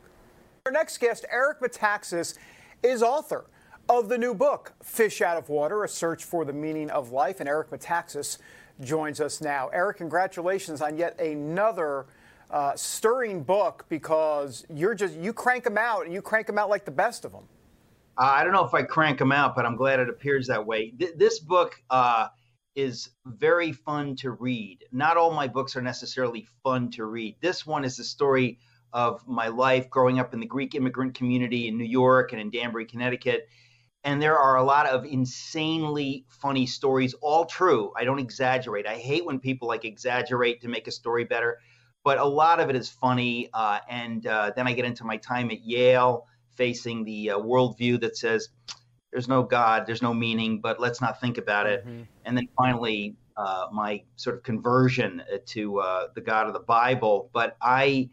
Our 0.68 0.72
next 0.72 1.00
guest, 1.00 1.26
Eric 1.32 1.60
Metaxas, 1.60 2.38
is 2.84 3.02
author 3.02 3.48
of 3.90 4.10
the 4.10 4.18
new 4.18 4.36
book, 4.36 4.74
Fish 4.84 5.22
Out 5.22 5.38
of 5.38 5.50
Water 5.50 5.84
A 5.84 5.90
Search 5.90 6.24
for 6.24 6.46
the 6.46 6.54
Meaning 6.54 6.92
of 6.92 7.12
Life. 7.12 7.40
And 7.40 7.50
Eric 7.50 7.72
Metaxas 7.72 8.38
joins 8.80 9.20
us 9.20 9.42
now. 9.42 9.70
Eric, 9.74 9.98
congratulations 9.98 10.82
on 10.82 10.98
yet 10.98 11.20
another. 11.20 12.06
Uh, 12.50 12.74
stirring 12.78 13.44
book 13.44 13.86
because 13.90 14.66
you're 14.74 14.96
just 14.96 15.16
you 15.16 15.34
crank 15.34 15.66
them 15.66 15.78
out 15.78 16.06
and 16.06 16.14
you 16.14 16.22
crank 16.22 16.48
them 16.48 16.58
out 16.58 16.70
like 16.70 16.86
the 16.86 16.92
best 16.92 17.26
of 17.26 17.34
them. 17.34 17.44
Uh, 18.18 18.22
I 18.22 18.46
don't 18.46 18.54
know 18.54 18.64
if 18.64 18.74
I 18.74 18.84
crank 18.84 19.20
them 19.20 19.34
out, 19.34 19.54
but 19.54 19.66
I'm 19.66 19.76
glad 19.76 20.00
it 20.00 20.08
appears 20.08 20.48
that 20.48 20.66
way. 20.66 20.92
Th- 20.92 21.12
this 21.18 21.40
book 21.40 21.76
uh, 21.90 22.30
is 22.74 23.10
very 23.26 23.74
fun 23.74 24.16
to 24.18 24.32
read. 24.32 24.86
Not 24.94 25.18
all 25.18 25.32
my 25.32 25.46
books 25.46 25.76
are 25.76 25.82
necessarily 25.82 26.48
fun 26.64 26.90
to 26.92 27.04
read. 27.04 27.36
This 27.42 27.66
one 27.66 27.84
is 27.84 27.98
the 27.98 28.06
story 28.06 28.60
of 28.94 29.26
my 29.28 29.48
life 29.48 29.90
growing 29.90 30.20
up 30.20 30.34
in 30.34 30.40
the 30.40 30.46
Greek 30.46 30.76
immigrant 30.76 31.14
community 31.14 31.68
in 31.68 31.78
New 31.78 31.86
York 31.86 32.32
and 32.32 32.42
in 32.42 32.50
Danbury, 32.50 32.86
Connecticut. 32.86 33.48
And 34.04 34.22
there 34.22 34.38
are 34.38 34.58
a 34.58 34.64
lot 34.64 34.88
of 34.88 35.06
insanely 35.06 36.26
funny 36.30 36.66
stories, 36.66 37.14
all 37.22 37.46
true. 37.46 37.92
I 37.98 38.06
don't 38.06 38.20
exaggerate. 38.20 38.88
I 38.88 38.96
hate 38.96 39.26
when 39.26 39.40
people 39.40 39.68
like 39.68 39.86
exaggerate 39.86 40.62
to 40.62 40.70
make 40.70 40.88
a 40.88 40.92
story 40.92 41.26
better, 41.26 41.60
but 42.04 42.18
a 42.18 42.26
lot 42.26 42.60
of 42.60 42.70
it 42.70 42.76
is 42.76 42.90
funny. 42.90 43.50
Uh, 43.54 43.80
and 43.90 44.26
uh, 44.28 44.52
then 44.56 44.68
I 44.68 44.74
get 44.74 44.86
into 44.86 45.04
my 45.04 45.18
time 45.18 45.52
at 45.52 45.62
Yale, 45.62 46.26
facing 46.56 47.04
the 47.04 47.32
uh, 47.32 47.40
worldview 47.40 48.00
that 48.02 48.18
says 48.18 48.50
there's 49.12 49.28
no 49.28 49.44
God, 49.44 49.86
there's 49.86 50.02
no 50.02 50.14
meaning, 50.14 50.60
but 50.62 50.80
let's 50.80 51.02
not 51.02 51.20
think 51.20 51.38
about 51.38 51.68
it. 51.68 51.86
Mm-hmm. 51.86 52.04
And 52.26 52.38
then 52.38 52.48
finally, 52.58 53.16
uh, 53.38 53.68
my 53.72 54.04
sort 54.16 54.36
of 54.36 54.44
conversion 54.44 55.22
to 55.46 55.80
uh, 55.80 56.08
the 56.16 56.22
God 56.22 56.48
of 56.48 56.54
the 56.54 56.60
Bible. 56.60 57.30
But 57.34 57.56
I, 57.62 58.10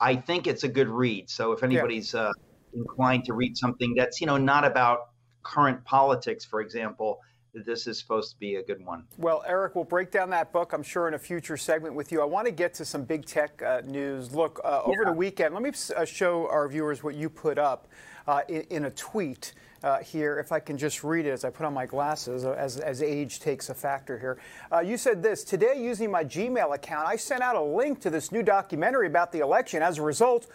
I 0.00 0.16
think 0.16 0.46
it's 0.46 0.64
a 0.64 0.68
good 0.68 0.88
read. 0.88 1.28
So 1.28 1.52
if 1.52 1.62
anybody's 1.62 2.14
yeah. 2.14 2.20
uh, 2.20 2.32
inclined 2.74 3.24
to 3.24 3.32
read 3.32 3.56
something 3.56 3.94
that's 3.94 4.20
you 4.20 4.26
know 4.26 4.36
not 4.36 4.64
about 4.64 5.10
current 5.42 5.84
politics, 5.84 6.44
for 6.44 6.60
example, 6.60 7.20
this 7.54 7.86
is 7.86 7.98
supposed 7.98 8.30
to 8.32 8.38
be 8.38 8.56
a 8.56 8.62
good 8.62 8.84
one. 8.84 9.04
Well, 9.16 9.42
Eric, 9.46 9.74
we'll 9.74 9.84
break 9.84 10.10
down 10.10 10.30
that 10.30 10.52
book, 10.52 10.72
I'm 10.72 10.82
sure, 10.82 11.08
in 11.08 11.14
a 11.14 11.18
future 11.18 11.56
segment 11.56 11.94
with 11.94 12.12
you. 12.12 12.20
I 12.20 12.24
want 12.24 12.46
to 12.46 12.52
get 12.52 12.74
to 12.74 12.84
some 12.84 13.04
big 13.04 13.24
tech 13.24 13.62
uh, 13.62 13.82
news. 13.86 14.34
Look, 14.34 14.60
uh, 14.64 14.82
over 14.84 15.02
yeah. 15.02 15.10
the 15.10 15.16
weekend, 15.16 15.54
let 15.54 15.62
me 15.62 15.72
uh, 15.96 16.04
show 16.04 16.48
our 16.48 16.68
viewers 16.68 17.02
what 17.02 17.14
you 17.14 17.28
put 17.28 17.58
up 17.58 17.88
uh, 18.26 18.42
in, 18.48 18.62
in, 18.70 18.84
a 18.84 18.90
tweet. 18.90 19.54
Uh, 19.82 19.98
here, 19.98 20.38
if 20.38 20.50
I 20.50 20.58
can 20.58 20.76
just 20.76 21.04
read 21.04 21.26
it 21.26 21.30
as 21.30 21.44
I 21.44 21.50
put 21.50 21.64
on 21.64 21.72
my 21.72 21.86
glasses, 21.86 22.44
uh, 22.44 22.52
as, 22.52 22.78
as 22.78 23.02
age 23.02 23.38
takes 23.38 23.68
a 23.68 23.74
factor 23.74 24.18
here. 24.18 24.38
you 24.84 24.96
said 24.96 25.22
this 25.22 25.44
Today, 25.44 25.80
using 25.80 26.10
my 26.10 26.24
Gmail 26.24 26.74
account, 26.74 27.06
I 27.06 27.16
sent 27.16 27.42
out 27.42 27.54
a 27.54 27.62
link 27.62 28.00
to 28.00 28.10
this 28.10 28.32
new 28.32 28.42
documentary 28.42 29.06
about 29.06 29.30
the 29.30 29.38
election. 29.38 29.82
As 29.82 29.98
a 29.98 30.02
result, 30.02 30.48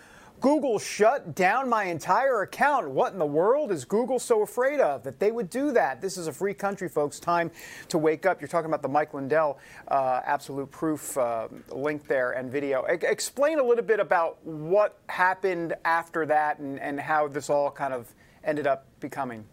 Google 0.43 0.77
shut 0.77 1.35
down 1.35 1.69
my 1.69 1.85
entire 1.85 2.41
account. 2.41 2.89
What 2.89 3.13
in 3.13 3.17
the 3.17 3.25
world 3.25 3.71
is 3.71 3.85
Google 3.85 4.19
so 4.19 4.41
afraid 4.41 4.81
of 4.81 5.03
that 5.03 5.17
they 5.17 5.31
would 5.31 5.49
do 5.49 5.71
that? 5.71 6.01
This 6.01 6.17
is 6.17 6.27
a 6.27 6.33
free 6.33 6.53
country, 6.53 6.89
folks. 6.89 7.17
Time 7.17 7.49
to 7.87 7.97
wake 7.97 8.25
up. 8.25 8.41
You're 8.41 8.49
talking 8.49 8.65
about 8.65 8.81
the 8.81 8.89
Mike 8.89 9.13
Lindell 9.13 9.57
uh, 9.87 10.19
absolute 10.25 10.69
proof 10.69 11.17
uh, 11.17 11.47
link 11.71 12.07
there 12.07 12.31
and 12.31 12.51
video. 12.51 12.85
E- 12.91 12.97
explain 13.03 13.59
a 13.59 13.63
little 13.63 13.85
bit 13.85 14.01
about 14.01 14.45
what 14.45 14.97
happened 15.07 15.75
after 15.85 16.25
that 16.25 16.59
and, 16.59 16.77
and 16.77 16.99
how 16.99 17.29
this 17.29 17.49
all 17.49 17.71
kind 17.71 17.93
of 17.93 18.13
ended 18.43 18.67
up 18.67 18.85
becoming. 18.99 19.45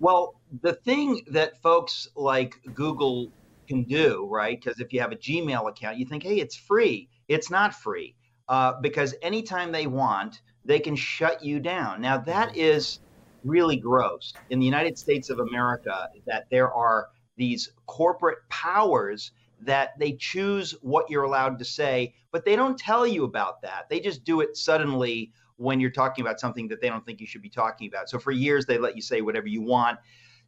Well, 0.00 0.40
the 0.62 0.74
thing 0.74 1.22
that 1.28 1.62
folks 1.62 2.08
like 2.16 2.56
Google 2.74 3.32
can 3.68 3.84
do, 3.84 4.26
right? 4.30 4.60
Because 4.60 4.80
if 4.80 4.92
you 4.92 5.00
have 5.00 5.12
a 5.12 5.16
Gmail 5.16 5.68
account, 5.68 5.96
you 5.98 6.06
think, 6.06 6.24
hey, 6.24 6.40
it's 6.40 6.56
free. 6.56 7.08
It's 7.28 7.50
not 7.50 7.74
free 7.74 8.16
uh, 8.48 8.74
because 8.80 9.14
anytime 9.22 9.72
they 9.72 9.86
want, 9.86 10.42
they 10.64 10.80
can 10.80 10.96
shut 10.96 11.44
you 11.44 11.60
down. 11.60 12.00
Now, 12.00 12.18
that 12.18 12.56
is 12.56 13.00
really 13.44 13.76
gross 13.76 14.34
in 14.50 14.58
the 14.58 14.66
United 14.66 14.98
States 14.98 15.30
of 15.30 15.38
America 15.38 16.08
that 16.26 16.46
there 16.50 16.72
are 16.72 17.08
these 17.36 17.72
corporate 17.86 18.38
powers 18.48 19.32
that 19.60 19.98
they 19.98 20.12
choose 20.12 20.72
what 20.82 21.08
you're 21.08 21.22
allowed 21.22 21.58
to 21.58 21.64
say, 21.64 22.14
but 22.30 22.44
they 22.44 22.56
don't 22.56 22.78
tell 22.78 23.06
you 23.06 23.24
about 23.24 23.62
that. 23.62 23.88
They 23.88 24.00
just 24.00 24.24
do 24.24 24.40
it 24.40 24.56
suddenly 24.56 25.32
when 25.62 25.80
you're 25.80 25.90
talking 25.90 26.24
about 26.24 26.40
something 26.40 26.68
that 26.68 26.80
they 26.80 26.88
don't 26.88 27.06
think 27.06 27.20
you 27.20 27.26
should 27.26 27.42
be 27.42 27.48
talking 27.48 27.88
about. 27.88 28.10
So 28.10 28.18
for 28.18 28.32
years, 28.32 28.66
they 28.66 28.78
let 28.78 28.96
you 28.96 29.02
say 29.02 29.20
whatever 29.20 29.46
you 29.46 29.62
want. 29.62 29.98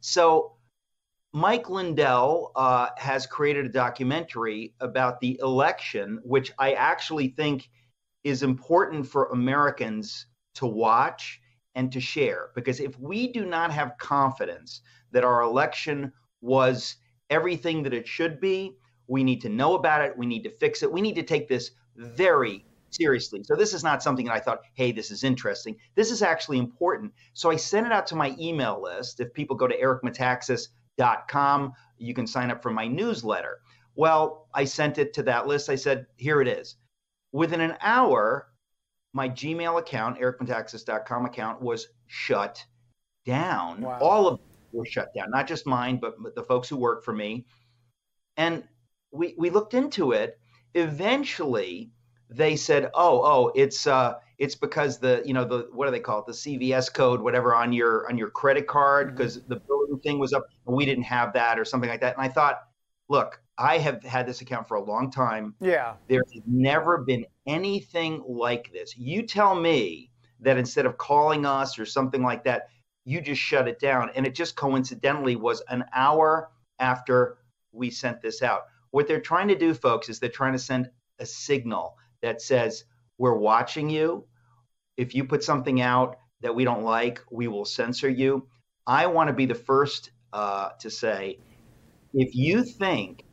So 0.01 0.53
Mike 1.33 1.69
Lindell 1.69 2.51
uh, 2.55 2.89
has 2.97 3.25
created 3.25 3.65
a 3.65 3.69
documentary 3.69 4.73
about 4.79 5.19
the 5.19 5.39
election, 5.41 6.19
which 6.23 6.51
I 6.59 6.73
actually 6.73 7.29
think 7.29 7.69
is 8.23 8.43
important 8.43 9.07
for 9.07 9.25
Americans 9.27 10.27
to 10.55 10.65
watch 10.65 11.39
and 11.75 11.91
to 11.91 11.99
share. 11.99 12.49
Because 12.55 12.79
if 12.79 12.99
we 12.99 13.31
do 13.31 13.45
not 13.45 13.71
have 13.71 13.97
confidence 13.97 14.81
that 15.11 15.23
our 15.23 15.41
election 15.41 16.11
was 16.41 16.95
everything 17.29 17.83
that 17.83 17.93
it 17.93 18.07
should 18.07 18.39
be, 18.39 18.77
we 19.07 19.23
need 19.23 19.41
to 19.41 19.49
know 19.49 19.75
about 19.75 20.01
it. 20.01 20.17
We 20.17 20.25
need 20.25 20.43
to 20.43 20.49
fix 20.49 20.83
it. 20.83 20.91
We 20.91 21.01
need 21.01 21.15
to 21.15 21.23
take 21.23 21.47
this 21.47 21.71
very 21.95 22.65
seriously. 22.95 23.43
So 23.43 23.55
this 23.55 23.73
is 23.73 23.83
not 23.83 24.01
something 24.03 24.25
that 24.25 24.33
I 24.33 24.39
thought, 24.39 24.61
hey, 24.73 24.91
this 24.91 25.11
is 25.11 25.23
interesting. 25.23 25.75
This 25.95 26.11
is 26.11 26.21
actually 26.21 26.57
important. 26.57 27.13
So 27.33 27.51
I 27.51 27.55
sent 27.55 27.85
it 27.85 27.91
out 27.91 28.07
to 28.07 28.15
my 28.15 28.35
email 28.39 28.81
list. 28.81 29.19
If 29.19 29.33
people 29.33 29.55
go 29.55 29.67
to 29.67 29.77
ericmetaxas.com, 29.77 31.73
you 31.97 32.13
can 32.13 32.27
sign 32.27 32.51
up 32.51 32.61
for 32.61 32.71
my 32.71 32.87
newsletter. 32.87 33.59
Well, 33.95 34.47
I 34.53 34.65
sent 34.65 34.97
it 34.97 35.13
to 35.13 35.23
that 35.23 35.47
list. 35.47 35.69
I 35.69 35.75
said, 35.75 36.05
here 36.17 36.41
it 36.41 36.47
is. 36.47 36.75
Within 37.31 37.61
an 37.61 37.75
hour, 37.81 38.47
my 39.13 39.29
Gmail 39.29 39.79
account, 39.79 40.19
ericmetaxas.com 40.19 41.25
account, 41.25 41.61
was 41.61 41.87
shut 42.07 42.63
down. 43.25 43.81
Wow. 43.81 43.99
All 44.01 44.27
of 44.27 44.37
them 44.37 44.47
were 44.73 44.85
shut 44.85 45.13
down, 45.15 45.31
not 45.31 45.47
just 45.47 45.65
mine, 45.65 45.97
but, 45.97 46.15
but 46.21 46.35
the 46.35 46.43
folks 46.43 46.67
who 46.67 46.77
work 46.77 47.03
for 47.03 47.13
me. 47.13 47.45
And 48.37 48.63
we, 49.11 49.33
we 49.37 49.49
looked 49.49 49.73
into 49.73 50.11
it. 50.11 50.37
Eventually, 50.73 51.91
they 52.29 52.55
said, 52.55 52.89
"Oh, 52.93 53.21
oh, 53.23 53.51
it's 53.55 53.87
uh, 53.87 54.15
it's 54.37 54.55
because 54.55 54.99
the 54.99 55.21
you 55.25 55.33
know 55.33 55.45
the 55.45 55.67
what 55.71 55.85
do 55.85 55.91
they 55.91 55.99
call 55.99 56.19
it 56.19 56.25
the 56.25 56.33
CVS 56.33 56.93
code, 56.93 57.21
whatever 57.21 57.53
on 57.55 57.73
your 57.73 58.07
on 58.09 58.17
your 58.17 58.29
credit 58.29 58.67
card 58.67 59.15
because 59.15 59.37
mm-hmm. 59.37 59.53
the 59.53 59.59
billing 59.59 59.99
thing 59.99 60.19
was 60.19 60.33
up 60.33 60.45
and 60.67 60.75
we 60.75 60.85
didn't 60.85 61.03
have 61.03 61.33
that 61.33 61.59
or 61.59 61.65
something 61.65 61.89
like 61.89 62.01
that." 62.01 62.15
And 62.15 62.23
I 62.23 62.29
thought, 62.29 62.61
look, 63.09 63.41
I 63.57 63.77
have 63.77 64.03
had 64.03 64.27
this 64.27 64.41
account 64.41 64.67
for 64.67 64.75
a 64.75 64.83
long 64.83 65.11
time. 65.11 65.55
Yeah. 65.59 65.95
There's 66.07 66.31
never 66.45 66.99
been 66.99 67.25
anything 67.45 68.23
like 68.27 68.71
this. 68.73 68.97
You 68.97 69.23
tell 69.23 69.55
me 69.55 70.11
that 70.41 70.57
instead 70.57 70.85
of 70.85 70.97
calling 70.97 71.45
us 71.45 71.79
or 71.79 71.85
something 71.85 72.21
like 72.21 72.43
that, 72.43 72.69
you 73.05 73.21
just 73.21 73.41
shut 73.41 73.67
it 73.67 73.79
down. 73.79 74.09
And 74.15 74.25
it 74.25 74.35
just 74.35 74.55
coincidentally 74.55 75.35
was 75.35 75.61
an 75.69 75.85
hour 75.93 76.51
after 76.79 77.37
we 77.71 77.89
sent 77.89 78.21
this 78.21 78.41
out. 78.41 78.63
What 78.91 79.07
they're 79.07 79.21
trying 79.21 79.47
to 79.49 79.55
do, 79.55 79.73
folks, 79.73 80.09
is 80.09 80.19
they're 80.19 80.29
trying 80.29 80.53
to 80.53 80.59
send 80.59 80.89
a 81.19 81.25
signal 81.25 81.97
that 82.25 82.41
says, 82.41 82.85
We're 83.19 83.37
watching 83.37 83.89
you. 83.89 84.25
If 84.97 85.13
you 85.13 85.25
put 85.25 85.43
something 85.43 85.79
out 85.79 86.17
that 86.41 86.55
we 86.55 86.63
don't 86.63 86.83
like, 86.83 87.21
we 87.31 87.47
will 87.47 87.65
censor 87.65 88.09
you. 88.09 88.47
I 88.87 89.05
want 89.07 89.27
to 89.27 89.33
be 89.33 89.45
the 89.45 89.55
first 89.55 90.11
uh, 90.33 90.69
to 90.79 90.89
say, 90.89 91.39
if 92.13 92.35
you 92.35 92.63
think 92.63 93.25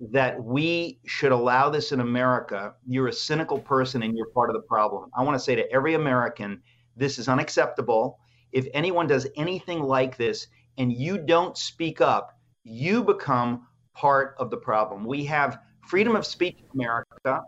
that 0.00 0.42
we 0.42 0.98
should 1.06 1.32
allow 1.32 1.68
this 1.68 1.92
in 1.92 2.00
America, 2.00 2.74
you're 2.86 3.08
a 3.08 3.12
cynical 3.12 3.58
person 3.58 4.02
and 4.02 4.16
you're 4.16 4.30
part 4.30 4.48
of 4.48 4.54
the 4.54 4.66
problem. 4.66 5.10
I 5.16 5.22
want 5.22 5.34
to 5.36 5.44
say 5.44 5.54
to 5.54 5.70
every 5.70 5.94
American, 5.94 6.62
this 6.96 7.18
is 7.18 7.28
unacceptable. 7.28 8.18
If 8.52 8.66
anyone 8.72 9.06
does 9.06 9.26
anything 9.36 9.82
like 9.82 10.16
this 10.16 10.46
and 10.78 10.92
you 10.92 11.18
don't 11.18 11.56
speak 11.56 12.00
up, 12.00 12.38
you 12.64 13.04
become 13.04 13.66
part 13.94 14.34
of 14.38 14.50
the 14.50 14.56
problem. 14.56 15.04
We 15.04 15.24
have 15.26 15.58
freedom 15.86 16.16
of 16.16 16.24
speech 16.26 16.56
in 16.58 16.80
America. 16.80 17.42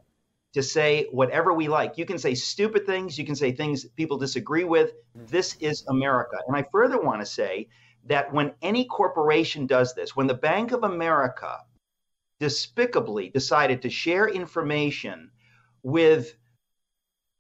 To 0.59 0.63
say 0.65 1.07
whatever 1.13 1.55
we 1.55 1.69
like. 1.69 1.97
You 1.97 2.05
can 2.05 2.19
say 2.19 2.35
stupid 2.35 2.85
things, 2.85 3.17
you 3.17 3.25
can 3.25 3.37
say 3.37 3.53
things 3.53 3.85
people 3.85 4.19
disagree 4.19 4.65
with. 4.65 4.91
This 5.15 5.55
is 5.61 5.85
America. 5.87 6.37
And 6.49 6.57
I 6.57 6.65
further 6.73 7.01
want 7.01 7.21
to 7.21 7.27
say 7.27 7.69
that 8.07 8.33
when 8.33 8.53
any 8.61 8.85
corporation 8.87 9.69
does 9.69 9.95
this, 9.95 10.17
when 10.17 10.27
the 10.27 10.35
Bank 10.35 10.73
of 10.73 10.83
America 10.83 11.59
despicably 12.41 13.29
decided 13.29 13.81
to 13.83 13.89
share 13.89 14.27
information 14.27 15.31
with 15.85 16.35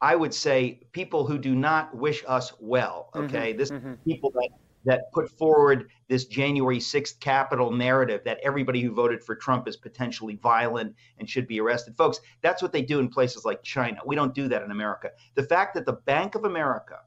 I 0.01 0.14
would 0.14 0.33
say 0.33 0.87
people 0.93 1.27
who 1.27 1.39
do 1.39 1.57
not 1.57 1.93
wish 1.97 2.23
us 2.29 2.53
well. 2.61 3.11
Mm-hmm, 3.14 3.27
Okay, 3.27 3.49
mm-hmm, 3.51 3.59
this 3.59 3.71
mm-hmm. 3.73 3.95
people 4.05 4.31
that 4.31 4.51
that 4.89 5.12
put 5.12 5.28
forward 5.36 5.91
this 6.09 6.24
January 6.24 6.78
6th 6.78 7.20
Capitol 7.20 7.70
narrative 7.70 8.22
that 8.24 8.41
everybody 8.43 8.80
who 8.80 8.91
voted 8.91 9.22
for 9.22 9.36
Trump 9.36 9.68
is 9.68 9.76
potentially 9.76 10.36
violent 10.43 10.95
and 11.18 11.28
should 11.28 11.47
be 11.47 11.61
arrested. 11.61 11.95
Folks, 11.99 12.20
that's 12.41 12.62
what 12.62 12.72
they 12.72 12.80
do 12.80 12.99
in 12.99 13.11
places 13.11 13.45
like 13.45 13.62
China. 13.62 13.99
We 14.07 14.16
don't 14.16 14.34
do 14.34 14.49
that 14.49 14.62
in 14.62 14.70
America. 14.70 15.11
The 15.34 15.43
fact 15.43 15.74
that 15.74 15.84
the 15.84 15.93
Bank 16.07 16.36
of 16.36 16.47
America 16.47 17.01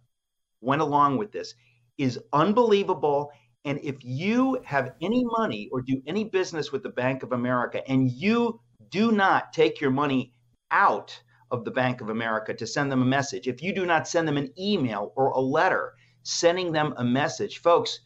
went 0.62 0.84
along 0.84 1.18
with 1.18 1.32
this 1.32 1.56
is 1.98 2.20
unbelievable. 2.32 3.32
And 3.66 3.80
if 3.82 3.96
you 4.02 4.62
have 4.64 4.94
any 5.02 5.26
money 5.26 5.68
or 5.72 5.82
do 5.82 6.04
any 6.06 6.24
business 6.24 6.72
with 6.72 6.84
the 6.84 6.90
Bank 6.90 7.24
of 7.24 7.32
America 7.32 7.82
and 7.90 8.12
you 8.12 8.62
do 8.92 9.12
not 9.12 9.54
take 9.54 9.82
your 9.82 9.90
money 9.90 10.34
out 10.70 11.20
of 11.50 11.66
the 11.66 11.72
Bank 11.72 12.00
of 12.00 12.10
America 12.10 12.54
to 12.54 12.68
send 12.68 12.92
them 12.92 13.02
a 13.02 13.06
message, 13.06 13.48
if 13.48 13.64
you 13.64 13.74
do 13.74 13.88
not 13.88 14.08
send 14.08 14.28
them 14.28 14.38
an 14.38 14.54
email 14.56 15.14
or 15.16 15.30
a 15.30 15.40
letter 15.40 15.96
sending 16.24 16.72
them 16.72 16.94
a 16.98 17.04
message, 17.04 17.60
folks, 17.60 18.00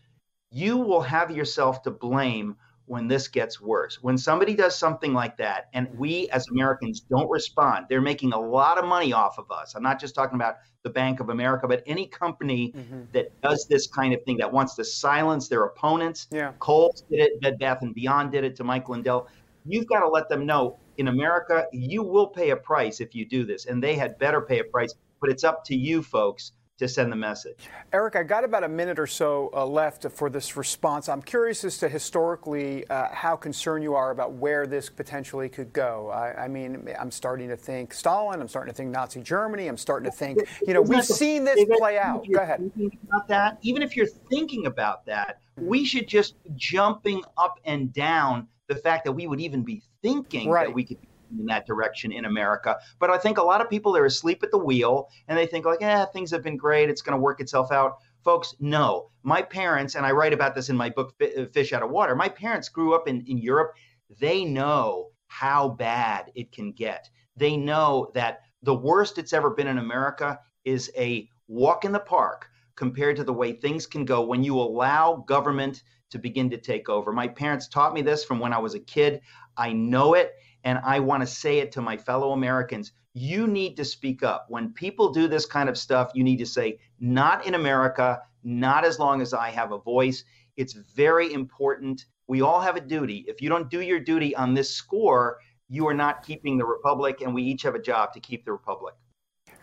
you 0.51 0.77
will 0.77 1.01
have 1.01 1.31
yourself 1.31 1.81
to 1.83 1.91
blame 1.91 2.55
when 2.85 3.07
this 3.07 3.27
gets 3.27 3.59
worse. 3.59 4.01
When 4.01 4.17
somebody 4.17 4.53
does 4.53 4.77
something 4.77 5.13
like 5.13 5.37
that 5.37 5.69
and 5.73 5.87
we 5.97 6.29
as 6.29 6.47
Americans 6.49 7.01
don't 7.01 7.29
respond, 7.29 7.87
they're 7.89 8.01
making 8.01 8.33
a 8.33 8.39
lot 8.39 8.77
of 8.77 8.85
money 8.85 9.11
off 9.11 9.39
of 9.39 9.51
us. 9.51 9.75
I'm 9.75 9.83
not 9.83 9.99
just 9.99 10.13
talking 10.13 10.35
about 10.35 10.57
the 10.83 10.89
Bank 10.91 11.19
of 11.19 11.29
America, 11.29 11.67
but 11.67 11.81
any 11.87 12.05
company 12.05 12.73
mm-hmm. 12.75 13.01
that 13.11 13.29
does 13.41 13.65
this 13.67 13.87
kind 13.87 14.13
of 14.13 14.23
thing 14.23 14.37
that 14.37 14.51
wants 14.51 14.75
to 14.75 14.83
silence 14.83 15.47
their 15.47 15.63
opponents. 15.63 16.27
Yeah. 16.31 16.53
Kohl's 16.59 17.01
did 17.09 17.21
it, 17.21 17.41
Bed 17.41 17.57
Bath 17.57 17.79
and 17.81 17.95
Beyond 17.95 18.31
did 18.31 18.43
it 18.43 18.55
to 18.57 18.63
Mike 18.63 18.87
Lindell. 18.87 19.27
You've 19.65 19.87
got 19.87 20.01
to 20.01 20.07
let 20.07 20.29
them 20.29 20.45
know 20.45 20.77
in 20.97 21.07
America, 21.07 21.65
you 21.73 22.03
will 22.03 22.27
pay 22.27 22.51
a 22.51 22.55
price 22.55 23.01
if 23.01 23.15
you 23.15 23.25
do 23.25 23.45
this, 23.45 23.65
and 23.65 23.83
they 23.83 23.95
had 23.95 24.17
better 24.19 24.41
pay 24.41 24.59
a 24.59 24.63
price. 24.63 24.93
But 25.19 25.31
it's 25.31 25.43
up 25.43 25.65
to 25.65 25.75
you, 25.75 26.03
folks, 26.03 26.51
to 26.77 26.87
send 26.89 27.11
the 27.11 27.15
message. 27.15 27.69
Eric, 27.93 28.17
I 28.17 28.23
got 28.23 28.43
about 28.43 28.63
a 28.63 28.67
minute 28.67 28.99
or 28.99 29.07
so 29.07 29.49
uh, 29.53 29.65
left 29.65 30.05
for 30.11 30.29
this 30.29 30.57
response. 30.57 31.07
I'm 31.07 31.21
curious 31.21 31.63
as 31.63 31.77
to 31.77 31.87
historically 31.87 32.85
uh, 32.89 33.07
how 33.13 33.37
concerned 33.37 33.83
you 33.83 33.95
are 33.95 34.11
about 34.11 34.33
where 34.33 34.67
this 34.67 34.89
potentially 34.89 35.47
could 35.47 35.71
go. 35.71 36.09
I, 36.09 36.43
I, 36.43 36.47
mean, 36.49 36.89
I'm 36.99 37.11
starting 37.11 37.47
to 37.49 37.55
think 37.55 37.93
Stalin. 37.93 38.41
I'm 38.41 38.49
starting 38.49 38.73
to 38.73 38.77
think 38.77 38.89
Nazi 38.89 39.21
Germany. 39.21 39.67
I'm 39.67 39.77
starting 39.77 40.09
to 40.09 40.15
think, 40.15 40.39
you 40.67 40.73
know, 40.73 40.81
we've 40.81 41.05
seen 41.05 41.45
this 41.45 41.63
play 41.77 41.97
out. 41.97 42.25
Go 42.29 42.41
ahead. 42.41 42.69
About 43.07 43.27
that, 43.29 43.57
even 43.61 43.81
if 43.81 43.95
you're 43.95 44.07
thinking 44.29 44.65
about 44.65 45.05
that, 45.05 45.39
we 45.55 45.85
should 45.85 46.07
just 46.09 46.35
jumping 46.55 47.23
up 47.37 47.59
and 47.63 47.93
down 47.93 48.47
the 48.67 48.75
fact 48.75 49.05
that 49.05 49.13
we 49.13 49.27
would 49.27 49.39
even 49.39 49.63
be 49.63 49.81
thinking 50.01 50.49
right. 50.49 50.67
that 50.67 50.73
we 50.73 50.83
could 50.83 50.97
in 51.37 51.45
that 51.45 51.65
direction 51.65 52.11
in 52.11 52.25
America. 52.25 52.77
But 52.99 53.09
I 53.09 53.17
think 53.17 53.37
a 53.37 53.43
lot 53.43 53.61
of 53.61 53.69
people 53.69 53.95
are 53.95 54.05
asleep 54.05 54.43
at 54.43 54.51
the 54.51 54.57
wheel 54.57 55.09
and 55.27 55.37
they 55.37 55.45
think 55.45 55.65
like, 55.65 55.81
yeah, 55.81 56.05
things 56.05 56.31
have 56.31 56.43
been 56.43 56.57
great. 56.57 56.89
It's 56.89 57.01
going 57.01 57.17
to 57.17 57.21
work 57.21 57.39
itself 57.39 57.71
out. 57.71 57.97
Folks, 58.23 58.55
no. 58.59 59.11
My 59.23 59.41
parents, 59.41 59.95
and 59.95 60.05
I 60.05 60.11
write 60.11 60.33
about 60.33 60.55
this 60.55 60.69
in 60.69 60.75
my 60.75 60.89
book, 60.89 61.13
uh, 61.21 61.45
Fish 61.53 61.73
Out 61.73 61.83
of 61.83 61.91
Water, 61.91 62.15
my 62.15 62.29
parents 62.29 62.69
grew 62.69 62.95
up 62.95 63.07
in, 63.07 63.23
in 63.27 63.37
Europe. 63.37 63.73
They 64.19 64.45
know 64.45 65.09
how 65.27 65.69
bad 65.69 66.31
it 66.35 66.51
can 66.51 66.71
get. 66.71 67.09
They 67.35 67.57
know 67.57 68.11
that 68.13 68.41
the 68.63 68.73
worst 68.73 69.17
it's 69.17 69.33
ever 69.33 69.51
been 69.51 69.67
in 69.67 69.77
America 69.77 70.39
is 70.63 70.91
a 70.97 71.29
walk 71.47 71.85
in 71.85 71.91
the 71.91 71.99
park 71.99 72.49
compared 72.75 73.15
to 73.17 73.23
the 73.23 73.33
way 73.33 73.53
things 73.53 73.85
can 73.85 74.05
go 74.05 74.21
when 74.21 74.43
you 74.43 74.59
allow 74.59 75.23
government 75.27 75.83
to 76.09 76.19
begin 76.19 76.49
to 76.49 76.57
take 76.57 76.89
over. 76.89 77.11
My 77.11 77.27
parents 77.27 77.67
taught 77.67 77.93
me 77.93 78.01
this 78.01 78.23
from 78.23 78.39
when 78.39 78.53
I 78.53 78.57
was 78.57 78.73
a 78.73 78.79
kid. 78.79 79.21
I 79.57 79.73
know 79.73 80.13
it 80.13 80.33
and 80.65 80.79
I 80.83 80.99
want 80.99 81.21
to 81.21 81.27
say 81.27 81.59
it 81.59 81.71
to 81.73 81.81
my 81.81 81.95
fellow 81.95 82.31
Americans. 82.31 82.91
You 83.13 83.47
need 83.47 83.77
to 83.77 83.85
speak 83.85 84.23
up. 84.23 84.47
When 84.49 84.73
people 84.73 85.13
do 85.13 85.27
this 85.27 85.45
kind 85.45 85.69
of 85.69 85.77
stuff, 85.77 86.11
you 86.15 86.23
need 86.23 86.37
to 86.37 86.45
say, 86.45 86.79
not 86.99 87.45
in 87.45 87.53
America, 87.53 88.19
not 88.43 88.83
as 88.83 88.99
long 88.99 89.21
as 89.21 89.33
I 89.33 89.51
have 89.51 89.71
a 89.71 89.77
voice. 89.77 90.25
It's 90.57 90.73
very 90.73 91.31
important. 91.31 92.05
We 92.27 92.41
all 92.41 92.59
have 92.59 92.75
a 92.75 92.81
duty. 92.81 93.23
If 93.27 93.41
you 93.41 93.47
don't 93.47 93.69
do 93.69 93.81
your 93.81 93.99
duty 93.99 94.35
on 94.35 94.53
this 94.53 94.71
score, 94.71 95.37
you 95.69 95.87
are 95.87 95.93
not 95.93 96.25
keeping 96.25 96.57
the 96.57 96.65
republic, 96.65 97.21
and 97.21 97.33
we 97.33 97.43
each 97.43 97.61
have 97.61 97.75
a 97.75 97.81
job 97.81 98.11
to 98.13 98.19
keep 98.19 98.43
the 98.43 98.51
republic. 98.51 98.95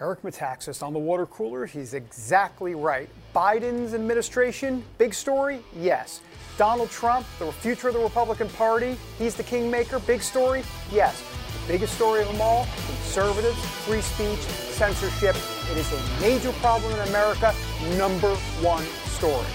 Eric 0.01 0.23
Metaxas 0.23 0.83
on 0.83 0.93
the 0.93 0.99
water 0.99 1.27
cooler. 1.27 1.67
He's 1.67 1.95
exactly 1.95 2.75
right. 2.75 3.09
Biden's 3.35 3.95
administration, 3.95 4.83
big 4.99 5.15
story? 5.15 5.61
Yes. 5.77 6.21
Donald 6.59 6.91
Trump, 6.91 7.27
the 7.39 7.51
future 7.51 7.89
of 7.89 7.95
the 7.95 8.01
Republican 8.01 8.49
Party, 8.51 8.97
he's 9.19 9.35
the 9.35 9.43
kingmaker, 9.43 9.99
big 10.01 10.23
story? 10.23 10.63
Yes. 10.91 11.23
The 11.67 11.75
biggest 11.75 11.95
story 11.95 12.23
of 12.23 12.29
them 12.29 12.41
all 12.41 12.67
conservatives, 12.87 13.59
free 13.87 14.01
speech, 14.01 14.39
censorship. 14.39 15.37
It 15.71 15.79
is 15.79 15.93
a 15.93 16.21
major 16.21 16.53
problem 16.61 16.93
in 16.93 17.09
America. 17.09 17.55
Number 17.97 18.35
one 18.61 18.85
story. 19.07 19.47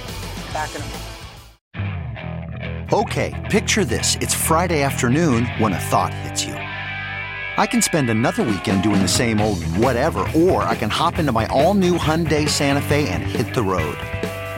Back 0.54 0.74
in 0.76 0.82
a 0.82 0.86
moment. 0.86 1.04
Okay, 2.94 3.48
picture 3.52 3.84
this. 3.84 4.16
It's 4.22 4.34
Friday 4.34 4.82
afternoon 4.82 5.46
when 5.60 5.74
a 5.74 5.80
thought 5.80 6.14
hits 6.14 6.46
you. 6.46 6.54
I 6.54 7.66
can 7.66 7.82
spend 7.82 8.10
another 8.10 8.44
weekend 8.44 8.84
doing 8.84 9.02
the 9.02 9.08
same 9.08 9.42
old 9.42 9.64
whatever, 9.64 10.20
or 10.36 10.64
I 10.64 10.76
can 10.76 10.90
hop 10.90 11.20
into 11.20 11.32
my 11.32 11.48
all 11.48 11.74
new 11.74 11.98
Hyundai 11.98 12.48
Santa 12.48 12.82
Fe 12.82 13.10
and 13.10 13.24
hit 13.24 13.54
the 13.54 13.64
road. 13.64 13.98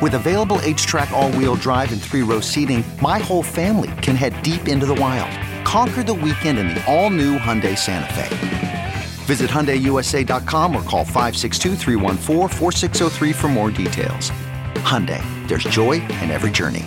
With 0.02 0.14
available 0.14 0.60
H-Track 0.62 1.12
all 1.12 1.30
wheel 1.34 1.56
drive, 1.56 1.92
and 1.92 2.02
three 2.02 2.22
row 2.22 2.40
seating, 2.40 2.86
my 3.02 3.20
whole 3.20 3.44
family 3.44 3.92
can 4.02 4.16
head 4.16 4.42
deep 4.44 4.70
into 4.70 4.86
the 4.86 4.96
wild. 4.96 5.30
Conquer 5.66 6.04
the 6.04 6.14
weekend 6.14 6.58
in 6.58 6.70
the 6.70 6.82
all 6.86 7.10
new 7.10 7.38
Hyundai 7.38 7.78
Santa 7.78 8.14
Fe. 8.14 8.94
Visit 9.26 9.50
HyundaiUSA.com 9.50 10.74
or 10.74 10.84
call 10.84 11.04
562 11.04 11.76
for 13.34 13.48
more 13.50 13.72
details. 13.72 14.32
Hyundai, 14.76 15.22
there's 15.50 15.66
joy 15.66 15.94
in 16.22 16.32
every 16.32 16.52
journey. 16.52 16.86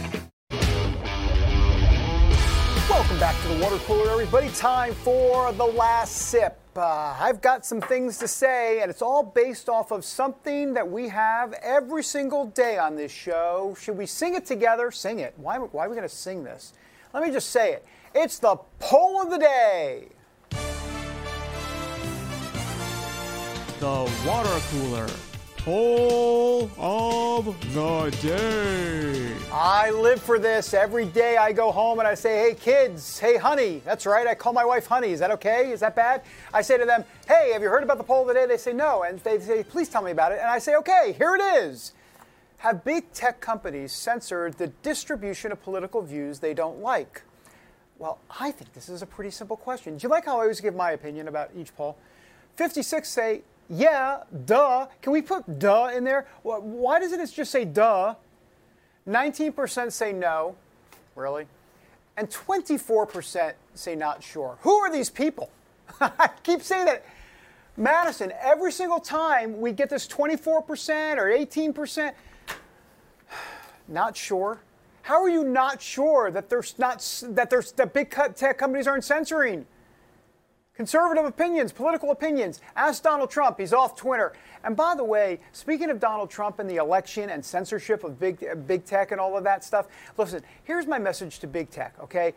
Welcome 2.88 3.18
back 3.18 3.38
to 3.42 3.48
the 3.48 3.62
water 3.62 3.76
cooler, 3.84 4.10
everybody. 4.10 4.48
Time 4.48 4.94
for 4.94 5.52
the 5.52 5.66
last 5.66 6.12
sip. 6.12 6.61
Uh, 6.74 7.14
I've 7.20 7.42
got 7.42 7.66
some 7.66 7.82
things 7.82 8.16
to 8.18 8.28
say, 8.28 8.80
and 8.80 8.90
it's 8.90 9.02
all 9.02 9.22
based 9.22 9.68
off 9.68 9.90
of 9.90 10.06
something 10.06 10.72
that 10.72 10.90
we 10.90 11.08
have 11.08 11.52
every 11.62 12.02
single 12.02 12.46
day 12.46 12.78
on 12.78 12.96
this 12.96 13.12
show. 13.12 13.76
Should 13.78 13.98
we 13.98 14.06
sing 14.06 14.34
it 14.34 14.46
together? 14.46 14.90
Sing 14.90 15.18
it. 15.18 15.34
Why, 15.36 15.58
why 15.58 15.84
are 15.84 15.90
we 15.90 15.94
going 15.94 16.08
to 16.08 16.14
sing 16.14 16.44
this? 16.44 16.72
Let 17.12 17.22
me 17.22 17.30
just 17.30 17.50
say 17.50 17.74
it. 17.74 17.84
It's 18.14 18.38
the 18.38 18.56
poll 18.80 19.20
of 19.20 19.30
the 19.30 19.38
day. 19.38 20.08
The 23.80 24.10
water 24.26 24.60
cooler 24.70 25.08
poll 25.64 26.68
of 26.76 27.44
the 27.72 28.16
day. 28.20 29.32
I 29.52 29.90
live 29.90 30.20
for 30.20 30.40
this. 30.40 30.74
Every 30.74 31.04
day 31.04 31.36
I 31.36 31.52
go 31.52 31.70
home 31.70 32.00
and 32.00 32.08
I 32.08 32.14
say, 32.14 32.48
hey, 32.48 32.54
kids, 32.54 33.20
hey, 33.20 33.36
honey. 33.36 33.80
That's 33.84 34.04
right. 34.04 34.26
I 34.26 34.34
call 34.34 34.52
my 34.52 34.64
wife 34.64 34.86
honey. 34.86 35.12
Is 35.12 35.20
that 35.20 35.30
okay? 35.30 35.70
Is 35.70 35.78
that 35.78 35.94
bad? 35.94 36.22
I 36.52 36.62
say 36.62 36.78
to 36.78 36.84
them, 36.84 37.04
hey, 37.28 37.50
have 37.52 37.62
you 37.62 37.68
heard 37.68 37.84
about 37.84 37.98
the 37.98 38.04
poll 38.04 38.22
of 38.22 38.28
the 38.28 38.34
day? 38.34 38.46
They 38.46 38.56
say 38.56 38.72
no. 38.72 39.04
And 39.04 39.20
they 39.20 39.38
say, 39.38 39.62
please 39.62 39.88
tell 39.88 40.02
me 40.02 40.10
about 40.10 40.32
it. 40.32 40.40
And 40.40 40.48
I 40.48 40.58
say, 40.58 40.74
okay, 40.74 41.14
here 41.16 41.36
it 41.36 41.40
is. 41.40 41.92
Have 42.58 42.82
big 42.82 43.12
tech 43.12 43.40
companies 43.40 43.92
censored 43.92 44.54
the 44.54 44.66
distribution 44.82 45.52
of 45.52 45.62
political 45.62 46.02
views 46.02 46.40
they 46.40 46.54
don't 46.54 46.80
like? 46.80 47.22
Well, 47.98 48.18
I 48.40 48.50
think 48.50 48.72
this 48.72 48.88
is 48.88 49.02
a 49.02 49.06
pretty 49.06 49.30
simple 49.30 49.56
question. 49.56 49.96
Do 49.96 50.02
you 50.02 50.08
like 50.08 50.24
how 50.24 50.38
I 50.38 50.42
always 50.42 50.60
give 50.60 50.74
my 50.74 50.90
opinion 50.90 51.28
about 51.28 51.50
each 51.56 51.72
poll? 51.76 51.96
56 52.56 53.08
say 53.08 53.42
yeah, 53.68 54.22
duh. 54.44 54.86
Can 55.00 55.12
we 55.12 55.22
put 55.22 55.58
duh 55.58 55.90
in 55.94 56.04
there? 56.04 56.26
Why 56.42 57.00
doesn't 57.00 57.20
it 57.20 57.32
just 57.32 57.50
say 57.50 57.64
duh? 57.64 58.14
19% 59.08 59.92
say 59.92 60.12
no. 60.12 60.56
Really? 61.16 61.46
And 62.16 62.28
24% 62.28 63.52
say 63.74 63.94
not 63.94 64.22
sure. 64.22 64.58
Who 64.60 64.76
are 64.76 64.90
these 64.92 65.10
people? 65.10 65.50
I 66.00 66.30
keep 66.42 66.62
saying 66.62 66.86
that. 66.86 67.04
Madison, 67.76 68.32
every 68.38 68.70
single 68.70 69.00
time 69.00 69.58
we 69.58 69.72
get 69.72 69.88
this 69.88 70.06
24% 70.06 70.46
or 70.46 71.24
18%, 71.24 72.12
not 73.88 74.16
sure. 74.16 74.60
How 75.02 75.22
are 75.22 75.28
you 75.28 75.42
not 75.42 75.80
sure 75.82 76.30
that 76.30 76.48
there's 76.48 76.78
not 76.78 76.98
that 77.30 77.50
there's 77.50 77.72
that 77.72 77.92
big 77.92 78.10
tech 78.10 78.58
companies 78.58 78.86
aren't 78.86 79.04
censoring? 79.04 79.66
Conservative 80.74 81.24
opinions, 81.24 81.70
political 81.70 82.10
opinions. 82.10 82.60
Ask 82.76 83.02
Donald 83.02 83.30
Trump. 83.30 83.58
He's 83.58 83.72
off 83.72 83.94
Twitter. 83.94 84.32
And 84.64 84.74
by 84.74 84.94
the 84.94 85.04
way, 85.04 85.40
speaking 85.52 85.90
of 85.90 86.00
Donald 86.00 86.30
Trump 86.30 86.58
and 86.58 86.70
the 86.70 86.76
election 86.76 87.28
and 87.30 87.44
censorship 87.44 88.04
of 88.04 88.18
big, 88.18 88.66
big 88.66 88.84
tech 88.84 89.12
and 89.12 89.20
all 89.20 89.36
of 89.36 89.44
that 89.44 89.64
stuff, 89.64 89.86
listen, 90.16 90.42
here's 90.64 90.86
my 90.86 90.98
message 90.98 91.40
to 91.40 91.46
big 91.46 91.70
tech, 91.70 91.94
okay? 92.02 92.32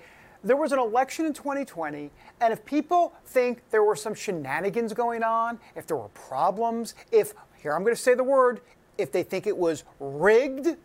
there 0.45 0.55
was 0.55 0.71
an 0.71 0.79
election 0.79 1.25
in 1.25 1.33
2020, 1.33 2.11
and 2.39 2.53
if 2.53 2.63
people 2.65 3.13
think 3.25 3.63
there 3.71 3.83
were 3.83 3.95
some 3.95 4.13
shenanigans 4.13 4.93
going 4.93 5.23
on, 5.23 5.59
if 5.75 5.87
there 5.87 5.97
were 5.97 6.09
problems, 6.09 6.93
if, 7.11 7.33
here 7.57 7.73
I'm 7.73 7.81
going 7.81 7.95
to 7.95 8.01
say 8.01 8.13
the 8.13 8.23
word, 8.23 8.61
if 8.97 9.11
they 9.11 9.23
think 9.23 9.47
it 9.47 9.57
was 9.57 9.83
rigged, 9.99 10.77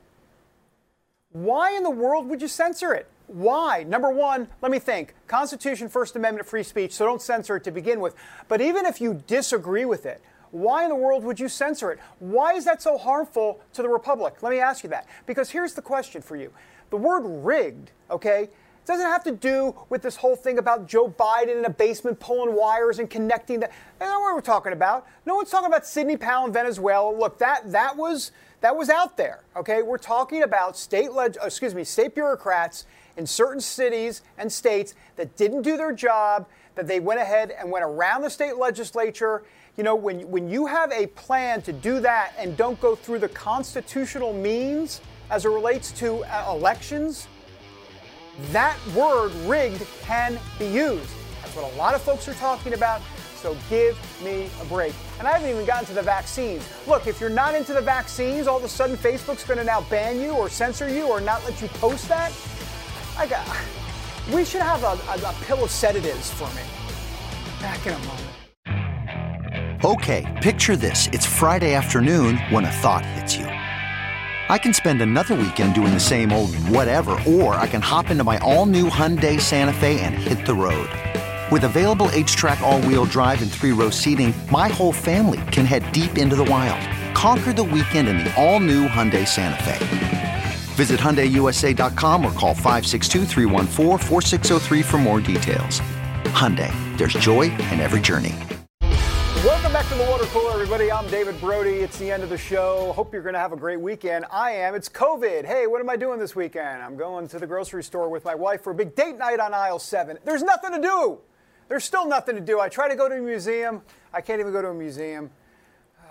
why 1.32 1.76
in 1.76 1.82
the 1.82 1.90
world 1.90 2.26
would 2.28 2.40
you 2.40 2.48
censor 2.48 2.94
it? 2.94 3.06
Why? 3.30 3.84
Number 3.84 4.10
one, 4.10 4.48
let 4.60 4.72
me 4.72 4.80
think. 4.80 5.14
Constitution, 5.28 5.88
First 5.88 6.16
Amendment, 6.16 6.48
free 6.48 6.64
speech, 6.64 6.92
so 6.92 7.06
don't 7.06 7.22
censor 7.22 7.54
it 7.54 7.64
to 7.64 7.70
begin 7.70 8.00
with. 8.00 8.16
But 8.48 8.60
even 8.60 8.84
if 8.84 9.00
you 9.00 9.22
disagree 9.28 9.84
with 9.84 10.04
it, 10.04 10.20
why 10.50 10.82
in 10.82 10.88
the 10.88 10.96
world 10.96 11.22
would 11.22 11.38
you 11.38 11.48
censor 11.48 11.92
it? 11.92 12.00
Why 12.18 12.54
is 12.54 12.64
that 12.64 12.82
so 12.82 12.98
harmful 12.98 13.60
to 13.74 13.82
the 13.82 13.88
Republic? 13.88 14.42
Let 14.42 14.50
me 14.50 14.58
ask 14.58 14.82
you 14.82 14.90
that. 14.90 15.06
Because 15.26 15.48
here's 15.48 15.74
the 15.74 15.82
question 15.82 16.22
for 16.22 16.34
you 16.34 16.50
the 16.90 16.96
word 16.96 17.22
rigged, 17.24 17.92
okay, 18.10 18.48
doesn't 18.84 19.06
have 19.06 19.22
to 19.22 19.30
do 19.30 19.76
with 19.88 20.02
this 20.02 20.16
whole 20.16 20.34
thing 20.34 20.58
about 20.58 20.88
Joe 20.88 21.08
Biden 21.08 21.58
in 21.58 21.64
a 21.64 21.70
basement 21.70 22.18
pulling 22.18 22.56
wires 22.56 22.98
and 22.98 23.08
connecting. 23.08 23.60
That. 23.60 23.70
That's 24.00 24.10
not 24.10 24.20
what 24.20 24.34
we're 24.34 24.40
talking 24.40 24.72
about. 24.72 25.06
No 25.24 25.36
one's 25.36 25.50
talking 25.50 25.68
about 25.68 25.86
Sidney 25.86 26.16
Powell 26.16 26.46
in 26.46 26.52
Venezuela. 26.52 27.16
Look, 27.16 27.38
that 27.38 27.70
that 27.70 27.96
was 27.96 28.32
that 28.60 28.76
was 28.76 28.90
out 28.90 29.16
there. 29.16 29.44
Okay, 29.54 29.82
we're 29.82 29.98
talking 29.98 30.42
about 30.42 30.76
state 30.76 31.12
leg- 31.12 31.36
excuse 31.40 31.76
me, 31.76 31.84
state 31.84 32.16
bureaucrats 32.16 32.86
in 33.20 33.26
certain 33.26 33.60
cities 33.60 34.22
and 34.38 34.50
states 34.50 34.96
that 35.14 35.36
didn't 35.36 35.62
do 35.62 35.76
their 35.76 35.92
job. 35.92 36.48
That 36.74 36.86
they 36.86 36.98
went 36.98 37.20
ahead 37.20 37.52
and 37.58 37.70
went 37.70 37.84
around 37.84 38.22
the 38.22 38.30
state 38.30 38.56
legislature. 38.56 39.42
You 39.76 39.84
know, 39.84 39.94
when 39.94 40.28
when 40.30 40.48
you 40.48 40.66
have 40.66 40.90
a 40.90 41.06
plan 41.08 41.62
to 41.62 41.72
do 41.72 42.00
that 42.00 42.32
and 42.38 42.56
don't 42.56 42.80
go 42.80 42.96
through 42.96 43.18
the 43.18 43.28
constitutional 43.28 44.32
means 44.32 45.00
as 45.30 45.44
it 45.44 45.50
relates 45.50 45.92
to 45.92 46.24
uh, 46.24 46.52
elections 46.52 47.28
that 48.52 48.78
word 48.94 49.32
rigged 49.46 49.86
can 50.02 50.38
be 50.58 50.66
used. 50.66 51.10
That's 51.42 51.54
what 51.54 51.72
a 51.72 51.76
lot 51.76 51.94
of 51.94 52.02
folks 52.02 52.26
are 52.28 52.34
talking 52.34 52.72
about. 52.72 53.00
So 53.36 53.56
give 53.70 53.98
me 54.22 54.48
a 54.60 54.64
break. 54.66 54.94
And 55.18 55.26
I 55.26 55.32
haven't 55.32 55.48
even 55.48 55.64
gotten 55.64 55.86
to 55.86 55.94
the 55.94 56.02
vaccines. 56.02 56.68
Look, 56.86 57.06
if 57.06 57.20
you're 57.20 57.30
not 57.30 57.54
into 57.54 57.72
the 57.72 57.80
vaccines, 57.80 58.46
all 58.46 58.58
of 58.58 58.64
a 58.64 58.68
sudden 58.68 58.96
Facebook's 58.96 59.44
going 59.44 59.58
to 59.58 59.64
now 59.64 59.80
ban 59.82 60.20
you 60.20 60.32
or 60.32 60.48
censor 60.48 60.88
you 60.88 61.06
or 61.06 61.20
not 61.20 61.42
let 61.44 61.60
you 61.62 61.68
post 61.68 62.08
that. 62.08 62.32
I 63.16 63.26
got. 63.26 63.46
Uh, 63.48 63.54
we 64.34 64.44
should 64.44 64.62
have 64.62 64.82
a, 64.82 64.98
a, 65.10 65.30
a 65.30 65.34
pill 65.44 65.66
sedatives 65.68 66.30
for 66.30 66.48
me. 66.54 66.62
Back 67.60 67.86
in 67.86 67.92
a 67.92 67.98
moment. 67.98 68.26
Okay, 69.82 70.38
picture 70.42 70.76
this. 70.76 71.08
It's 71.12 71.24
Friday 71.24 71.74
afternoon 71.74 72.36
when 72.50 72.64
a 72.66 72.70
thought 72.70 73.04
hits 73.04 73.36
you. 73.36 73.46
I 73.46 74.58
can 74.58 74.74
spend 74.74 75.00
another 75.00 75.34
weekend 75.34 75.74
doing 75.74 75.94
the 75.94 76.00
same 76.00 76.32
old 76.32 76.54
whatever, 76.54 77.12
or 77.26 77.54
I 77.54 77.66
can 77.66 77.80
hop 77.80 78.10
into 78.10 78.24
my 78.24 78.38
all-new 78.38 78.90
Hyundai 78.90 79.40
Santa 79.40 79.72
Fe 79.72 80.00
and 80.00 80.14
hit 80.14 80.44
the 80.44 80.54
road. 80.54 80.90
With 81.50 81.64
available 81.64 82.08
H-Track 82.12 82.60
all-wheel 82.60 83.06
drive 83.06 83.42
and 83.42 83.50
three-row 83.50 83.90
seating, 83.90 84.34
my 84.50 84.68
whole 84.68 84.92
family 84.92 85.40
can 85.50 85.64
head 85.64 85.90
deep 85.92 86.18
into 86.18 86.36
the 86.36 86.44
wild. 86.44 86.84
Conquer 87.14 87.52
the 87.52 87.64
weekend 87.64 88.08
in 88.08 88.18
the 88.18 88.34
all-new 88.36 88.86
Hyundai 88.86 89.26
Santa 89.26 89.62
Fe. 89.62 90.19
Visit 90.80 90.98
HyundaiUSA.com 90.98 92.24
or 92.24 92.32
call 92.32 92.54
562 92.54 93.26
for 94.82 94.98
more 94.98 95.20
details. 95.20 95.80
Hyundai, 96.32 96.72
there's 96.96 97.12
joy 97.12 97.42
in 97.52 97.80
every 97.80 98.00
journey. 98.00 98.34
Welcome 99.44 99.74
back 99.74 99.86
to 99.88 99.94
the 99.96 100.04
water 100.04 100.24
cooler, 100.28 100.54
everybody. 100.54 100.90
I'm 100.90 101.06
David 101.08 101.38
Brody. 101.38 101.80
It's 101.80 101.98
the 101.98 102.10
end 102.10 102.22
of 102.22 102.30
the 102.30 102.38
show. 102.38 102.94
Hope 102.94 103.12
you're 103.12 103.20
going 103.20 103.34
to 103.34 103.38
have 103.38 103.52
a 103.52 103.58
great 103.58 103.78
weekend. 103.78 104.24
I 104.30 104.52
am. 104.52 104.74
It's 104.74 104.88
COVID. 104.88 105.44
Hey, 105.44 105.66
what 105.66 105.82
am 105.82 105.90
I 105.90 105.96
doing 105.96 106.18
this 106.18 106.34
weekend? 106.34 106.82
I'm 106.82 106.96
going 106.96 107.28
to 107.28 107.38
the 107.38 107.46
grocery 107.46 107.84
store 107.84 108.08
with 108.08 108.24
my 108.24 108.34
wife 108.34 108.62
for 108.62 108.70
a 108.70 108.74
big 108.74 108.94
date 108.94 109.18
night 109.18 109.38
on 109.38 109.52
aisle 109.52 109.78
seven. 109.78 110.16
There's 110.24 110.42
nothing 110.42 110.72
to 110.72 110.80
do. 110.80 111.18
There's 111.68 111.84
still 111.84 112.08
nothing 112.08 112.36
to 112.36 112.40
do. 112.40 112.58
I 112.58 112.70
try 112.70 112.88
to 112.88 112.96
go 112.96 113.06
to 113.06 113.16
a 113.16 113.20
museum. 113.20 113.82
I 114.14 114.22
can't 114.22 114.40
even 114.40 114.54
go 114.54 114.62
to 114.62 114.68
a 114.68 114.74
museum. 114.74 115.30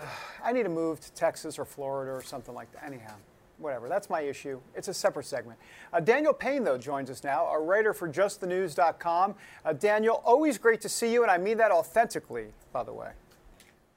I 0.44 0.52
need 0.52 0.62
to 0.62 0.68
move 0.68 1.00
to 1.00 1.12
Texas 1.12 1.58
or 1.58 1.64
Florida 1.64 2.12
or 2.12 2.22
something 2.22 2.54
like 2.54 2.70
that. 2.70 2.84
Anyhow, 2.84 3.16
whatever. 3.60 3.88
That's 3.88 4.10
my 4.10 4.22
issue. 4.22 4.60
It's 4.74 4.88
a 4.88 4.94
separate 4.94 5.26
segment. 5.26 5.58
Uh, 5.92 6.00
Daniel 6.00 6.32
Payne, 6.32 6.64
though, 6.64 6.78
joins 6.78 7.10
us 7.10 7.22
now, 7.22 7.46
a 7.46 7.60
writer 7.60 7.92
for 7.92 8.08
JustTheNews.com. 8.08 9.34
Uh, 9.64 9.72
Daniel, 9.74 10.22
always 10.24 10.58
great 10.58 10.80
to 10.80 10.88
see 10.88 11.12
you, 11.12 11.22
and 11.22 11.30
I 11.30 11.38
mean 11.38 11.58
that 11.58 11.70
authentically, 11.70 12.48
by 12.72 12.82
the 12.82 12.92
way. 12.92 13.10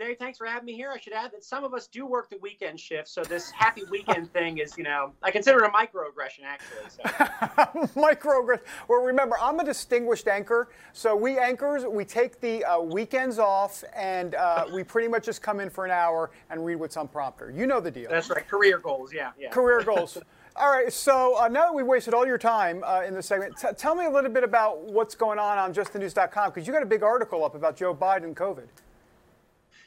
Dave, 0.03 0.17
thanks 0.17 0.37
for 0.37 0.45
having 0.45 0.65
me 0.65 0.73
here. 0.73 0.91
I 0.91 0.99
should 0.99 1.13
add 1.13 1.31
that 1.31 1.45
some 1.45 1.63
of 1.63 1.73
us 1.73 1.87
do 1.87 2.05
work 2.05 2.29
the 2.29 2.37
weekend 2.39 2.77
shift, 2.77 3.07
so 3.07 3.23
this 3.23 3.49
happy 3.51 3.83
weekend 3.89 4.33
thing 4.33 4.57
is, 4.57 4.77
you 4.77 4.83
know, 4.83 5.13
I 5.23 5.31
consider 5.31 5.63
it 5.63 5.69
a 5.69 5.69
microaggression, 5.69 6.43
actually. 6.45 6.89
So. 6.89 7.03
microaggression. 8.01 8.63
Well, 8.89 9.01
remember, 9.01 9.37
I'm 9.41 9.61
a 9.61 9.63
distinguished 9.63 10.27
anchor, 10.27 10.67
so 10.91 11.15
we 11.15 11.39
anchors, 11.39 11.85
we 11.85 12.03
take 12.03 12.41
the 12.41 12.65
uh, 12.65 12.81
weekends 12.81 13.39
off, 13.39 13.81
and 13.95 14.35
uh, 14.35 14.65
we 14.73 14.83
pretty 14.83 15.07
much 15.07 15.23
just 15.23 15.41
come 15.41 15.61
in 15.61 15.69
for 15.69 15.85
an 15.85 15.91
hour 15.91 16.31
and 16.49 16.65
read 16.65 16.75
what's 16.75 16.97
on 16.97 17.07
prompter. 17.07 17.49
You 17.49 17.65
know 17.65 17.79
the 17.79 17.91
deal. 17.91 18.09
That's 18.09 18.29
right. 18.29 18.45
Career 18.45 18.79
goals, 18.79 19.13
yeah, 19.13 19.31
yeah. 19.39 19.51
Career 19.51 19.83
goals. 19.83 20.17
All 20.57 20.69
right, 20.69 20.91
so 20.91 21.41
uh, 21.41 21.47
now 21.47 21.61
that 21.61 21.73
we've 21.73 21.87
wasted 21.87 22.13
all 22.13 22.27
your 22.27 22.37
time 22.37 22.83
uh, 22.85 23.01
in 23.07 23.15
this 23.15 23.25
segment, 23.25 23.57
t- 23.57 23.69
tell 23.75 23.95
me 23.95 24.05
a 24.05 24.09
little 24.09 24.29
bit 24.29 24.43
about 24.43 24.83
what's 24.83 25.15
going 25.15 25.39
on 25.39 25.57
on 25.57 25.73
JustTheNews.com 25.73 26.51
because 26.51 26.67
you 26.67 26.73
got 26.73 26.83
a 26.83 26.85
big 26.85 27.01
article 27.01 27.43
up 27.43 27.55
about 27.55 27.75
Joe 27.75 27.95
Biden 27.95 28.25
and 28.25 28.35
COVID. 28.35 28.67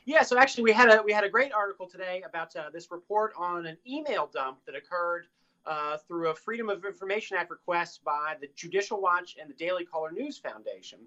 Yeah, 0.07 0.23
so 0.23 0.39
actually, 0.39 0.63
we 0.63 0.73
had 0.73 0.89
a 0.89 1.03
we 1.03 1.13
had 1.13 1.25
a 1.25 1.29
great 1.29 1.53
article 1.53 1.89
today 1.89 2.23
about 2.25 2.55
uh, 2.55 2.71
this 2.73 2.93
report 2.93 3.33
on 3.37 3.67
an 3.67 3.77
email 3.85 4.31
dump 4.33 4.59
that 4.65 4.77
occurred 4.77 5.27
uh, 5.67 5.97
through 5.97 6.29
a 6.31 6.35
Freedom 6.35 6.69
of 6.69 6.85
Information 6.85 7.37
Act 7.37 7.51
request 7.51 8.05
by 8.05 8.37
the 8.41 8.49
Judicial 8.55 9.01
Watch 9.01 9.37
and 9.41 9.51
the 9.51 9.55
Daily 9.55 9.85
Caller 9.85 10.13
News 10.13 10.39
Foundation 10.39 11.01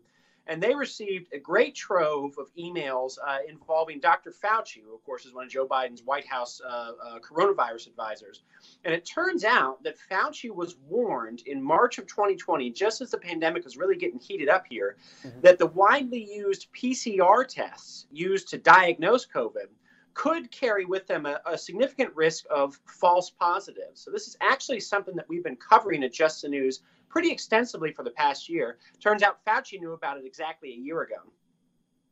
and 0.49 0.61
they 0.61 0.73
received 0.73 1.31
a 1.31 1.37
great 1.37 1.75
trove 1.75 2.35
of 2.39 2.53
emails 2.55 3.17
uh, 3.25 3.37
involving 3.47 3.99
Dr. 3.99 4.31
Fauci, 4.31 4.81
who, 4.83 4.95
of 4.95 5.03
course, 5.05 5.25
is 5.25 5.33
one 5.33 5.45
of 5.45 5.51
Joe 5.51 5.67
Biden's 5.67 6.03
White 6.03 6.25
House 6.25 6.59
uh, 6.67 6.67
uh, 6.67 7.19
coronavirus 7.19 7.87
advisors. 7.87 8.41
And 8.83 8.93
it 8.93 9.05
turns 9.05 9.43
out 9.43 9.81
that 9.83 9.95
Fauci 10.09 10.49
was 10.53 10.75
warned 10.87 11.43
in 11.45 11.61
March 11.61 11.99
of 11.99 12.07
2020, 12.07 12.71
just 12.71 12.99
as 12.99 13.11
the 13.11 13.17
pandemic 13.17 13.63
was 13.63 13.77
really 13.77 13.95
getting 13.95 14.19
heated 14.19 14.49
up 14.49 14.65
here, 14.67 14.97
mm-hmm. 15.23 15.39
that 15.41 15.59
the 15.59 15.67
widely 15.67 16.23
used 16.23 16.67
PCR 16.73 17.47
tests 17.47 18.07
used 18.11 18.49
to 18.49 18.57
diagnose 18.57 19.27
COVID 19.27 19.67
could 20.15 20.51
carry 20.51 20.83
with 20.83 21.05
them 21.05 21.27
a, 21.27 21.39
a, 21.45 21.57
significant 21.57 22.13
risk 22.15 22.43
of 22.49 22.79
false 22.85 23.29
positives. 23.29 24.01
So, 24.01 24.11
this 24.11 24.27
is 24.27 24.35
actually 24.41 24.79
something 24.79 25.15
that 25.15 25.29
we've 25.29 25.43
been 25.43 25.55
covering 25.55 26.03
at 26.03 26.11
Just 26.11 26.41
the 26.41 26.49
News 26.49 26.81
pretty 27.09 27.31
extensively 27.31 27.91
for 27.91 28.03
the 28.03 28.11
past 28.11 28.47
year. 28.47 28.77
Turns 29.01 29.23
out 29.23 29.43
Fauci 29.45 29.79
knew 29.79 29.93
about 29.93 30.17
it 30.17 30.25
exactly 30.25 30.71
a 30.71 30.77
year 30.77 31.01
ago. 31.01 31.31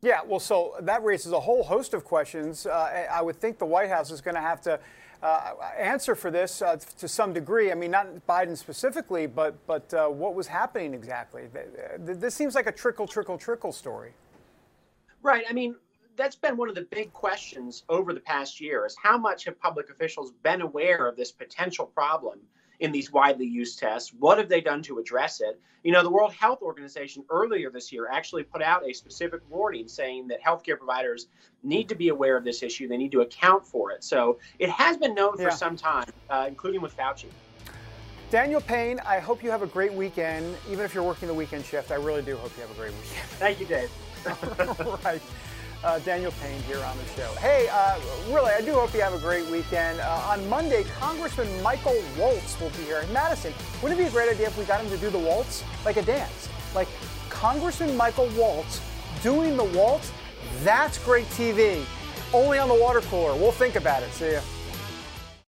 Yeah, 0.00 0.20
well, 0.24 0.38
so 0.40 0.74
that 0.80 1.02
raises 1.02 1.32
a 1.32 1.40
whole 1.40 1.64
host 1.64 1.92
of 1.92 2.04
questions. 2.04 2.66
Uh, 2.66 3.06
I 3.10 3.20
would 3.20 3.36
think 3.36 3.58
the 3.58 3.66
White 3.66 3.88
House 3.88 4.10
is 4.10 4.20
going 4.20 4.36
to 4.36 4.40
have 4.40 4.60
to 4.62 4.78
uh, 5.22 5.54
answer 5.76 6.14
for 6.14 6.30
this 6.30 6.62
uh, 6.62 6.76
to 6.98 7.08
some 7.08 7.32
degree. 7.32 7.72
I 7.72 7.74
mean, 7.74 7.90
not 7.90 8.06
Biden 8.28 8.56
specifically, 8.56 9.26
but 9.26 9.54
but 9.66 9.92
uh, 9.92 10.06
what 10.08 10.34
was 10.34 10.46
happening 10.46 10.94
exactly? 10.94 11.48
This 11.98 12.34
seems 12.34 12.54
like 12.54 12.68
a 12.68 12.72
trickle, 12.72 13.08
trickle, 13.08 13.38
trickle 13.38 13.72
story. 13.72 14.12
Right. 15.22 15.44
I 15.50 15.52
mean, 15.52 15.74
that's 16.16 16.36
been 16.36 16.56
one 16.56 16.68
of 16.68 16.76
the 16.76 16.86
big 16.92 17.12
questions 17.12 17.82
over 17.88 18.12
the 18.12 18.20
past 18.20 18.60
year: 18.60 18.86
is 18.86 18.96
how 19.02 19.18
much 19.18 19.44
have 19.46 19.58
public 19.58 19.90
officials 19.90 20.30
been 20.44 20.60
aware 20.60 21.08
of 21.08 21.16
this 21.16 21.32
potential 21.32 21.86
problem? 21.86 22.38
In 22.80 22.92
these 22.92 23.12
widely 23.12 23.46
used 23.46 23.78
tests? 23.78 24.12
What 24.18 24.38
have 24.38 24.48
they 24.48 24.60
done 24.60 24.82
to 24.82 24.98
address 24.98 25.40
it? 25.40 25.60
You 25.84 25.92
know, 25.92 26.02
the 26.02 26.10
World 26.10 26.32
Health 26.32 26.62
Organization 26.62 27.24
earlier 27.30 27.70
this 27.70 27.92
year 27.92 28.08
actually 28.10 28.42
put 28.42 28.62
out 28.62 28.88
a 28.88 28.92
specific 28.92 29.40
warning 29.48 29.88
saying 29.88 30.28
that 30.28 30.42
healthcare 30.42 30.76
providers 30.76 31.28
need 31.62 31.88
to 31.88 31.94
be 31.94 32.08
aware 32.08 32.36
of 32.36 32.44
this 32.44 32.62
issue. 32.62 32.88
They 32.88 32.96
need 32.96 33.12
to 33.12 33.20
account 33.20 33.66
for 33.66 33.92
it. 33.92 34.02
So 34.04 34.38
it 34.58 34.70
has 34.70 34.96
been 34.96 35.14
known 35.14 35.34
yeah. 35.38 35.50
for 35.50 35.56
some 35.56 35.76
time, 35.76 36.10
uh, 36.30 36.46
including 36.48 36.80
with 36.80 36.96
Fauci. 36.96 37.26
Daniel 38.30 38.60
Payne, 38.60 39.00
I 39.06 39.20
hope 39.20 39.42
you 39.42 39.50
have 39.50 39.62
a 39.62 39.66
great 39.66 39.92
weekend. 39.92 40.54
Even 40.70 40.84
if 40.84 40.94
you're 40.94 41.04
working 41.04 41.28
the 41.28 41.34
weekend 41.34 41.64
shift, 41.64 41.90
I 41.90 41.94
really 41.94 42.22
do 42.22 42.36
hope 42.36 42.52
you 42.56 42.62
have 42.62 42.70
a 42.70 42.74
great 42.74 42.92
weekend. 42.92 43.28
Thank 43.38 43.60
you, 43.60 43.66
Dave. 43.66 43.90
right 45.04 45.22
uh, 45.84 45.98
Daniel 46.00 46.32
Payne 46.42 46.60
here 46.62 46.82
on 46.84 46.96
the 46.98 47.04
show. 47.20 47.32
Hey, 47.40 47.68
uh, 47.70 47.98
really, 48.28 48.52
I 48.52 48.60
do 48.60 48.72
hope 48.72 48.92
you 48.94 49.00
have 49.00 49.14
a 49.14 49.18
great 49.18 49.46
weekend. 49.46 50.00
Uh, 50.00 50.28
on 50.28 50.48
Monday, 50.48 50.84
Congressman 50.98 51.62
Michael 51.62 52.00
Waltz 52.18 52.60
will 52.60 52.70
be 52.70 52.82
here 52.84 53.00
in 53.00 53.12
Madison. 53.12 53.52
Wouldn't 53.82 54.00
it 54.00 54.04
be 54.04 54.08
a 54.08 54.12
great 54.12 54.28
idea 54.30 54.46
if 54.46 54.58
we 54.58 54.64
got 54.64 54.80
him 54.80 54.90
to 54.90 54.96
do 54.98 55.10
the 55.10 55.18
waltz 55.18 55.64
like 55.84 55.96
a 55.96 56.02
dance? 56.02 56.48
Like 56.74 56.88
Congressman 57.28 57.96
Michael 57.96 58.28
Waltz 58.36 58.80
doing 59.22 59.56
the 59.56 59.64
waltz? 59.64 60.12
That's 60.62 60.98
great 61.04 61.26
TV. 61.26 61.84
Only 62.32 62.58
on 62.58 62.68
the 62.68 62.74
water 62.74 63.00
cooler. 63.02 63.34
We'll 63.34 63.52
think 63.52 63.76
about 63.76 64.02
it. 64.02 64.12
See 64.12 64.32
ya. 64.32 64.40